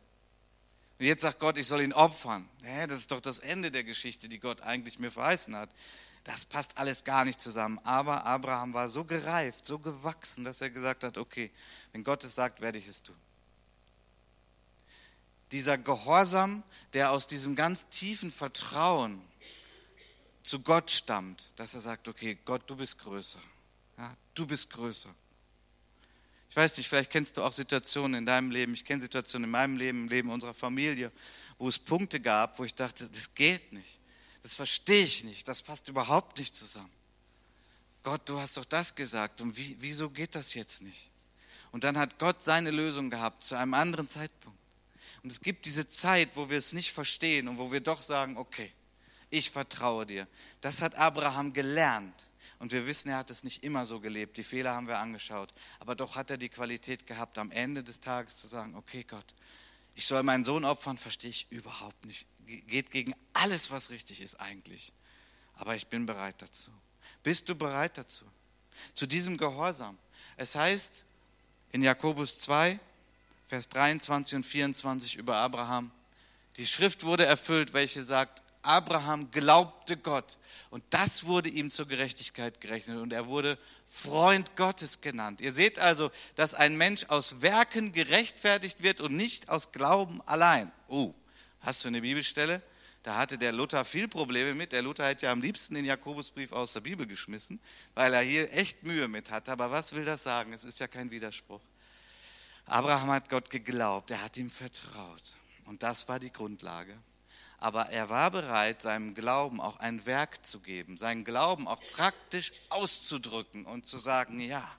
Und 1.00 1.04
jetzt 1.04 1.22
sagt 1.22 1.40
Gott, 1.40 1.58
ich 1.58 1.66
soll 1.66 1.82
ihn 1.82 1.92
opfern. 1.92 2.48
Hä, 2.62 2.86
das 2.86 3.00
ist 3.00 3.10
doch 3.10 3.20
das 3.20 3.40
Ende 3.40 3.72
der 3.72 3.82
Geschichte, 3.82 4.28
die 4.28 4.38
Gott 4.38 4.60
eigentlich 4.60 5.00
mir 5.00 5.10
verheißen 5.10 5.56
hat. 5.56 5.70
Das 6.22 6.44
passt 6.44 6.78
alles 6.78 7.02
gar 7.02 7.24
nicht 7.24 7.40
zusammen. 7.40 7.80
Aber 7.82 8.24
Abraham 8.24 8.72
war 8.72 8.88
so 8.88 9.04
gereift, 9.04 9.66
so 9.66 9.80
gewachsen, 9.80 10.44
dass 10.44 10.60
er 10.60 10.70
gesagt 10.70 11.02
hat, 11.02 11.18
okay, 11.18 11.50
wenn 11.90 12.04
Gott 12.04 12.22
es 12.22 12.36
sagt, 12.36 12.60
werde 12.60 12.78
ich 12.78 12.86
es 12.86 13.02
tun. 13.02 13.16
Dieser 15.52 15.78
Gehorsam, 15.78 16.62
der 16.92 17.10
aus 17.10 17.26
diesem 17.26 17.56
ganz 17.56 17.88
tiefen 17.88 18.30
Vertrauen 18.30 19.20
zu 20.42 20.60
Gott 20.60 20.90
stammt, 20.90 21.50
dass 21.56 21.74
er 21.74 21.80
sagt, 21.80 22.08
okay, 22.08 22.38
Gott, 22.44 22.68
du 22.68 22.76
bist 22.76 22.98
größer. 22.98 23.40
Ja, 23.98 24.16
du 24.34 24.46
bist 24.46 24.70
größer. 24.70 25.14
Ich 26.50 26.56
weiß 26.56 26.78
nicht, 26.78 26.88
vielleicht 26.88 27.10
kennst 27.10 27.36
du 27.36 27.42
auch 27.42 27.52
Situationen 27.52 28.20
in 28.20 28.26
deinem 28.26 28.50
Leben, 28.50 28.72
ich 28.72 28.84
kenne 28.84 29.02
Situationen 29.02 29.44
in 29.44 29.50
meinem 29.50 29.76
Leben, 29.76 30.02
im 30.04 30.08
Leben 30.08 30.30
unserer 30.30 30.54
Familie, 30.54 31.12
wo 31.58 31.68
es 31.68 31.78
Punkte 31.78 32.20
gab, 32.20 32.58
wo 32.58 32.64
ich 32.64 32.74
dachte, 32.74 33.08
das 33.08 33.34
geht 33.34 33.72
nicht, 33.72 34.00
das 34.42 34.54
verstehe 34.54 35.04
ich 35.04 35.24
nicht, 35.24 35.46
das 35.46 35.62
passt 35.62 35.88
überhaupt 35.88 36.38
nicht 36.38 36.56
zusammen. 36.56 36.90
Gott, 38.02 38.26
du 38.26 38.40
hast 38.40 38.56
doch 38.56 38.64
das 38.64 38.94
gesagt 38.94 39.42
und 39.42 39.56
wie, 39.58 39.76
wieso 39.80 40.08
geht 40.08 40.34
das 40.34 40.54
jetzt 40.54 40.80
nicht? 40.80 41.10
Und 41.72 41.84
dann 41.84 41.98
hat 41.98 42.18
Gott 42.18 42.42
seine 42.42 42.70
Lösung 42.70 43.10
gehabt 43.10 43.44
zu 43.44 43.54
einem 43.54 43.74
anderen 43.74 44.08
Zeitpunkt. 44.08 44.58
Und 45.22 45.30
es 45.30 45.40
gibt 45.40 45.66
diese 45.66 45.86
Zeit, 45.86 46.36
wo 46.36 46.50
wir 46.50 46.58
es 46.58 46.72
nicht 46.72 46.92
verstehen 46.92 47.48
und 47.48 47.58
wo 47.58 47.72
wir 47.72 47.80
doch 47.80 48.02
sagen, 48.02 48.36
okay, 48.36 48.72
ich 49.30 49.50
vertraue 49.50 50.06
dir. 50.06 50.26
Das 50.60 50.80
hat 50.80 50.94
Abraham 50.94 51.52
gelernt. 51.52 52.28
Und 52.58 52.72
wir 52.72 52.86
wissen, 52.86 53.08
er 53.10 53.18
hat 53.18 53.30
es 53.30 53.44
nicht 53.44 53.62
immer 53.62 53.86
so 53.86 54.00
gelebt. 54.00 54.36
Die 54.36 54.42
Fehler 54.42 54.74
haben 54.74 54.88
wir 54.88 54.98
angeschaut. 54.98 55.52
Aber 55.78 55.94
doch 55.94 56.16
hat 56.16 56.30
er 56.30 56.38
die 56.38 56.48
Qualität 56.48 57.06
gehabt, 57.06 57.38
am 57.38 57.50
Ende 57.50 57.84
des 57.84 58.00
Tages 58.00 58.38
zu 58.38 58.48
sagen, 58.48 58.74
okay 58.74 59.04
Gott, 59.04 59.34
ich 59.94 60.06
soll 60.06 60.22
meinen 60.22 60.44
Sohn 60.44 60.64
opfern, 60.64 60.96
verstehe 60.96 61.30
ich 61.30 61.50
überhaupt 61.50 62.04
nicht. 62.04 62.26
Geht 62.46 62.90
gegen 62.90 63.14
alles, 63.32 63.70
was 63.70 63.90
richtig 63.90 64.20
ist 64.20 64.40
eigentlich. 64.40 64.92
Aber 65.54 65.76
ich 65.76 65.88
bin 65.88 66.06
bereit 66.06 66.40
dazu. 66.40 66.70
Bist 67.22 67.48
du 67.48 67.54
bereit 67.54 67.98
dazu? 67.98 68.24
Zu 68.94 69.06
diesem 69.06 69.36
Gehorsam. 69.36 69.98
Es 70.36 70.54
heißt 70.54 71.04
in 71.72 71.82
Jakobus 71.82 72.40
2, 72.40 72.78
Vers 73.48 73.68
23 73.70 74.36
und 74.36 74.44
24 74.44 75.16
über 75.16 75.36
Abraham, 75.36 75.90
die 76.58 76.66
Schrift 76.66 77.04
wurde 77.04 77.24
erfüllt, 77.24 77.72
welche 77.72 78.02
sagt, 78.02 78.42
Abraham 78.60 79.30
glaubte 79.30 79.96
Gott 79.96 80.38
und 80.68 80.84
das 80.90 81.24
wurde 81.24 81.48
ihm 81.48 81.70
zur 81.70 81.88
Gerechtigkeit 81.88 82.60
gerechnet 82.60 82.98
und 82.98 83.12
er 83.12 83.26
wurde 83.26 83.56
Freund 83.86 84.54
Gottes 84.56 85.00
genannt. 85.00 85.40
Ihr 85.40 85.54
seht 85.54 85.78
also, 85.78 86.10
dass 86.34 86.52
ein 86.52 86.76
Mensch 86.76 87.06
aus 87.06 87.40
Werken 87.40 87.92
gerechtfertigt 87.92 88.82
wird 88.82 89.00
und 89.00 89.16
nicht 89.16 89.48
aus 89.48 89.72
Glauben 89.72 90.20
allein. 90.26 90.70
Oh, 90.88 91.14
hast 91.60 91.84
du 91.84 91.88
eine 91.88 92.02
Bibelstelle? 92.02 92.60
Da 93.02 93.16
hatte 93.16 93.38
der 93.38 93.52
Luther 93.52 93.86
viel 93.86 94.08
Probleme 94.08 94.54
mit. 94.54 94.72
Der 94.72 94.82
Luther 94.82 95.06
hätte 95.06 95.26
ja 95.26 95.32
am 95.32 95.40
liebsten 95.40 95.74
den 95.74 95.86
Jakobusbrief 95.86 96.52
aus 96.52 96.74
der 96.74 96.80
Bibel 96.80 97.06
geschmissen, 97.06 97.60
weil 97.94 98.12
er 98.12 98.20
hier 98.20 98.52
echt 98.52 98.82
Mühe 98.82 99.08
mit 99.08 99.30
hat. 99.30 99.48
Aber 99.48 99.70
was 99.70 99.94
will 99.94 100.04
das 100.04 100.24
sagen? 100.24 100.52
Es 100.52 100.64
ist 100.64 100.80
ja 100.80 100.88
kein 100.88 101.10
Widerspruch. 101.10 101.62
Abraham 102.68 103.10
hat 103.10 103.30
Gott 103.30 103.50
geglaubt, 103.50 104.10
er 104.10 104.22
hat 104.22 104.36
ihm 104.36 104.50
vertraut. 104.50 105.36
Und 105.64 105.82
das 105.82 106.08
war 106.08 106.18
die 106.18 106.32
Grundlage. 106.32 106.96
Aber 107.58 107.88
er 107.90 108.08
war 108.08 108.30
bereit, 108.30 108.82
seinem 108.82 109.14
Glauben 109.14 109.60
auch 109.60 109.78
ein 109.78 110.06
Werk 110.06 110.46
zu 110.46 110.60
geben, 110.60 110.96
seinen 110.96 111.24
Glauben 111.24 111.66
auch 111.66 111.80
praktisch 111.92 112.52
auszudrücken 112.68 113.64
und 113.64 113.86
zu 113.86 113.98
sagen, 113.98 114.38
ja, 114.38 114.70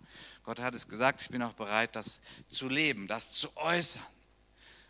Gott 0.44 0.60
hat 0.60 0.76
es 0.76 0.88
gesagt, 0.88 1.22
ich 1.22 1.30
bin 1.30 1.42
auch 1.42 1.54
bereit, 1.54 1.96
das 1.96 2.22
zu 2.48 2.70
leben, 2.70 3.08
das 3.08 3.34
zu 3.34 3.56
äußern. 3.58 4.06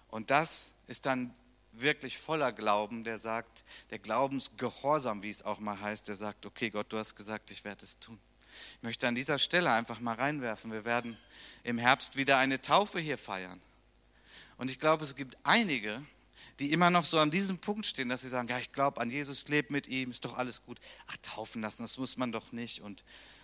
Und 0.10 0.30
das 0.30 0.72
ist 0.88 1.06
dann 1.06 1.34
wirklich 1.72 2.18
voller 2.18 2.52
Glauben, 2.52 3.04
der 3.04 3.18
sagt, 3.18 3.64
der 3.90 4.00
Glaubensgehorsam, 4.00 5.24
wie 5.24 5.30
es 5.30 5.44
auch 5.44 5.60
mal 5.60 5.80
heißt, 5.80 6.08
der 6.08 6.16
sagt, 6.16 6.46
okay 6.46 6.70
Gott, 6.70 6.92
du 6.92 6.98
hast 6.98 7.16
gesagt, 7.16 7.50
ich 7.50 7.64
werde 7.64 7.86
es 7.86 7.98
tun. 8.00 8.20
Ich 8.78 8.84
möchte 8.84 9.08
an 9.08 9.16
dieser 9.16 9.40
Stelle 9.40 9.72
einfach 9.72 10.00
mal 10.00 10.16
reinwerfen. 10.16 10.72
Wir 10.72 10.86
werden 10.86 11.18
im 11.64 11.78
Herbst 11.78 12.16
wieder 12.16 12.38
eine 12.38 12.62
Taufe 12.62 13.00
hier 13.00 13.18
feiern. 13.18 13.62
Und 14.58 14.70
ich 14.70 14.80
glaube, 14.80 15.04
es 15.04 15.16
gibt 15.16 15.38
einige, 15.44 16.02
die 16.60 16.72
immer 16.72 16.90
noch 16.90 17.06
so 17.06 17.20
an 17.20 17.32
diesem 17.32 17.60
Punkt 17.60 17.86
stehen, 17.86 18.10
dass 18.10 18.22
sie 18.22 18.30
sagen, 18.30 18.48
ja, 18.48 18.60
ich 18.60 18.72
glaube 18.72 19.00
an 19.00 19.10
Jesus, 19.10 19.48
lebe 19.48 19.72
mit 19.72 19.88
ihm, 19.88 20.12
ist 20.12 20.26
doch 20.26 20.38
alles 20.38 20.64
gut. 20.66 20.80
Ach, 21.08 21.18
taufen 21.22 21.62
lassen, 21.62 21.84
das 21.84 21.98
muss 21.98 22.18
man 22.18 22.32
doch 22.32 22.52
nicht. 22.52 22.82
Und 22.82 23.04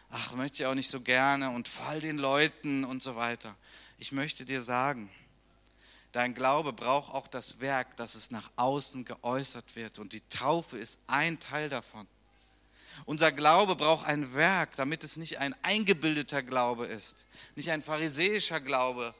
ach, 0.10 0.34
möchte 0.34 0.64
ich 0.64 0.68
auch 0.68 0.76
nicht 0.76 0.90
so 0.90 1.02
gerne 1.02 1.50
und 1.52 1.68
vor 1.68 1.86
all 1.88 2.02
den 2.02 2.18
Leuten 2.18 2.84
und 2.84 3.02
so 3.02 3.16
weiter. 3.16 3.56
Ich 3.98 4.12
möchte 4.12 4.44
dir 4.44 4.62
sagen, 4.62 5.10
Dein 6.16 6.34
Glaube 6.34 6.72
braucht 6.72 7.14
auch 7.14 7.28
das 7.28 7.60
Werk, 7.60 7.98
dass 7.98 8.16
es 8.16 8.32
nach 8.32 8.50
außen 8.56 9.04
geäußert 9.04 9.76
wird. 9.76 10.00
Und 10.00 10.14
die 10.14 10.22
Taufe 10.30 10.78
ist 10.78 10.98
ein 11.08 11.42
Teil 11.42 11.68
davon. 11.68 12.08
Unser 13.06 13.32
Glaube 13.32 13.76
braucht 13.76 14.06
ein 14.08 14.34
Werk, 14.34 14.76
damit 14.76 15.04
es 15.04 15.18
nicht 15.18 15.40
ein 15.40 15.56
eingebildeter 15.62 16.42
Glaube 16.42 16.86
ist, 16.86 17.28
nicht 17.56 17.72
ein 17.72 17.82
pharisäischer 17.82 18.62
Glaube, 18.62 19.14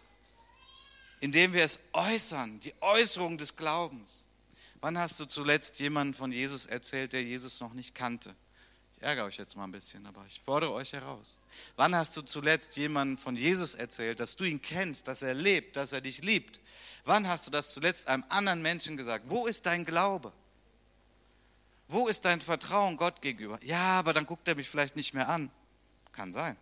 indem 1.20 1.54
wir 1.54 1.64
es 1.64 1.80
äußern, 1.94 2.60
die 2.62 2.74
Äußerung 2.82 3.38
des 3.38 3.56
Glaubens. 3.56 4.24
Wann 4.82 4.98
hast 4.98 5.20
du 5.20 5.26
zuletzt 5.26 5.80
jemanden 5.80 6.14
von 6.14 6.32
Jesus 6.32 6.66
erzählt, 6.66 7.14
der 7.14 7.24
Jesus 7.24 7.60
noch 7.60 7.74
nicht 7.74 7.96
kannte? 7.96 8.36
Ich 8.98 9.04
ärgere 9.04 9.26
euch 9.26 9.38
jetzt 9.38 9.56
mal 9.58 9.66
ein 9.66 9.72
bisschen, 9.72 10.06
aber 10.06 10.24
ich 10.28 10.40
fordere 10.40 10.72
euch 10.72 10.94
heraus. 10.94 11.40
Wann 11.76 11.96
hast 11.96 12.16
du 12.18 12.22
zuletzt 12.22 12.78
jemanden 12.78 13.18
von 13.18 13.36
Jesus 13.36 13.76
erzählt, 13.76 14.20
dass 14.20 14.36
du 14.36 14.46
ihn 14.46 14.62
kennst, 14.62 15.08
dass 15.08 15.22
er 15.22 15.34
lebt, 15.34 15.76
dass 15.76 15.92
er 15.92 16.02
dich 16.02 16.24
liebt? 16.24 16.62
Wann 17.04 17.28
hast 17.28 17.48
du 17.48 17.52
das 17.52 17.74
zuletzt 17.74 18.08
einem 18.08 18.24
anderen 18.30 18.62
Menschen 18.62 18.96
gesagt? 18.96 19.26
Wo 19.28 19.48
ist 19.48 19.66
dein 19.66 19.86
Glaube? 19.86 20.32
Wo 21.88 22.08
ist 22.08 22.26
dein 22.26 22.42
Vertrauen 22.42 22.98
Gott 22.98 23.22
gegenüber? 23.22 23.60
Ja, 23.64 24.00
aber 24.00 24.14
dann 24.14 24.26
guckt 24.26 24.48
er 24.48 24.56
mich 24.56 24.70
vielleicht 24.70 24.96
nicht 24.96 25.14
mehr 25.14 25.30
an. 25.30 25.52
Kann 26.12 26.34
sein. 26.34 26.58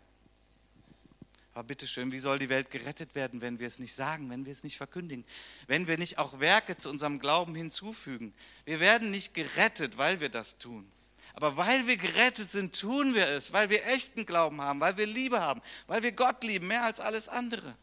Aber 1.53 1.63
bitteschön, 1.65 2.11
wie 2.11 2.19
soll 2.19 2.39
die 2.39 2.49
Welt 2.49 2.71
gerettet 2.71 3.13
werden, 3.13 3.41
wenn 3.41 3.59
wir 3.59 3.67
es 3.67 3.77
nicht 3.77 3.93
sagen, 3.93 4.29
wenn 4.31 4.45
wir 4.45 4.51
es 4.51 4.63
nicht 4.63 4.75
verkündigen, 4.75 5.23
wenn 5.67 5.85
wir 5.87 5.99
nicht 5.99 6.17
auch 6.17 6.39
Werke 6.39 6.77
zu 6.77 6.89
unserem 6.89 7.19
Glauben 7.19 7.53
hinzufügen? 7.53 8.33
Wir 8.65 8.79
werden 8.79 9.11
nicht 9.11 9.35
gerettet, 9.35 9.97
weil 9.97 10.19
wir 10.19 10.29
das 10.29 10.57
tun. 10.57 10.91
Aber 11.35 11.55
weil 11.55 11.87
wir 11.87 11.97
gerettet 11.97 12.51
sind, 12.51 12.79
tun 12.79 13.13
wir 13.13 13.27
es, 13.27 13.53
weil 13.53 13.69
wir 13.69 13.85
echten 13.87 14.25
Glauben 14.25 14.61
haben, 14.61 14.79
weil 14.79 14.97
wir 14.97 15.07
Liebe 15.07 15.41
haben, 15.41 15.61
weil 15.87 16.03
wir 16.03 16.11
Gott 16.11 16.43
lieben, 16.43 16.67
mehr 16.67 16.83
als 16.83 16.99
alles 16.99 17.29
andere. 17.29 17.75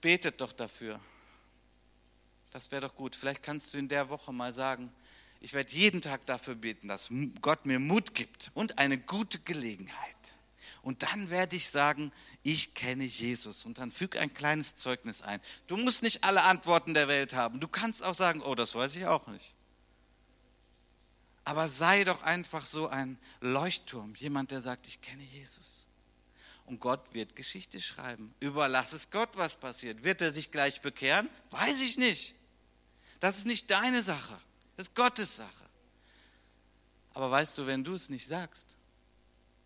Betet 0.00 0.40
doch 0.40 0.52
dafür. 0.52 1.00
Das 2.52 2.70
wäre 2.70 2.82
doch 2.82 2.94
gut. 2.94 3.16
Vielleicht 3.16 3.42
kannst 3.42 3.72
du 3.74 3.78
in 3.78 3.88
der 3.88 4.08
Woche 4.08 4.32
mal 4.32 4.52
sagen, 4.52 4.92
ich 5.40 5.54
werde 5.54 5.72
jeden 5.72 6.02
Tag 6.02 6.24
dafür 6.26 6.54
beten, 6.54 6.88
dass 6.88 7.10
Gott 7.40 7.66
mir 7.66 7.80
Mut 7.80 8.14
gibt 8.14 8.50
und 8.54 8.78
eine 8.78 8.98
gute 8.98 9.40
Gelegenheit. 9.40 10.16
Und 10.82 11.02
dann 11.02 11.30
werde 11.30 11.56
ich 11.56 11.68
sagen, 11.68 12.12
ich 12.42 12.74
kenne 12.74 13.04
Jesus. 13.04 13.64
Und 13.64 13.78
dann 13.78 13.90
füg 13.90 14.16
ein 14.16 14.34
kleines 14.34 14.76
Zeugnis 14.76 15.22
ein. 15.22 15.40
Du 15.66 15.76
musst 15.76 16.02
nicht 16.02 16.24
alle 16.24 16.42
Antworten 16.44 16.94
der 16.94 17.08
Welt 17.08 17.34
haben. 17.34 17.60
Du 17.60 17.68
kannst 17.68 18.04
auch 18.04 18.14
sagen, 18.14 18.42
oh, 18.42 18.54
das 18.54 18.74
weiß 18.74 18.94
ich 18.96 19.06
auch 19.06 19.26
nicht. 19.28 19.54
Aber 21.44 21.68
sei 21.68 22.04
doch 22.04 22.22
einfach 22.22 22.66
so 22.66 22.88
ein 22.88 23.18
Leuchtturm, 23.40 24.14
jemand, 24.14 24.50
der 24.50 24.60
sagt, 24.60 24.86
ich 24.86 25.00
kenne 25.00 25.24
Jesus. 25.24 25.86
Und 26.66 26.78
Gott 26.78 27.14
wird 27.14 27.34
Geschichte 27.34 27.80
schreiben. 27.80 28.32
Überlass 28.38 28.92
es 28.92 29.10
Gott, 29.10 29.30
was 29.34 29.56
passiert. 29.56 30.04
Wird 30.04 30.22
er 30.22 30.32
sich 30.32 30.52
gleich 30.52 30.80
bekehren? 30.80 31.28
Weiß 31.50 31.80
ich 31.80 31.98
nicht. 31.98 32.36
Das 33.22 33.38
ist 33.38 33.46
nicht 33.46 33.70
deine 33.70 34.02
Sache. 34.02 34.36
Das 34.76 34.88
ist 34.88 34.96
Gottes 34.96 35.36
Sache. 35.36 35.64
Aber 37.14 37.30
weißt 37.30 37.56
du, 37.56 37.68
wenn 37.68 37.84
du 37.84 37.94
es 37.94 38.08
nicht 38.08 38.26
sagst, 38.26 38.76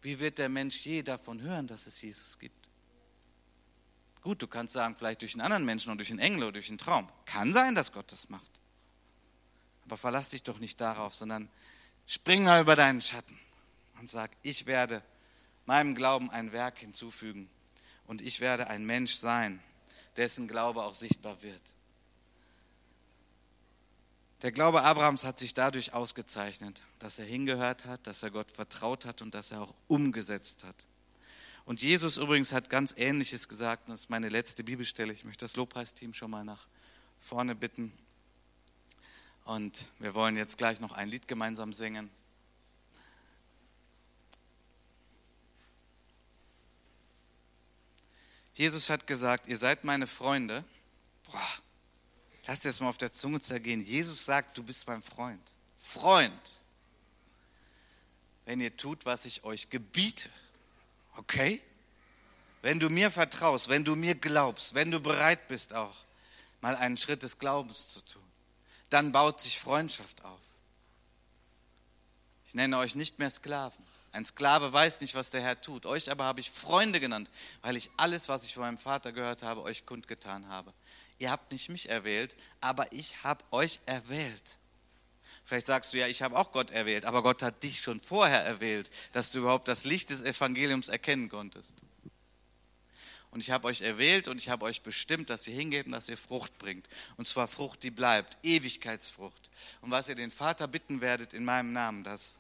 wie 0.03 0.19
wird 0.19 0.37
der 0.37 0.51
Mensch 0.51 0.85
je 0.85 1.03
davon 1.03 1.41
hören, 1.41 1.67
dass 1.67 1.87
es 1.87 2.03
Jesus 2.03 2.39
gibt? 2.39 2.69
Gut, 4.21 4.43
du 4.43 4.47
kannst 4.47 4.75
sagen, 4.75 4.95
vielleicht 4.95 5.23
durch 5.23 5.33
einen 5.33 5.41
anderen 5.41 5.65
Menschen 5.65 5.89
oder 5.89 5.97
durch 5.97 6.11
einen 6.11 6.19
Engel 6.19 6.43
oder 6.43 6.53
durch 6.53 6.69
einen 6.69 6.77
Traum. 6.77 7.09
Kann 7.25 7.55
sein, 7.55 7.75
dass 7.75 7.93
Gott 7.93 8.13
das 8.13 8.29
macht. 8.29 8.51
Aber 9.87 9.97
verlass 9.97 10.29
dich 10.29 10.43
doch 10.43 10.59
nicht 10.59 10.79
darauf, 10.79 11.15
sondern 11.15 11.49
spring 12.07 12.45
mal 12.45 12.61
über 12.61 12.77
deinen 12.77 13.01
Schatten 13.01 13.41
und 13.99 14.11
sag, 14.11 14.33
ich 14.43 14.67
werde 14.67 15.03
meinem 15.65 15.95
Glauben 15.95 16.29
ein 16.29 16.53
Werk 16.53 16.77
hinzufügen 16.77 17.49
und 18.07 18.21
ich 18.21 18.41
werde 18.41 18.67
ein 18.67 18.85
Mensch 18.85 19.15
sein, 19.15 19.63
dessen 20.19 20.47
Glaube 20.47 20.83
auch 20.83 20.95
sichtbar 20.95 21.41
wird. 21.41 21.63
Der 24.43 24.53
Glaube 24.53 24.83
Abrahams 24.83 25.25
hat 25.25 25.39
sich 25.39 25.55
dadurch 25.55 25.95
ausgezeichnet, 25.95 26.83
dass 26.99 27.19
er 27.19 27.25
hingehört 27.25 27.87
hat, 27.87 28.07
dass 28.07 28.23
er 28.23 28.31
Gott 28.31 28.51
vertraut 28.51 29.07
hat 29.07 29.23
und 29.23 29.35
dass 29.35 29.51
er 29.51 29.63
auch 29.63 29.75
umgesetzt 29.89 30.65
hat. 30.65 30.87
Und 31.65 31.83
Jesus 31.83 32.17
übrigens 32.17 32.53
hat 32.53 32.71
ganz 32.71 32.95
Ähnliches 32.97 33.49
gesagt, 33.49 33.89
das 33.89 34.01
ist 34.01 34.11
meine 34.11 34.29
letzte 34.29 34.63
Bibelstelle. 34.63 35.13
Ich 35.13 35.25
möchte 35.25 35.45
das 35.45 35.57
Lobpreisteam 35.57 36.15
schon 36.15 36.31
mal 36.31 36.45
nach 36.45 36.67
vorne 37.21 37.55
bitten. 37.55 37.93
Und 39.45 39.89
wir 39.99 40.15
wollen 40.15 40.37
jetzt 40.37 40.59
gleich 40.59 40.81
noch 40.81 40.93
ein 40.93 41.09
Lied 41.09 41.27
gemeinsam 41.27 41.73
singen. 41.73 42.11
Jesus 48.55 48.89
hat 48.89 49.07
gesagt, 49.07 49.49
ihr 49.49 49.57
seid 49.57 49.85
meine 49.85 50.07
Freunde. 50.07 50.65
Boah, 51.31 51.59
lass 52.47 52.61
dir 52.61 52.69
das 52.69 52.81
mal 52.81 52.89
auf 52.89 52.99
der 52.99 53.13
Zunge 53.13 53.41
zergehen. 53.41 53.85
Jesus 53.85 54.25
sagt, 54.25 54.57
du 54.57 54.63
bist 54.63 54.87
mein 54.87 55.03
Freund. 55.03 55.43
Freund. 55.75 56.33
Wenn 58.45 58.61
ihr 58.61 58.77
tut, 58.77 59.05
was 59.07 59.25
ich 59.25 59.45
euch 59.45 59.71
gebiete. 59.71 60.31
Okay? 61.17 61.63
Wenn 62.63 62.81
du 62.81 62.91
mir 62.91 63.11
vertraust, 63.11 63.69
wenn 63.69 63.85
du 63.85 63.97
mir 63.97 64.15
glaubst, 64.15 64.75
wenn 64.75 64.91
du 64.91 65.01
bereit 65.01 65.49
bist 65.49 65.75
auch 65.75 65.97
mal 66.61 66.77
einen 66.77 66.97
Schritt 66.97 67.23
des 67.23 67.39
Glaubens 67.39 67.89
zu 67.89 68.01
tun, 68.01 68.23
dann 68.91 69.13
baut 69.13 69.41
sich 69.41 69.59
Freundschaft 69.59 70.25
auf. 70.25 70.41
Ich 72.47 72.55
nenne 72.55 72.79
euch 72.79 72.95
nicht 72.95 73.19
mehr 73.19 73.31
Sklaven. 73.31 73.86
Ein 74.17 74.25
Sklave 74.25 74.73
weiß 74.73 75.03
nicht, 75.03 75.15
was 75.15 75.29
der 75.29 75.43
Herr 75.43 75.61
tut. 75.61 75.85
Euch 75.85 76.11
aber 76.11 76.25
habe 76.25 76.41
ich 76.41 76.51
Freunde 76.51 77.01
genannt, 77.01 77.31
weil 77.61 77.77
ich 77.77 77.91
alles, 77.99 78.31
was 78.31 78.45
ich 78.45 78.55
von 78.55 78.63
meinem 78.63 78.79
Vater 78.79 79.13
gehört 79.13 79.43
habe, 79.43 79.63
euch 79.63 79.85
kundgetan 79.85 80.49
habe. 80.49 80.73
Ihr 81.19 81.31
habt 81.31 81.53
nicht 81.53 81.69
mich 81.69 81.91
erwählt, 81.91 82.35
aber 82.63 82.91
ich 82.95 83.25
habe 83.25 83.45
euch 83.51 83.79
erwählt. 83.85 84.57
Vielleicht 85.45 85.67
sagst 85.67 85.93
du 85.93 85.99
ja, 85.99 86.07
ich 86.07 86.23
habe 86.23 86.39
auch 86.39 86.51
Gott 86.51 86.71
erwählt, 86.71 87.05
aber 87.05 87.23
Gott 87.23 87.43
hat 87.43 87.63
dich 87.63 87.83
schon 87.83 88.01
vorher 88.01 88.43
erwählt, 88.43 88.89
dass 89.13 89.31
du 89.31 89.41
überhaupt 89.41 89.69
das 89.69 89.85
Licht 89.85 90.09
des 90.09 90.23
Evangeliums 90.23 90.89
erkennen 90.89 91.29
konntest. 91.29 91.75
Und 93.33 93.41
ich 93.41 93.51
habe 93.51 93.69
euch 93.69 93.83
erwählt 93.83 94.29
und 94.29 94.39
ich 94.39 94.49
habe 94.49 94.65
euch 94.65 94.81
bestimmt, 94.81 95.29
dass 95.29 95.47
ihr 95.47 95.55
hingeht 95.55 95.85
und 95.85 95.93
dass 95.93 96.09
ihr 96.09 96.17
Frucht 96.17 96.57
bringt. 96.57 96.89
Und 97.19 97.29
zwar 97.29 97.49
Frucht, 97.49 97.83
die 97.83 97.91
bleibt, 97.91 98.39
Ewigkeitsfrucht. 98.43 99.51
Und 99.83 99.91
was 99.91 100.09
ihr 100.09 100.15
den 100.15 100.31
Vater 100.31 100.69
bitten 100.69 101.03
werdet 101.03 101.35
in 101.35 101.45
meinem 101.45 101.75
Namen, 101.75 102.03
das 102.03 102.39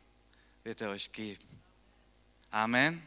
wird 0.64 0.80
er 0.80 0.88
euch 0.88 1.12
geben. 1.12 1.44
Amen. 2.56 3.02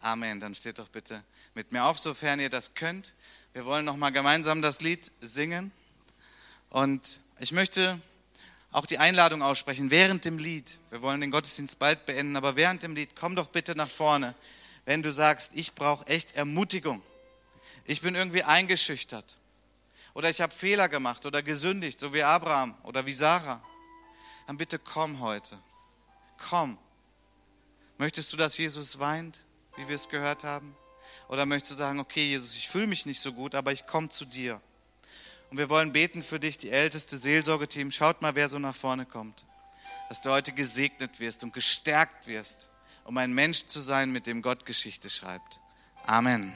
Amen. 0.00 0.40
Dann 0.40 0.54
steht 0.54 0.78
doch 0.78 0.88
bitte 0.88 1.22
mit 1.52 1.70
mir 1.70 1.84
auf, 1.84 1.98
sofern 1.98 2.40
ihr 2.40 2.48
das 2.48 2.72
könnt. 2.72 3.12
Wir 3.52 3.66
wollen 3.66 3.84
noch 3.84 3.98
mal 3.98 4.08
gemeinsam 4.08 4.62
das 4.62 4.80
Lied 4.80 5.12
singen. 5.20 5.70
Und 6.70 7.20
ich 7.40 7.52
möchte 7.52 8.00
auch 8.72 8.86
die 8.86 8.96
Einladung 8.96 9.42
aussprechen 9.42 9.90
während 9.90 10.24
dem 10.24 10.38
Lied. 10.38 10.78
Wir 10.88 11.02
wollen 11.02 11.20
den 11.20 11.30
Gottesdienst 11.30 11.78
bald 11.78 12.06
beenden, 12.06 12.36
aber 12.36 12.56
während 12.56 12.82
dem 12.82 12.94
Lied 12.94 13.10
komm 13.14 13.36
doch 13.36 13.48
bitte 13.48 13.74
nach 13.74 13.90
vorne, 13.90 14.34
wenn 14.86 15.02
du 15.02 15.12
sagst, 15.12 15.52
ich 15.54 15.74
brauche 15.74 16.06
echt 16.06 16.34
Ermutigung. 16.34 17.02
Ich 17.84 18.00
bin 18.00 18.14
irgendwie 18.14 18.44
eingeschüchtert. 18.44 19.36
Oder 20.14 20.30
ich 20.30 20.40
habe 20.40 20.54
Fehler 20.54 20.88
gemacht 20.88 21.26
oder 21.26 21.42
gesündigt, 21.42 22.00
so 22.00 22.14
wie 22.14 22.22
Abraham 22.22 22.74
oder 22.84 23.04
wie 23.04 23.12
Sarah. 23.12 23.62
Dann 24.46 24.56
bitte 24.56 24.78
komm 24.78 25.20
heute. 25.20 25.58
Komm. 26.48 26.78
Möchtest 28.00 28.32
du, 28.32 28.38
dass 28.38 28.56
Jesus 28.56 28.98
weint, 28.98 29.40
wie 29.76 29.86
wir 29.86 29.94
es 29.94 30.08
gehört 30.08 30.42
haben? 30.42 30.74
Oder 31.28 31.44
möchtest 31.44 31.72
du 31.72 31.76
sagen, 31.76 32.00
okay, 32.00 32.28
Jesus, 32.28 32.56
ich 32.56 32.66
fühle 32.66 32.86
mich 32.86 33.04
nicht 33.04 33.20
so 33.20 33.34
gut, 33.34 33.54
aber 33.54 33.72
ich 33.72 33.84
komme 33.84 34.08
zu 34.08 34.24
dir. 34.24 34.58
Und 35.50 35.58
wir 35.58 35.68
wollen 35.68 35.92
beten 35.92 36.22
für 36.22 36.40
dich, 36.40 36.56
die 36.56 36.70
älteste 36.70 37.18
Seelsorgeteam. 37.18 37.92
Schaut 37.92 38.22
mal, 38.22 38.34
wer 38.34 38.48
so 38.48 38.58
nach 38.58 38.74
vorne 38.74 39.04
kommt. 39.04 39.44
Dass 40.08 40.22
du 40.22 40.30
heute 40.30 40.52
gesegnet 40.52 41.20
wirst 41.20 41.44
und 41.44 41.52
gestärkt 41.52 42.26
wirst, 42.26 42.70
um 43.04 43.18
ein 43.18 43.34
Mensch 43.34 43.66
zu 43.66 43.80
sein, 43.80 44.10
mit 44.10 44.26
dem 44.26 44.40
Gott 44.40 44.64
Geschichte 44.64 45.10
schreibt. 45.10 45.60
Amen. 46.06 46.54